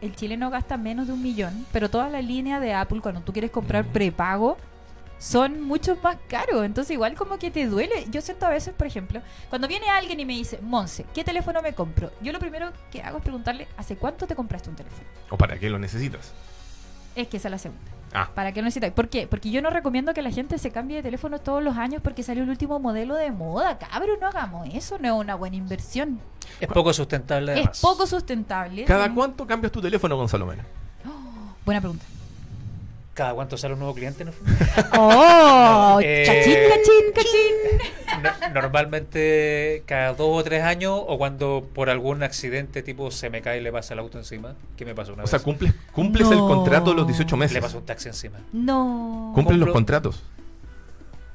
el 0.00 0.14
chileno 0.14 0.48
gasta 0.50 0.76
menos 0.76 1.08
de 1.08 1.12
un 1.12 1.22
millón, 1.22 1.66
pero 1.72 1.90
todas 1.90 2.10
las 2.12 2.24
líneas 2.24 2.60
de 2.60 2.72
Apple, 2.74 3.00
cuando 3.00 3.20
tú 3.22 3.32
quieres 3.32 3.50
comprar 3.50 3.84
prepago, 3.84 4.56
son 5.22 5.60
mucho 5.60 5.96
más 6.02 6.16
caros. 6.26 6.64
Entonces, 6.64 6.92
igual 6.94 7.14
como 7.14 7.38
que 7.38 7.52
te 7.52 7.66
duele. 7.66 8.06
Yo 8.10 8.20
siento 8.20 8.44
a 8.46 8.48
veces, 8.50 8.74
por 8.74 8.88
ejemplo, 8.88 9.22
cuando 9.48 9.68
viene 9.68 9.88
alguien 9.88 10.18
y 10.18 10.24
me 10.24 10.32
dice, 10.32 10.58
Monse, 10.60 11.06
¿qué 11.14 11.22
teléfono 11.22 11.62
me 11.62 11.74
compro? 11.74 12.10
Yo 12.20 12.32
lo 12.32 12.40
primero 12.40 12.72
que 12.90 13.02
hago 13.02 13.18
es 13.18 13.22
preguntarle, 13.22 13.68
¿hace 13.76 13.96
cuánto 13.96 14.26
te 14.26 14.34
compraste 14.34 14.68
un 14.68 14.74
teléfono? 14.76 15.04
¿O 15.30 15.36
para 15.38 15.58
qué 15.60 15.70
lo 15.70 15.78
necesitas? 15.78 16.32
Es 17.14 17.28
que 17.28 17.36
esa 17.36 17.46
es 17.48 17.52
la 17.52 17.58
segunda. 17.58 17.84
Ah, 18.14 18.28
¿Para 18.34 18.52
qué 18.52 18.60
lo 18.60 18.64
necesitáis? 18.66 18.92
¿Por 18.92 19.08
qué? 19.08 19.26
Porque 19.28 19.50
yo 19.50 19.62
no 19.62 19.70
recomiendo 19.70 20.12
que 20.12 20.22
la 20.22 20.30
gente 20.30 20.58
se 20.58 20.70
cambie 20.72 20.96
de 20.96 21.02
teléfono 21.04 21.38
todos 21.40 21.62
los 21.62 21.76
años 21.76 22.02
porque 22.02 22.22
salió 22.22 22.42
el 22.42 22.48
último 22.50 22.78
modelo 22.80 23.14
de 23.14 23.30
moda. 23.30 23.78
Cabrón, 23.78 24.16
no 24.20 24.26
hagamos 24.26 24.68
eso, 24.74 24.98
no 24.98 25.06
es 25.08 25.14
una 25.24 25.34
buena 25.36 25.56
inversión. 25.56 26.18
Es 26.60 26.68
poco 26.68 26.92
sustentable 26.92 27.52
además. 27.52 27.76
Es 27.76 27.80
poco 27.80 28.06
sustentable. 28.06 28.84
¿cada 28.86 29.06
Sí. 29.06 29.12
cuánto 29.14 29.46
cambias 29.46 29.70
tu 29.72 29.80
teléfono, 29.80 30.16
Gonzalo 30.16 30.46
Mena? 30.46 30.64
Buena 31.64 31.80
pregunta. 31.80 32.04
¿Cada 33.14 33.34
cuánto 33.34 33.58
sale 33.58 33.74
un 33.74 33.80
nuevo 33.80 33.94
cliente? 33.94 34.24
No? 34.24 34.32
¡Oh! 34.98 36.00
Eh, 36.02 36.24
¡Cachín, 36.26 36.56
cachín, 36.68 37.12
cachín! 37.14 38.22
No- 38.22 38.54
Normalmente 38.54 39.82
cada 39.86 40.14
dos 40.14 40.40
o 40.40 40.42
tres 40.44 40.62
años 40.62 40.98
o 41.06 41.18
cuando 41.18 41.68
por 41.74 41.90
algún 41.90 42.22
accidente 42.22 42.82
tipo 42.82 43.10
se 43.10 43.28
me 43.28 43.42
cae 43.42 43.58
y 43.58 43.62
le 43.62 43.70
pasa 43.70 43.92
el 43.94 44.00
auto 44.00 44.16
encima. 44.18 44.54
¿Qué 44.76 44.84
me 44.86 44.94
pasó 44.94 45.12
una 45.12 45.24
O 45.24 45.26
sea, 45.26 45.38
vez? 45.38 45.44
cumples, 45.44 45.74
cumples 45.92 46.30
el 46.30 46.38
contrato 46.38 46.90
de 46.90 46.96
los 46.96 47.06
18 47.06 47.36
meses. 47.36 47.54
Le 47.54 47.60
pasó 47.60 47.78
un 47.78 47.84
taxi 47.86 48.08
encima. 48.08 48.38
No. 48.52 49.32
Cumples 49.34 49.58
los 49.58 49.68
Compro- 49.68 49.72
contratos. 49.72 50.22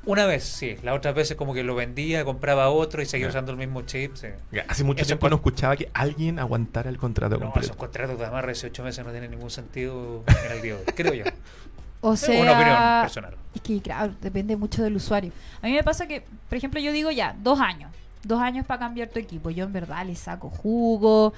Una 0.05 0.25
vez, 0.25 0.45
sí. 0.45 0.77
Las 0.83 0.95
otras 0.95 1.13
veces 1.13 1.35
como 1.35 1.53
que 1.53 1.63
lo 1.63 1.75
vendía, 1.75 2.23
compraba 2.23 2.69
otro 2.69 3.01
y 3.01 3.05
seguía 3.05 3.27
usando 3.27 3.51
el 3.51 3.57
mismo 3.57 3.81
chip. 3.81 4.15
sí. 4.15 4.27
Hace 4.69 4.83
mucho 4.85 5.01
Eso 5.01 5.07
tiempo 5.09 5.29
no 5.29 5.35
escuchaba 5.35 5.75
que 5.75 5.89
alguien 5.93 6.39
aguantara 6.39 6.89
el 6.89 6.97
contrato 6.97 7.35
No, 7.35 7.41
completo. 7.41 7.65
esos 7.65 7.75
contratos 7.75 8.17
de 8.17 8.25
amarre 8.25 8.47
de 8.47 8.53
18 8.53 8.83
meses 8.83 9.05
no 9.05 9.11
tienen 9.11 9.31
ningún 9.31 9.49
sentido 9.49 10.23
en 10.45 10.51
el 10.53 10.61
día 10.61 10.73
de 10.75 10.79
hoy, 10.79 10.85
creo 10.95 11.13
yo. 11.13 11.23
O 12.01 12.15
sea, 12.15 12.39
Una 12.41 12.51
opinión 12.53 12.77
personal. 13.01 13.35
Es 13.55 13.61
que, 13.61 13.81
claro, 13.81 14.13
depende 14.21 14.55
mucho 14.55 14.83
del 14.83 14.95
usuario. 14.95 15.31
A 15.61 15.65
mí 15.67 15.73
me 15.73 15.83
pasa 15.83 16.07
que, 16.07 16.23
por 16.49 16.57
ejemplo, 16.57 16.79
yo 16.79 16.91
digo 16.91 17.09
ya, 17.11 17.35
dos 17.41 17.59
años. 17.59 17.91
Dos 18.23 18.39
años 18.41 18.65
para 18.65 18.79
cambiar 18.81 19.07
tu 19.09 19.19
equipo. 19.19 19.49
Yo 19.49 19.63
en 19.65 19.73
verdad 19.73 20.05
le 20.05 20.15
saco 20.15 20.49
jugo. 20.49 21.33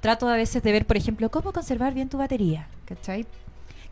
Trato 0.00 0.28
a 0.28 0.36
veces 0.36 0.62
de 0.62 0.72
ver, 0.72 0.86
por 0.86 0.96
ejemplo, 0.96 1.30
cómo 1.30 1.52
conservar 1.52 1.92
bien 1.94 2.08
tu 2.08 2.18
batería. 2.18 2.66
¿Cachai? 2.86 3.26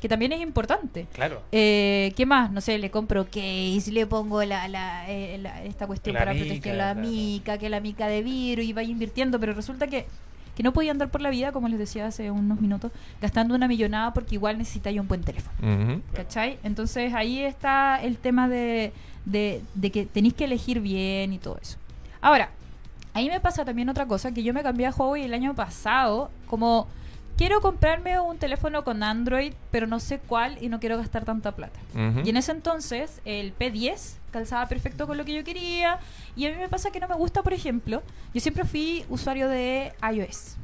Que 0.00 0.08
también 0.08 0.32
es 0.32 0.40
importante. 0.40 1.06
Claro. 1.12 1.42
Eh, 1.52 2.12
¿Qué 2.16 2.24
más? 2.24 2.50
No 2.50 2.60
sé, 2.60 2.78
le 2.78 2.90
compro 2.90 3.24
case, 3.26 3.90
le 3.92 4.06
pongo 4.06 4.42
la, 4.44 4.66
la, 4.68 5.08
eh, 5.10 5.38
la- 5.38 5.62
esta 5.64 5.86
cuestión 5.86 6.14
La 6.14 6.20
para 6.20 6.32
mica, 6.34 6.46
proteger 6.46 6.76
la 6.76 6.92
claro. 6.94 7.08
mica, 7.08 7.58
que 7.58 7.68
la 7.68 7.80
mica 7.80 8.06
de 8.06 8.22
virus 8.22 8.64
y 8.64 8.72
vaya 8.72 8.90
invirtiendo, 8.90 9.38
pero 9.40 9.52
resulta 9.54 9.86
que, 9.88 10.06
que 10.58 10.64
no 10.64 10.72
podía 10.72 10.90
andar 10.90 11.08
por 11.08 11.20
la 11.20 11.30
vida, 11.30 11.52
como 11.52 11.68
les 11.68 11.78
decía 11.78 12.08
hace 12.08 12.32
unos 12.32 12.60
minutos, 12.60 12.90
gastando 13.22 13.54
una 13.54 13.68
millonada 13.68 14.12
porque 14.12 14.34
igual 14.34 14.58
necesitáis 14.58 14.98
un 14.98 15.06
buen 15.06 15.22
teléfono. 15.22 16.02
¿Cachai? 16.12 16.58
Entonces 16.64 17.14
ahí 17.14 17.38
está 17.38 18.02
el 18.02 18.16
tema 18.18 18.48
de, 18.48 18.92
de, 19.24 19.62
de 19.74 19.92
que 19.92 20.04
tenéis 20.04 20.34
que 20.34 20.46
elegir 20.46 20.80
bien 20.80 21.32
y 21.32 21.38
todo 21.38 21.60
eso. 21.62 21.78
Ahora, 22.20 22.50
ahí 23.14 23.28
me 23.28 23.38
pasa 23.38 23.64
también 23.64 23.88
otra 23.88 24.06
cosa, 24.06 24.32
que 24.32 24.42
yo 24.42 24.52
me 24.52 24.64
cambié 24.64 24.88
a 24.88 24.90
Huawei 24.90 25.22
el 25.22 25.32
año 25.32 25.54
pasado, 25.54 26.28
como 26.48 26.88
quiero 27.38 27.60
comprarme 27.60 28.18
un 28.18 28.36
teléfono 28.36 28.82
con 28.82 29.02
Android, 29.02 29.54
pero 29.70 29.86
no 29.86 30.00
sé 30.00 30.18
cuál 30.18 30.58
y 30.60 30.68
no 30.68 30.80
quiero 30.80 30.98
gastar 30.98 31.24
tanta 31.24 31.52
plata. 31.52 31.78
Ujú. 31.94 32.20
Y 32.24 32.30
en 32.30 32.36
ese 32.36 32.50
entonces 32.50 33.22
el 33.24 33.56
P10 33.56 34.16
calzaba 34.32 34.66
perfecto 34.66 35.06
con 35.06 35.16
lo 35.16 35.24
que 35.24 35.32
yo 35.32 35.44
quería. 35.44 36.00
Y 36.36 36.46
a 36.46 36.50
mí 36.50 36.56
me 36.56 36.68
pasa 36.68 36.90
que 36.90 36.98
no 36.98 37.08
me 37.08 37.14
gusta, 37.14 37.42
por 37.42 37.52
ejemplo, 37.54 38.02
yo 38.34 38.40
siempre 38.40 38.64
fui 38.64 39.04
usuario 39.08 39.48
de 39.48 39.92
iOS. 40.12 40.56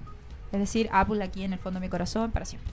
Es 0.52 0.58
decir, 0.58 0.88
Apple 0.92 1.22
aquí 1.22 1.44
en 1.44 1.52
el 1.52 1.58
fondo 1.60 1.78
de 1.78 1.86
mi 1.86 1.90
corazón 1.90 2.32
para 2.32 2.44
siempre. 2.44 2.72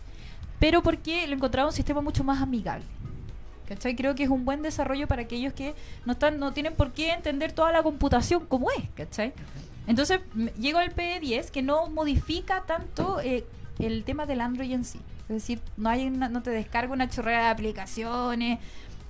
Pero 0.60 0.82
porque 0.82 1.28
lo 1.28 1.36
encontraba 1.36 1.68
un 1.70 1.74
sistema 1.74 2.02
mucho 2.02 2.24
más 2.24 2.42
amigable. 2.42 2.86
¿Cachai? 3.68 3.96
Creo 3.96 4.16
que 4.16 4.24
es 4.24 4.30
un 4.30 4.44
buen 4.44 4.64
desarrollo 4.64 5.08
para 5.08 5.22
aquellos 5.22 5.54
que 5.54 5.76
no 6.06 6.14
están, 6.14 6.40
no 6.40 6.52
tienen 6.52 6.74
por 6.74 6.92
qué 6.92 7.14
entender 7.14 7.54
toda 7.54 7.72
la 7.72 7.84
computación 7.84 8.46
como 8.48 8.70
es, 8.72 8.84
¿cachai? 8.96 9.32
Entonces 9.88 10.20
llego 10.60 10.80
al 10.80 10.94
P10 10.94 11.52
que 11.52 11.62
no 11.62 11.88
modifica 11.88 12.64
tanto 12.66 13.22
eh, 13.22 13.46
el 13.80 14.04
tema 14.04 14.26
del 14.26 14.42
Android 14.42 14.72
en 14.72 14.84
sí. 14.86 15.00
Es 15.30 15.36
decir, 15.36 15.60
no 15.78 15.90
hay 15.90 16.08
una- 16.08 16.30
no 16.30 16.42
te 16.42 16.50
descarga 16.52 16.94
una 16.94 17.10
chorrera 17.10 17.46
de 17.46 17.50
aplicaciones. 17.50 18.60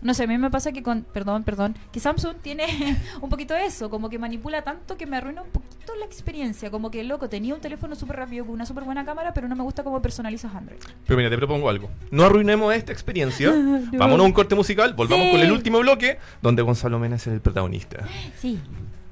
No 0.03 0.15
sé, 0.15 0.23
a 0.23 0.27
mí 0.27 0.35
me 0.39 0.49
pasa 0.49 0.71
que 0.71 0.81
con, 0.81 1.03
perdón, 1.03 1.43
perdón, 1.43 1.75
que 1.91 1.99
Samsung 1.99 2.37
tiene 2.41 2.65
un 3.21 3.29
poquito 3.29 3.55
eso, 3.55 3.89
como 3.91 4.09
que 4.09 4.17
manipula 4.17 4.63
tanto 4.63 4.97
que 4.97 5.05
me 5.05 5.15
arruina 5.17 5.43
un 5.43 5.49
poquito 5.51 5.93
la 5.99 6.05
experiencia, 6.05 6.71
como 6.71 6.89
que 6.89 7.03
loco, 7.03 7.29
tenía 7.29 7.53
un 7.53 7.61
teléfono 7.61 7.93
súper 7.95 8.15
rápido 8.15 8.45
con 8.45 8.55
una 8.55 8.65
súper 8.65 8.83
buena 8.83 9.05
cámara, 9.05 9.31
pero 9.31 9.47
no 9.47 9.55
me 9.55 9.61
gusta 9.61 9.83
cómo 9.83 10.01
personalizas 10.01 10.55
Android. 10.55 10.79
Pero 11.05 11.17
mira, 11.17 11.29
te 11.29 11.37
propongo 11.37 11.69
algo. 11.69 11.91
No 12.09 12.23
arruinemos 12.23 12.73
esta 12.73 12.91
experiencia. 12.91 13.51
Vámonos 13.93 14.21
a 14.23 14.27
un 14.27 14.31
corte 14.33 14.55
musical. 14.55 14.95
Volvamos 14.95 15.25
Sí. 15.27 15.31
con 15.33 15.39
el 15.41 15.51
último 15.51 15.77
bloque, 15.79 16.17
donde 16.41 16.63
Gonzalo 16.63 16.97
Mena 16.97 17.17
es 17.17 17.27
el 17.27 17.39
protagonista. 17.39 18.03
Sí. 18.39 18.59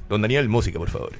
Don 0.09 0.23
Daniel, 0.23 0.49
música, 0.49 0.79
por 0.79 0.89
favor. 0.89 1.11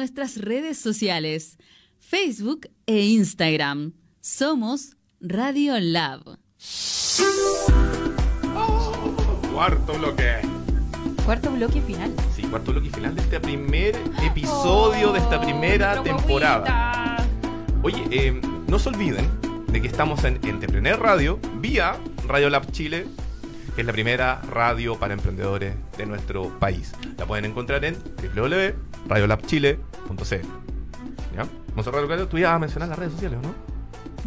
Nuestras 0.00 0.38
redes 0.38 0.78
sociales, 0.78 1.58
Facebook 1.98 2.70
e 2.86 3.04
Instagram. 3.08 3.92
Somos 4.22 4.96
Radio 5.20 5.78
Lab. 5.78 6.38
Cuarto 9.52 9.98
bloque. 9.98 10.36
Cuarto 11.26 11.50
bloque 11.50 11.82
final. 11.82 12.14
Sí, 12.34 12.42
cuarto 12.44 12.72
bloque 12.72 12.88
final 12.88 13.14
de 13.14 13.20
este 13.20 13.40
primer 13.40 13.94
episodio 14.22 15.12
de 15.12 15.18
esta 15.18 15.38
primera 15.38 16.02
temporada. 16.02 17.22
Oye, 17.82 18.02
eh, 18.10 18.40
no 18.68 18.78
se 18.78 18.88
olviden 18.88 19.28
de 19.70 19.82
que 19.82 19.86
estamos 19.86 20.24
en 20.24 20.40
Entrepreneur 20.42 20.98
Radio 20.98 21.38
vía 21.60 22.00
Radio 22.26 22.48
Lab 22.48 22.72
Chile, 22.72 23.06
que 23.74 23.82
es 23.82 23.86
la 23.86 23.92
primera 23.92 24.40
radio 24.50 24.98
para 24.98 25.14
emprendedores 25.14 25.74
de 25.96 26.06
nuestro 26.06 26.58
país. 26.58 26.92
La 27.18 27.26
pueden 27.26 27.44
encontrar 27.44 27.84
en 27.84 27.96
www.radiolabchile.cl. 28.34 30.46
¿Ya? 31.36 31.46
Monserrat 31.74 32.02
Locatello, 32.02 32.28
tú 32.28 32.38
ibas 32.38 32.52
a 32.52 32.58
mencionar 32.58 32.88
las 32.88 32.98
redes 32.98 33.12
sociales, 33.12 33.38
¿o 33.38 33.42
no? 33.46 33.54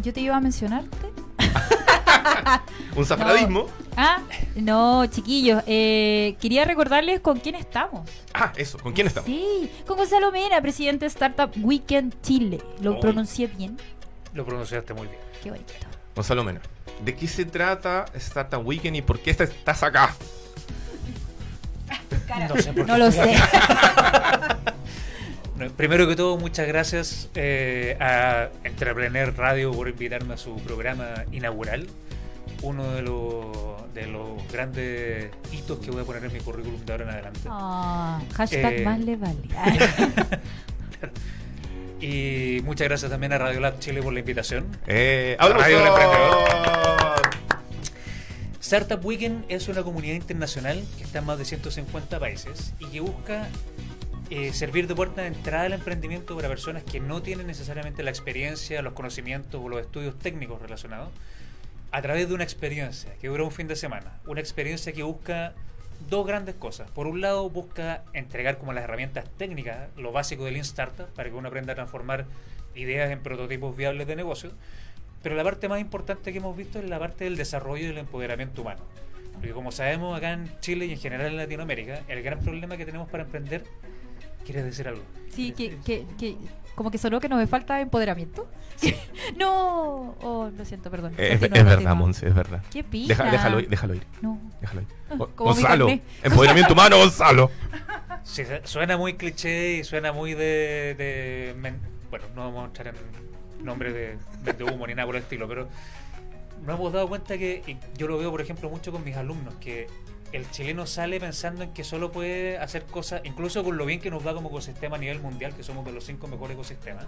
Yo 0.02 0.12
te 0.12 0.20
iba 0.20 0.36
a 0.36 0.40
mencionarte. 0.40 0.96
Un 2.96 3.04
zafradismo. 3.04 3.66
Ah, 3.96 4.20
no, 4.56 5.04
chiquillos. 5.06 5.62
eh, 5.66 6.36
quería 6.40 6.64
recordarles 6.64 7.20
con 7.20 7.38
quién 7.40 7.54
estamos. 7.56 8.08
Ah, 8.32 8.52
eso, 8.56 8.78
¿con 8.78 8.92
quién 8.92 9.06
estamos? 9.08 9.26
Sí, 9.26 9.70
con 9.86 9.96
Gonzalo 9.98 10.30
Mena, 10.32 10.60
presidente 10.60 11.04
de 11.04 11.08
Startup 11.08 11.50
Weekend 11.62 12.20
Chile. 12.22 12.60
¿Lo 12.80 12.92
Uy. 12.94 13.00
pronuncié 13.00 13.46
bien? 13.48 13.76
Lo 14.32 14.44
pronunciaste 14.44 14.94
muy 14.94 15.08
bien. 15.08 15.18
Qué 15.42 15.50
bonito. 15.50 15.72
Gonzalo 16.14 16.44
Mena, 16.44 16.60
¿de 17.02 17.14
qué 17.14 17.28
se 17.28 17.44
trata 17.44 18.06
Startup 18.14 18.66
Weekend 18.66 18.96
y 18.96 19.02
por 19.02 19.20
qué 19.20 19.30
estás- 19.30 19.82
acá? 19.82 20.14
No 22.48 22.56
sé 22.60 22.72
por 22.72 22.86
No 22.86 22.94
qué 22.94 22.98
lo 23.00 23.12
sé. 23.12 23.36
Primero 25.76 26.06
que 26.08 26.16
todo, 26.16 26.36
muchas 26.36 26.66
gracias 26.66 27.28
eh, 27.34 27.96
a 28.00 28.48
Entrepreneur 28.64 29.34
Radio 29.36 29.72
por 29.72 29.88
invitarme 29.88 30.34
a 30.34 30.36
su 30.36 30.56
programa 30.58 31.24
inaugural. 31.32 31.86
Uno 32.62 32.92
de 32.92 33.02
los, 33.02 33.92
de 33.94 34.06
los 34.06 34.46
grandes 34.50 35.30
hitos 35.52 35.78
que 35.78 35.90
voy 35.90 36.02
a 36.02 36.04
poner 36.04 36.24
en 36.24 36.32
mi 36.32 36.40
currículum 36.40 36.84
de 36.84 36.92
ahora 36.92 37.04
en 37.04 37.10
adelante. 37.10 37.40
Ah, 37.48 38.20
hashtag 38.34 38.74
Eh. 38.80 38.84
más 38.84 38.98
le 39.00 39.16
vale. 39.16 39.42
Y 42.00 42.60
muchas 42.64 42.88
gracias 42.88 43.10
también 43.10 43.32
a 43.32 43.38
Radio 43.38 43.60
Lab 43.60 43.78
Chile 43.78 44.02
por 44.02 44.12
la 44.12 44.20
invitación. 44.20 44.66
Eh, 44.86 45.36
Radio 45.38 45.78
del 45.78 45.86
¡aplausos! 45.86 46.64
Startup 48.60 49.04
Weekend 49.04 49.44
es 49.48 49.68
una 49.68 49.82
comunidad 49.82 50.14
internacional 50.14 50.82
que 50.96 51.04
está 51.04 51.18
en 51.18 51.26
más 51.26 51.38
de 51.38 51.44
150 51.44 52.18
países 52.18 52.74
y 52.78 52.86
que 52.86 53.00
busca 53.00 53.48
eh, 54.30 54.52
servir 54.52 54.86
de 54.88 54.94
puerta 54.94 55.20
de 55.20 55.28
entrada 55.28 55.66
al 55.66 55.74
emprendimiento 55.74 56.34
para 56.34 56.48
personas 56.48 56.82
que 56.82 56.98
no 56.98 57.22
tienen 57.22 57.46
necesariamente 57.46 58.02
la 58.02 58.10
experiencia, 58.10 58.80
los 58.80 58.94
conocimientos 58.94 59.60
o 59.62 59.68
los 59.68 59.80
estudios 59.80 60.18
técnicos 60.18 60.62
relacionados 60.62 61.10
a 61.92 62.02
través 62.02 62.26
de 62.26 62.34
una 62.34 62.42
experiencia 62.42 63.14
que 63.20 63.28
dura 63.28 63.44
un 63.44 63.52
fin 63.52 63.68
de 63.68 63.76
semana. 63.76 64.18
Una 64.26 64.40
experiencia 64.40 64.92
que 64.92 65.02
busca 65.02 65.54
dos 66.08 66.26
grandes 66.26 66.54
cosas. 66.54 66.90
Por 66.90 67.06
un 67.06 67.20
lado, 67.20 67.48
busca 67.50 68.04
entregar 68.12 68.58
como 68.58 68.72
las 68.72 68.84
herramientas 68.84 69.24
técnicas, 69.36 69.88
lo 69.96 70.12
básico 70.12 70.44
del 70.44 70.54
Lean 70.54 70.64
Startup, 70.64 71.06
para 71.14 71.28
que 71.30 71.34
uno 71.34 71.48
aprenda 71.48 71.72
a 71.72 71.76
transformar 71.76 72.26
ideas 72.74 73.10
en 73.10 73.22
prototipos 73.22 73.76
viables 73.76 74.06
de 74.06 74.16
negocio. 74.16 74.50
Pero 75.22 75.36
la 75.36 75.44
parte 75.44 75.68
más 75.68 75.80
importante 75.80 76.32
que 76.32 76.38
hemos 76.38 76.56
visto 76.56 76.78
es 76.78 76.88
la 76.88 76.98
parte 76.98 77.24
del 77.24 77.36
desarrollo 77.36 77.84
y 77.84 77.88
del 77.88 77.98
empoderamiento 77.98 78.62
humano. 78.62 78.82
Porque 79.32 79.52
como 79.52 79.72
sabemos 79.72 80.16
acá 80.16 80.32
en 80.32 80.50
Chile 80.60 80.86
y 80.86 80.92
en 80.92 80.98
general 80.98 81.28
en 81.28 81.36
Latinoamérica, 81.36 82.02
el 82.08 82.22
gran 82.22 82.40
problema 82.40 82.76
que 82.76 82.84
tenemos 82.84 83.08
para 83.08 83.24
emprender, 83.24 83.64
¿quieres 84.44 84.64
decir 84.64 84.86
algo? 84.86 85.02
Sí, 85.30 85.52
que, 85.52 85.78
que, 85.84 86.06
que 86.18 86.36
como 86.74 86.90
que 86.90 86.98
sonó 86.98 87.20
que 87.20 87.28
nos 87.28 87.48
falta 87.48 87.80
empoderamiento. 87.80 88.48
no, 89.36 90.16
oh, 90.22 90.50
lo 90.56 90.64
siento, 90.64 90.90
perdón. 90.90 91.12
Eh, 91.16 91.34
Es, 91.34 91.40
Continúa, 91.40 91.70
es 91.72 91.76
verdad. 91.78 91.94
Monse, 91.94 92.28
es 92.28 92.34
verdad. 92.34 92.62
Qué 92.70 92.82
pina. 92.84 93.08
Deja- 93.14 93.30
déjalo 93.30 93.60
ir, 93.60 93.68
déjalo 93.68 93.94
ir, 93.94 94.06
No. 94.20 94.38
déjalo 94.60 94.80
ir. 94.82 94.86
Ah, 95.10 95.14
Gonzalo, 95.36 95.88
empoderamiento 96.22 96.72
humano, 96.72 96.98
Gonzalo. 96.98 97.50
Sí, 98.22 98.42
suena 98.64 98.96
muy 98.96 99.14
cliché 99.14 99.74
y 99.78 99.84
suena 99.84 100.12
muy 100.12 100.34
de... 100.34 100.94
de 100.96 101.54
men- 101.58 101.80
bueno, 102.10 102.26
no 102.34 102.42
vamos 102.42 102.62
a 102.62 102.66
entrar 102.66 102.88
en 102.88 103.64
nombres 103.64 103.92
de, 103.94 104.18
de 104.52 104.64
humo 104.64 104.86
ni 104.86 104.94
nada 104.94 105.06
por 105.06 105.16
el 105.16 105.22
estilo, 105.22 105.48
pero 105.48 105.68
nos 106.64 106.76
hemos 106.78 106.92
dado 106.92 107.08
cuenta 107.08 107.36
que, 107.36 107.62
y 107.66 107.76
yo 107.98 108.06
lo 108.08 108.18
veo 108.18 108.30
por 108.30 108.40
ejemplo 108.40 108.70
mucho 108.70 108.92
con 108.92 109.04
mis 109.04 109.16
alumnos, 109.16 109.54
que 109.56 109.86
el 110.34 110.50
chileno 110.50 110.86
sale 110.86 111.20
pensando 111.20 111.62
en 111.62 111.72
que 111.72 111.84
solo 111.84 112.10
puede 112.10 112.58
hacer 112.58 112.84
cosas, 112.86 113.20
incluso 113.24 113.62
con 113.62 113.76
lo 113.76 113.86
bien 113.86 114.00
que 114.00 114.10
nos 114.10 114.26
va 114.26 114.34
como 114.34 114.48
ecosistema 114.48 114.96
a 114.96 114.98
nivel 114.98 115.20
mundial, 115.20 115.54
que 115.54 115.62
somos 115.62 115.84
de 115.84 115.92
los 115.92 116.04
cinco 116.04 116.26
mejores 116.26 116.54
ecosistemas. 116.54 117.06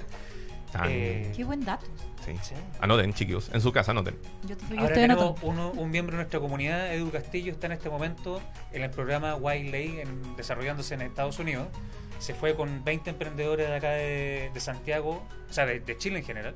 Ah, 0.74 0.86
Eh, 0.88 1.32
Qué 1.34 1.44
buen 1.44 1.64
dato. 1.64 1.86
sí. 2.24 2.36
sí. 2.42 2.54
Anoten, 2.80 3.12
chiquillos, 3.14 3.50
en 3.52 3.60
su 3.60 3.72
casa 3.72 3.92
anoten. 3.92 4.16
Yo, 4.46 4.56
yo 4.70 4.80
Ahora 4.80 4.94
tenemos 4.94 5.38
uno, 5.42 5.70
un 5.70 5.90
miembro 5.90 6.12
de 6.12 6.18
nuestra 6.22 6.38
comunidad, 6.40 6.94
Edu 6.94 7.10
Castillo, 7.10 7.52
está 7.52 7.66
en 7.66 7.72
este 7.72 7.88
momento 7.88 8.40
en 8.72 8.82
el 8.82 8.90
programa 8.90 9.34
Wiley, 9.36 10.00
en, 10.00 10.36
desarrollándose 10.36 10.94
en 10.94 11.02
Estados 11.02 11.38
Unidos. 11.38 11.68
Se 12.18 12.34
fue 12.34 12.54
con 12.54 12.84
20 12.84 13.10
emprendedores 13.10 13.68
de 13.68 13.74
acá 13.74 13.90
de, 13.90 14.50
de 14.52 14.60
Santiago, 14.60 15.22
o 15.48 15.52
sea, 15.52 15.66
de, 15.66 15.80
de 15.80 15.96
Chile 15.98 16.18
en 16.18 16.24
general, 16.24 16.54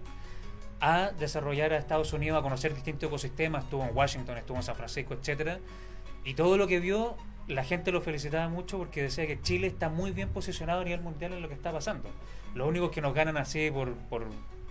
a 0.80 1.10
desarrollar 1.18 1.72
a 1.72 1.78
Estados 1.78 2.12
Unidos, 2.12 2.38
a 2.38 2.42
conocer 2.42 2.74
distintos 2.74 3.08
ecosistemas. 3.08 3.64
Estuvo 3.64 3.84
en 3.84 3.94
Washington, 3.94 4.38
estuvo 4.38 4.56
en 4.56 4.62
San 4.62 4.76
Francisco, 4.76 5.14
etcétera. 5.14 5.58
Y 6.24 6.34
todo 6.34 6.56
lo 6.56 6.66
que 6.66 6.80
vio, 6.80 7.16
la 7.48 7.64
gente 7.64 7.92
lo 7.92 8.00
felicitaba 8.00 8.48
mucho 8.48 8.78
porque 8.78 9.02
decía 9.02 9.26
que 9.26 9.40
Chile 9.40 9.66
está 9.66 9.88
muy 9.88 10.10
bien 10.10 10.28
posicionado 10.28 10.80
a 10.80 10.84
nivel 10.84 11.00
mundial 11.00 11.32
en 11.32 11.42
lo 11.42 11.48
que 11.48 11.54
está 11.54 11.72
pasando. 11.72 12.10
Los 12.54 12.68
únicos 12.68 12.90
que 12.90 13.00
nos 13.00 13.14
ganan 13.14 13.36
así 13.36 13.70
por, 13.70 13.94
por 13.94 14.26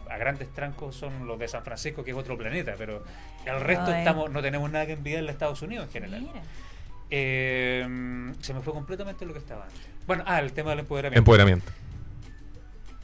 a 0.09 0.17
grandes 0.17 0.51
trancos 0.53 0.95
son 0.95 1.27
los 1.27 1.37
de 1.39 1.47
San 1.47 1.63
Francisco, 1.63 2.03
que 2.03 2.11
es 2.11 2.17
otro 2.17 2.37
planeta, 2.37 2.73
pero 2.77 3.03
el 3.45 3.59
resto 3.61 3.91
Ay. 3.91 3.99
estamos 3.99 4.31
no 4.31 4.41
tenemos 4.41 4.69
nada 4.71 4.85
que 4.85 4.93
envidiarle 4.93 5.29
a 5.29 5.31
Estados 5.31 5.61
Unidos 5.61 5.85
en 5.85 5.91
general. 5.91 6.21
Mira. 6.21 6.41
Eh, 7.11 8.33
se 8.41 8.53
me 8.53 8.61
fue 8.61 8.73
completamente 8.73 9.25
lo 9.25 9.33
que 9.33 9.39
estaba 9.39 9.63
antes. 9.65 9.81
Bueno, 10.05 10.23
ah, 10.27 10.39
el 10.39 10.53
tema 10.53 10.71
del 10.71 10.79
empoderamiento. 10.79 11.19
Empoderamiento. 11.19 11.71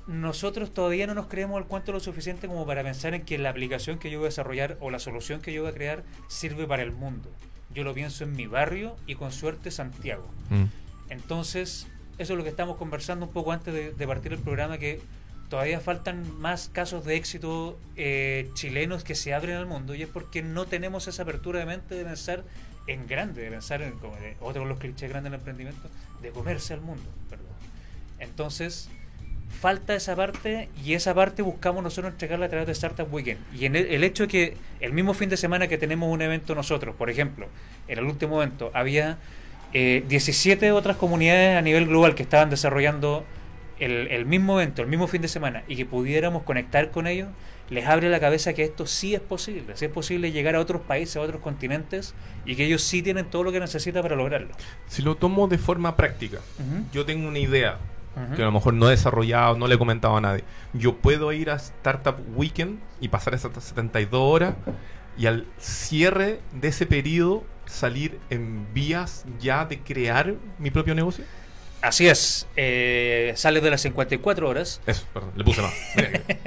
Nosotros 0.07 0.71
todavía 0.71 1.07
no 1.07 1.15
nos 1.15 1.25
creemos 1.25 1.59
el 1.59 1.65
cuento 1.65 1.91
lo 1.91 1.99
suficiente 1.99 2.47
como 2.47 2.65
para 2.67 2.83
pensar 2.83 3.15
en 3.15 3.25
que 3.25 3.39
la 3.39 3.49
aplicación 3.49 3.97
que 3.97 4.11
yo 4.11 4.19
voy 4.19 4.27
a 4.27 4.29
desarrollar 4.29 4.77
o 4.79 4.91
la 4.91 4.99
solución 4.99 5.41
que 5.41 5.51
yo 5.51 5.63
voy 5.63 5.71
a 5.71 5.73
crear 5.73 6.03
sirve 6.27 6.67
para 6.67 6.83
el 6.83 6.91
mundo. 6.91 7.31
Yo 7.75 7.83
lo 7.83 7.93
pienso 7.93 8.23
en 8.23 8.33
mi 8.35 8.47
barrio 8.47 8.95
y 9.05 9.15
con 9.15 9.31
suerte 9.31 9.69
Santiago. 9.69 10.27
Mm. 10.49 10.63
Entonces, 11.09 11.87
eso 12.17 12.33
es 12.33 12.37
lo 12.37 12.43
que 12.43 12.49
estamos 12.49 12.77
conversando 12.77 13.27
un 13.27 13.33
poco 13.33 13.51
antes 13.51 13.73
de, 13.73 13.91
de 13.91 14.07
partir 14.07 14.33
el 14.33 14.39
programa, 14.39 14.77
que 14.77 15.01
todavía 15.49 15.79
faltan 15.79 16.39
más 16.39 16.69
casos 16.69 17.05
de 17.05 17.15
éxito 17.15 17.77
eh, 17.95 18.49
chilenos 18.53 19.03
que 19.03 19.15
se 19.15 19.33
abren 19.33 19.57
al 19.57 19.65
mundo 19.65 19.93
y 19.93 20.01
es 20.01 20.09
porque 20.09 20.41
no 20.41 20.65
tenemos 20.65 21.07
esa 21.07 21.23
apertura 21.23 21.59
de 21.59 21.65
mente 21.65 21.95
de 21.95 22.03
pensar 22.03 22.43
en 22.87 23.07
grande, 23.07 23.41
de 23.43 23.51
pensar 23.51 23.81
en, 23.81 23.93
como 23.93 24.15
otro 24.41 24.63
de 24.63 24.69
los 24.69 24.79
clichés 24.79 25.09
grandes 25.09 25.31
del 25.31 25.39
emprendimiento, 25.39 25.89
de 26.21 26.29
comerse 26.31 26.73
al 26.73 26.81
mundo. 26.81 27.03
Perdón. 27.29 27.47
Entonces, 28.19 28.89
falta 29.49 29.95
esa 29.95 30.15
parte 30.15 30.69
y 30.83 30.93
esa 30.93 31.13
parte 31.13 31.41
buscamos 31.41 31.83
nosotros 31.83 32.13
entregarla 32.13 32.45
a 32.45 32.49
través 32.49 32.67
de 32.67 32.73
Startup 32.73 33.11
Weekend. 33.11 33.39
Y 33.53 33.65
en 33.65 33.75
el, 33.75 33.85
el 33.87 34.03
hecho 34.03 34.23
de 34.23 34.29
que 34.29 34.57
el 34.79 34.93
mismo 34.93 35.13
fin 35.13 35.29
de 35.29 35.37
semana 35.37 35.67
que 35.67 35.77
tenemos 35.77 36.11
un 36.11 36.21
evento 36.21 36.55
nosotros, 36.55 36.95
por 36.95 37.09
ejemplo, 37.09 37.47
en 37.87 37.99
el 37.99 38.05
último 38.05 38.41
evento 38.41 38.71
había 38.73 39.17
eh, 39.73 40.03
17 40.07 40.71
otras 40.71 40.97
comunidades 40.97 41.57
a 41.57 41.61
nivel 41.61 41.87
global 41.87 42.15
que 42.15 42.23
estaban 42.23 42.49
desarrollando 42.49 43.25
el, 43.79 44.07
el 44.07 44.25
mismo 44.25 44.59
evento, 44.59 44.81
el 44.81 44.87
mismo 44.87 45.07
fin 45.07 45.21
de 45.21 45.27
semana, 45.27 45.63
y 45.67 45.75
que 45.75 45.85
pudiéramos 45.85 46.43
conectar 46.43 46.91
con 46.91 47.07
ellos, 47.07 47.27
les 47.69 47.85
abre 47.85 48.09
la 48.09 48.19
cabeza 48.19 48.53
que 48.53 48.63
esto 48.63 48.87
sí 48.87 49.15
es 49.15 49.19
posible, 49.19 49.75
sí 49.75 49.85
es 49.85 49.91
posible 49.91 50.31
llegar 50.31 50.55
a 50.55 50.59
otros 50.61 50.81
países, 50.81 51.17
a 51.17 51.21
otros 51.21 51.41
continentes, 51.41 52.13
y 52.45 52.55
que 52.55 52.65
ellos 52.65 52.83
sí 52.83 53.01
tienen 53.01 53.25
todo 53.25 53.43
lo 53.43 53.51
que 53.51 53.59
necesitan 53.59 54.01
para 54.01 54.15
lograrlo. 54.15 54.55
Si 54.87 55.01
lo 55.01 55.15
tomo 55.15 55.47
de 55.47 55.57
forma 55.57 55.95
práctica, 55.97 56.39
yo 56.93 57.05
tengo 57.05 57.27
una 57.27 57.39
idea 57.39 57.77
Que 58.35 58.41
a 58.41 58.45
lo 58.45 58.51
mejor 58.51 58.73
no 58.73 58.87
he 58.87 58.91
desarrollado, 58.91 59.57
no 59.57 59.67
le 59.67 59.75
he 59.75 59.77
comentado 59.77 60.15
a 60.15 60.21
nadie. 60.21 60.43
Yo 60.73 60.95
puedo 60.95 61.33
ir 61.33 61.49
a 61.49 61.55
Startup 61.55 62.15
Weekend 62.35 62.79
y 63.01 63.09
pasar 63.09 63.33
esas 63.33 63.51
72 63.61 64.19
horas 64.21 64.55
y 65.17 65.25
al 65.27 65.45
cierre 65.59 66.39
de 66.53 66.69
ese 66.69 66.85
periodo 66.85 67.43
salir 67.65 68.19
en 68.29 68.73
vías 68.73 69.25
ya 69.39 69.65
de 69.65 69.79
crear 69.79 70.35
mi 70.59 70.71
propio 70.71 70.95
negocio. 70.95 71.25
Así 71.81 72.07
es, 72.07 72.47
eh, 72.55 73.33
sales 73.35 73.61
de 73.61 73.69
las 73.69 73.81
54 73.81 74.47
horas, 74.49 74.81
Eso, 74.87 75.05
perdón, 75.13 75.31
le 75.35 75.43
puse 75.43 75.61
más. 75.61 75.73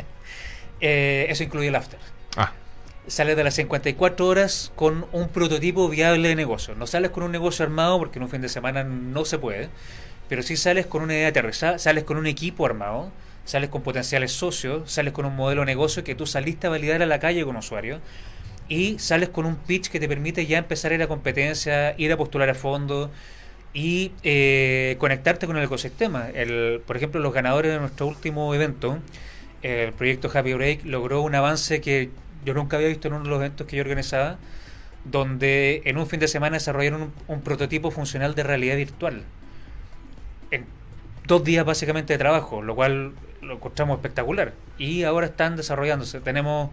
Eh, 0.81 1.27
eso 1.29 1.43
incluye 1.43 1.69
el 1.69 1.75
after. 1.75 1.99
ah, 2.37 2.53
Sales 3.09 3.37
de 3.37 3.43
las 3.43 3.55
54 3.55 4.27
horas 4.27 4.71
con 4.77 5.07
un 5.13 5.29
prototipo 5.29 5.89
viable 5.89 6.29
de 6.29 6.37
negocio. 6.37 6.75
No 6.77 6.87
sales 6.87 7.11
con 7.11 7.23
un 7.25 7.33
negocio 7.33 7.65
armado 7.65 7.99
porque 7.99 8.19
en 8.19 8.23
un 8.25 8.29
fin 8.31 8.43
de 8.43 8.49
semana 8.49 8.85
no 8.85 9.25
se 9.25 9.39
puede, 9.39 9.71
pero 10.29 10.43
sí 10.43 10.57
sales 10.57 10.87
con 10.87 11.03
una 11.03 11.15
idea 11.15 11.29
aterrizada, 11.29 11.79
sales 11.79 12.05
con 12.05 12.17
un 12.17 12.27
equipo 12.27 12.67
armado, 12.67 13.11
sales 13.45 13.71
con 13.71 13.83
potenciales 13.83 14.33
socios, 14.33 14.91
sales 14.91 15.13
con 15.13 15.25
un 15.25 15.35
modelo 15.35 15.63
de 15.63 15.67
negocio 15.67 16.05
que 16.05 16.15
tú 16.15 16.27
saliste 16.27 16.67
a 16.67 16.71
validar 16.71 17.03
a 17.03 17.07
la 17.07 17.19
calle 17.19 17.45
con 17.45 17.57
usuarios 17.57 18.01
y 18.69 18.99
sales 18.99 19.31
con 19.31 19.47
un 19.47 19.57
pitch 19.57 19.89
que 19.89 19.99
te 19.99 20.09
permite 20.09 20.47
ya 20.47 20.59
empezar 20.59 20.93
a 20.93 20.97
ir 20.97 21.03
a 21.03 21.09
competencia, 21.09 21.95
ir 21.97 22.13
a 22.13 22.17
postular 22.17 22.51
a 22.51 22.55
fondo 22.55 23.11
y 23.73 24.13
eh, 24.23 24.97
conectarte 24.99 25.47
con 25.47 25.57
el 25.57 25.65
ecosistema. 25.65 26.29
El, 26.29 26.83
por 26.87 26.97
ejemplo, 26.97 27.21
los 27.21 27.33
ganadores 27.33 27.73
de 27.73 27.79
nuestro 27.79 28.07
último 28.07 28.55
evento, 28.55 28.99
el 29.63 29.93
proyecto 29.93 30.31
Happy 30.33 30.53
Break, 30.53 30.85
logró 30.85 31.23
un 31.23 31.35
avance 31.35 31.81
que 31.81 32.11
yo 32.45 32.55
nunca 32.55 32.77
había 32.77 32.89
visto 32.89 33.09
en 33.09 33.15
uno 33.15 33.25
de 33.25 33.31
los 33.31 33.39
eventos 33.39 33.67
que 33.67 33.77
yo 33.77 33.83
organizaba, 33.83 34.37
donde 35.05 35.83
en 35.87 35.97
un 35.97 36.07
fin 36.07 36.21
de 36.21 36.29
semana 36.29 36.57
desarrollaron 36.57 37.03
un, 37.03 37.13
un 37.29 37.41
prototipo 37.41 37.91
funcional 37.91 38.35
de 38.35 38.43
realidad 38.43 38.77
virtual. 38.77 39.23
En 40.51 40.65
dos 41.27 41.45
días 41.45 41.65
básicamente 41.65 42.13
de 42.15 42.19
trabajo, 42.19 42.63
lo 42.63 42.75
cual 42.75 43.13
lo 43.43 43.55
encontramos 43.55 43.97
espectacular. 43.99 44.53
Y 44.79 45.05
ahora 45.05 45.27
están 45.27 45.57
desarrollándose. 45.57 46.21
Tenemos 46.21 46.71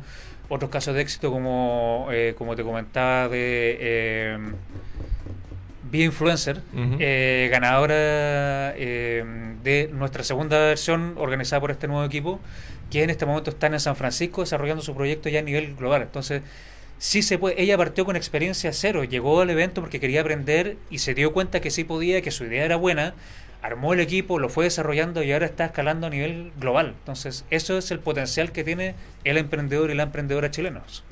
otros 0.49 0.69
casos 0.71 0.93
de 0.95 1.01
éxito 1.01 1.31
como, 1.31 2.07
eh, 2.11 2.35
como 2.37 2.55
te 2.55 2.63
comentaba 2.63 3.27
de 3.29 3.77
eh, 3.79 4.37
Influencer, 5.93 6.57
Ujú. 6.73 6.97
eh, 6.99 7.47
ganadora 7.51 8.73
eh, 8.75 9.23
de 9.63 9.89
nuestra 9.93 10.23
segunda 10.23 10.57
versión 10.59 11.13
organizada 11.17 11.61
por 11.61 11.71
este 11.71 11.87
nuevo 11.87 12.03
equipo, 12.03 12.39
que 12.91 13.03
en 13.03 13.09
este 13.09 13.25
momento 13.25 13.49
están 13.51 13.73
en 13.73 13.79
San 13.79 13.95
Francisco 13.95 14.41
desarrollando 14.41 14.83
su 14.83 14.93
proyecto 14.93 15.29
ya 15.29 15.39
a 15.39 15.43
nivel 15.43 15.73
global. 15.75 16.01
Entonces, 16.01 16.41
sí 16.97 17.21
se 17.21 17.37
puede. 17.37 17.61
Ella 17.61 17.77
partió 17.77 18.03
con 18.03 18.15
experiencia 18.17 18.73
cero, 18.73 19.03
llegó 19.05 19.39
al 19.41 19.49
evento 19.49 19.81
porque 19.81 19.99
quería 20.01 20.21
aprender 20.21 20.75
y 20.89 20.99
se 20.99 21.13
dio 21.13 21.31
cuenta 21.31 21.61
que 21.61 21.71
sí 21.71 21.83
podía, 21.85 22.21
que 22.21 22.31
su 22.31 22.43
idea 22.43 22.65
era 22.65 22.75
buena, 22.75 23.13
armó 23.65 23.93
el 23.93 23.99
equipo, 23.99 24.39
lo 24.39 24.49
fue 24.49 24.65
desarrollando 24.65 25.23
y 25.23 25.31
ahora 25.31 25.45
está 25.47 25.65
escalando 25.65 26.07
a 26.07 26.09
nivel 26.09 26.51
global. 26.59 26.93
Entonces, 26.99 27.45
eso 27.49 27.77
es 27.77 27.89
el 27.91 27.99
potencial 27.99 28.51
que 28.51 28.63
tiene 28.63 28.95
el 29.23 29.37
emprendedor 29.37 29.89
y 29.89 29.95
la 29.95 30.03
emprendedora 30.03 30.51
chilenos. 30.51 31.03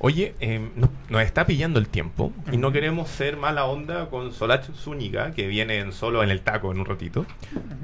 Oye, 0.00 0.34
eh, 0.38 0.66
nos, 0.76 0.90
nos 1.08 1.22
está 1.22 1.44
pillando 1.44 1.80
el 1.80 1.88
tiempo 1.88 2.32
y 2.52 2.56
no 2.56 2.70
queremos 2.70 3.08
ser 3.08 3.36
mala 3.36 3.64
onda 3.64 4.08
con 4.08 4.32
Solach 4.32 4.64
Zúñiga, 4.72 5.32
que 5.32 5.48
viene 5.48 5.78
en 5.80 5.92
solo 5.92 6.22
en 6.22 6.30
el 6.30 6.40
taco 6.40 6.70
en 6.70 6.78
un 6.78 6.86
ratito. 6.86 7.26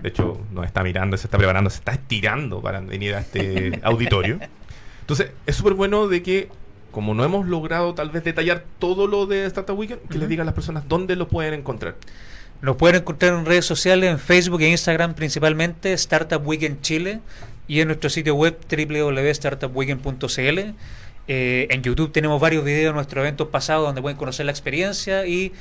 De 0.01 0.09
hecho, 0.11 0.41
nos 0.53 0.65
está 0.65 0.85
mirando, 0.85 1.17
se 1.17 1.27
está 1.27 1.39
preparando, 1.39 1.71
se 1.71 1.79
está 1.79 1.93
estirando 1.93 2.63
para 2.63 2.81
venir 2.81 3.17
a 3.17 3.19
este 3.19 3.81
auditorio. 3.83 4.39
Entonces, 5.01 5.33
es 5.45 5.57
súper 5.57 5.75
bueno 5.75 6.07
de 6.07 6.23
que, 6.23 6.49
como 6.93 7.15
no 7.15 7.25
hemos 7.25 7.47
logrado 7.47 7.95
tal 7.95 8.11
vez 8.11 8.23
detallar 8.23 8.65
todo 8.79 9.09
lo 9.09 9.27
de 9.27 9.45
Startup 9.47 9.77
Weekend, 9.77 10.03
que 10.03 10.15
les 10.15 10.23
Ujú. 10.23 10.29
diga 10.29 10.43
a 10.43 10.47
las 10.47 10.55
personas 10.55 10.89
dónde 10.89 11.17
lo 11.17 11.27
pueden 11.27 11.53
encontrar. 11.53 11.97
Nos 12.65 12.77
pueden 12.77 12.97
encontrar 13.03 13.35
en 13.35 13.45
redes 13.45 13.67
sociales, 13.67 14.11
en 14.11 14.19
Facebook 14.19 14.63
e 14.63 14.71
Instagram 14.71 15.13
principalmente, 15.13 15.93
Startup 15.93 16.41
Weekend 16.43 16.81
Chile, 16.81 17.21
y 17.69 17.81
en 17.81 17.89
nuestro 17.89 18.09
sitio 18.09 18.35
web 18.37 18.59
www.startupweekend.cl. 18.71 20.59
Eh, 21.29 21.67
en 21.69 21.83
YouTube 21.83 22.11
tenemos 22.11 22.41
varios 22.41 22.65
videos 22.65 22.93
de 22.93 22.95
nuestros 22.95 23.21
eventos 23.21 23.49
pasados 23.49 23.85
donde 23.85 24.01
pueden 24.01 24.17
conocer 24.17 24.47
la 24.47 24.53
experiencia 24.53 25.27
y 25.27 25.53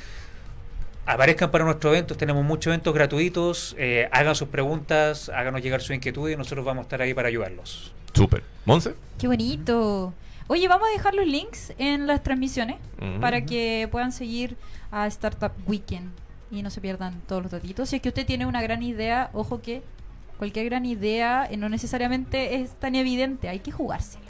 aparezcan 1.04 1.50
para 1.50 1.66
nuestros 1.66 1.92
eventos. 1.92 2.16
Tenemos 2.16 2.42
muchos 2.42 2.68
eventos 2.68 2.94
gratuitos. 2.94 3.76
eh, 3.78 4.08
hagan 4.10 4.34
sus 4.34 4.48
preguntas, 4.48 5.28
háganos 5.28 5.60
llegar 5.60 5.82
su 5.82 5.92
inquietud 5.92 6.30
y 6.30 6.36
nosotros 6.36 6.64
vamos 6.64 6.84
a 6.84 6.84
estar 6.84 7.02
ahí 7.02 7.12
para 7.12 7.28
ayudarlos. 7.28 7.92
Súper. 8.14 8.42
¿Monse? 8.64 8.94
Qué 9.18 9.26
bonito. 9.26 10.14
Oye, 10.46 10.68
vamos 10.68 10.88
a 10.88 10.92
dejar 10.96 11.14
los 11.14 11.26
links 11.26 11.74
en 11.76 12.06
las 12.06 12.22
transmisiones 12.22 12.76
para 13.20 13.44
que 13.44 13.90
puedan 13.92 14.10
seguir 14.10 14.56
a 14.90 15.06
Startup 15.06 15.52
Weekend 15.66 16.23
y 16.56 16.62
no 16.62 16.70
se 16.70 16.80
pierdan 16.80 17.20
todos 17.26 17.42
los 17.42 17.52
datitos. 17.52 17.88
Si 17.88 17.96
es 17.96 18.02
que 18.02 18.08
usted 18.08 18.26
tiene 18.26 18.46
una 18.46 18.62
gran 18.62 18.82
idea, 18.82 19.30
ojo 19.32 19.60
que 19.60 19.82
cualquier 20.38 20.66
gran 20.66 20.86
idea 20.86 21.46
eh, 21.50 21.56
no 21.56 21.68
necesariamente 21.68 22.56
es 22.56 22.70
tan 22.78 22.94
evidente, 22.94 23.48
hay 23.48 23.60
que 23.60 23.72
jugársela. 23.72 24.24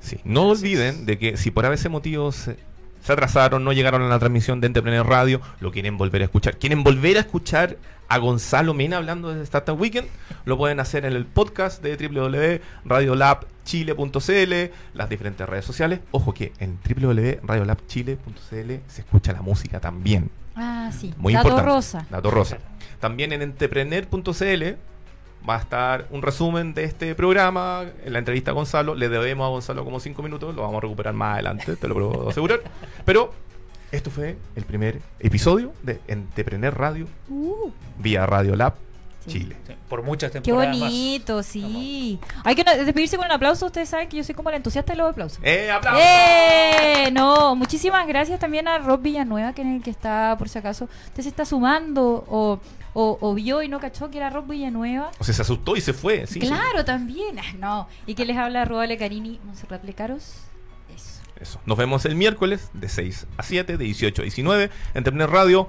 Sí, 0.00 0.18
no 0.24 0.48
olviden 0.48 1.06
de 1.06 1.18
que 1.18 1.36
si 1.36 1.50
por 1.50 1.66
a 1.66 1.68
veces 1.68 1.90
motivos 1.90 2.36
se, 2.36 2.56
se 3.02 3.12
atrasaron, 3.12 3.64
no 3.64 3.72
llegaron 3.72 4.02
a 4.02 4.08
la 4.08 4.18
transmisión 4.18 4.60
de 4.60 4.68
Entrepreneur 4.68 5.06
Radio, 5.06 5.40
lo 5.60 5.72
quieren 5.72 5.98
volver 5.98 6.22
a 6.22 6.24
escuchar, 6.24 6.58
quieren 6.58 6.82
volver 6.82 7.18
a 7.18 7.20
escuchar 7.20 7.76
a 8.10 8.18
Gonzalo 8.18 8.74
Mena 8.74 8.96
hablando 8.96 9.32
de 9.32 9.40
Startup 9.44 9.80
Weekend, 9.80 10.08
lo 10.44 10.58
pueden 10.58 10.80
hacer 10.80 11.04
en 11.04 11.12
el 11.14 11.26
podcast 11.26 11.80
de 11.82 11.96
www.radiolabchile.cl, 11.96 14.54
las 14.94 15.08
diferentes 15.08 15.48
redes 15.48 15.64
sociales. 15.64 16.00
Ojo 16.10 16.34
que 16.34 16.52
en 16.58 16.80
www.radiolabchile.cl 16.82 18.50
se 18.50 18.80
escucha 19.00 19.32
la 19.32 19.42
música 19.42 19.78
también. 19.78 20.32
Ah, 20.60 20.90
sí. 20.92 21.14
Muy 21.16 21.32
Dato 21.32 21.48
importante. 21.48 21.74
rosa. 21.74 22.06
Dato 22.10 22.30
rosa. 22.30 22.58
También 23.00 23.32
en 23.32 23.40
entrepreneur.cl 23.42 24.64
va 25.48 25.56
a 25.56 25.58
estar 25.58 26.06
un 26.10 26.20
resumen 26.20 26.74
de 26.74 26.84
este 26.84 27.14
programa, 27.14 27.84
en 28.04 28.12
la 28.12 28.18
entrevista 28.18 28.50
a 28.50 28.54
Gonzalo. 28.54 28.94
Le 28.94 29.08
debemos 29.08 29.46
a 29.46 29.48
Gonzalo 29.48 29.84
como 29.84 29.98
cinco 29.98 30.22
minutos, 30.22 30.54
lo 30.54 30.62
vamos 30.62 30.76
a 30.78 30.80
recuperar 30.82 31.14
más 31.14 31.34
adelante, 31.34 31.76
te 31.76 31.88
lo 31.88 31.94
puedo 31.94 32.28
asegurar. 32.28 32.60
Pero 33.06 33.32
esto 33.90 34.10
fue 34.10 34.36
el 34.54 34.64
primer 34.64 35.00
episodio 35.18 35.72
de 35.82 36.00
Entrepreneur 36.08 36.76
Radio 36.76 37.06
Uh, 37.30 37.70
vía 37.98 38.26
Radio 38.26 38.54
Lab. 38.54 38.74
Chile. 39.26 39.56
Sí, 39.66 39.74
Por 39.88 40.02
muchas 40.02 40.30
qué 40.30 40.40
temporadas 40.40 40.76
más. 40.78 40.88
bonito, 40.88 41.42
sí. 41.42 42.18
Hay 42.44 42.54
que 42.54 42.64
despedirse 42.64 43.16
con 43.16 43.26
un 43.26 43.32
aplauso. 43.32 43.66
Ustedes 43.66 43.88
saben 43.88 44.08
que 44.08 44.16
yo 44.16 44.24
soy 44.24 44.34
como 44.34 44.50
la 44.50 44.56
entusiasta 44.56 44.92
de 44.92 44.98
los 44.98 45.10
aplausos. 45.10 45.38
¡Eh, 45.42 45.70
aplausos! 45.70 46.02
¡Eh! 46.04 47.10
No, 47.12 47.54
muchísimas 47.56 48.06
gracias 48.06 48.38
también 48.40 48.66
a 48.68 48.78
Rob 48.78 49.00
Villanueva, 49.02 49.52
que 49.52 49.62
es 49.62 49.68
el 49.68 49.82
que 49.82 49.90
está, 49.90 50.36
por 50.38 50.48
si 50.48 50.58
acaso, 50.58 50.88
usted 51.06 51.22
se 51.22 51.28
está 51.28 51.44
sumando 51.44 52.24
o, 52.28 52.60
o, 52.94 53.18
o 53.20 53.34
vio 53.34 53.62
y 53.62 53.68
no 53.68 53.78
cachó 53.80 54.10
que 54.10 54.18
era 54.18 54.30
Rob 54.30 54.46
Villanueva. 54.46 55.10
O 55.18 55.24
sea, 55.24 55.34
se 55.34 55.42
asustó 55.42 55.76
y 55.76 55.80
se 55.80 55.92
fue. 55.92 56.26
Sí, 56.26 56.40
claro, 56.40 56.84
también. 56.84 57.38
Ah, 57.38 57.52
no. 57.58 57.88
Y 58.06 58.14
que 58.14 58.24
les 58.24 58.36
habla 58.36 58.64
Rodale 58.64 58.96
Carini, 58.96 59.38
Monserrat 59.44 59.84
Lecaros. 59.84 60.34
Eso. 60.94 61.20
Eso. 61.40 61.60
Nos 61.66 61.76
vemos 61.78 62.04
el 62.06 62.16
miércoles 62.16 62.70
de 62.72 62.88
6 62.88 63.26
a 63.36 63.42
7, 63.42 63.76
de 63.76 63.84
18 63.84 64.22
a 64.22 64.24
19, 64.24 64.64
en 64.64 64.70
Entrepreneur 64.94 65.30
Radio, 65.30 65.68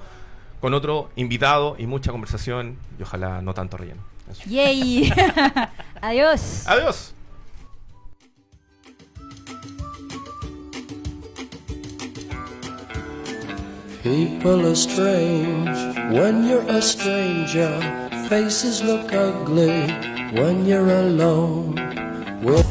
con 0.62 0.74
otro 0.76 1.10
invitado 1.16 1.76
y 1.78 1.88
mucha 1.88 2.12
conversación 2.12 2.78
y 2.98 3.02
ojalá 3.02 3.42
no 3.42 3.54
tanto 3.54 3.78
relleno. 3.78 4.04
Eso. 4.32 4.44
¡Yay! 4.48 5.12
Adiós. 6.02 6.66
Adiós. 6.68 7.14
People 14.04 14.66
are 14.66 14.76
strange 14.76 15.78
when 16.12 16.48
you're 16.48 16.66
a 16.68 16.82
stranger. 16.82 17.70
Faces 18.30 18.82
look 18.84 19.14
ugly 19.14 19.88
when 20.34 20.66
you're 20.66 20.90
alone. 20.90 21.76
Well, 22.42 22.64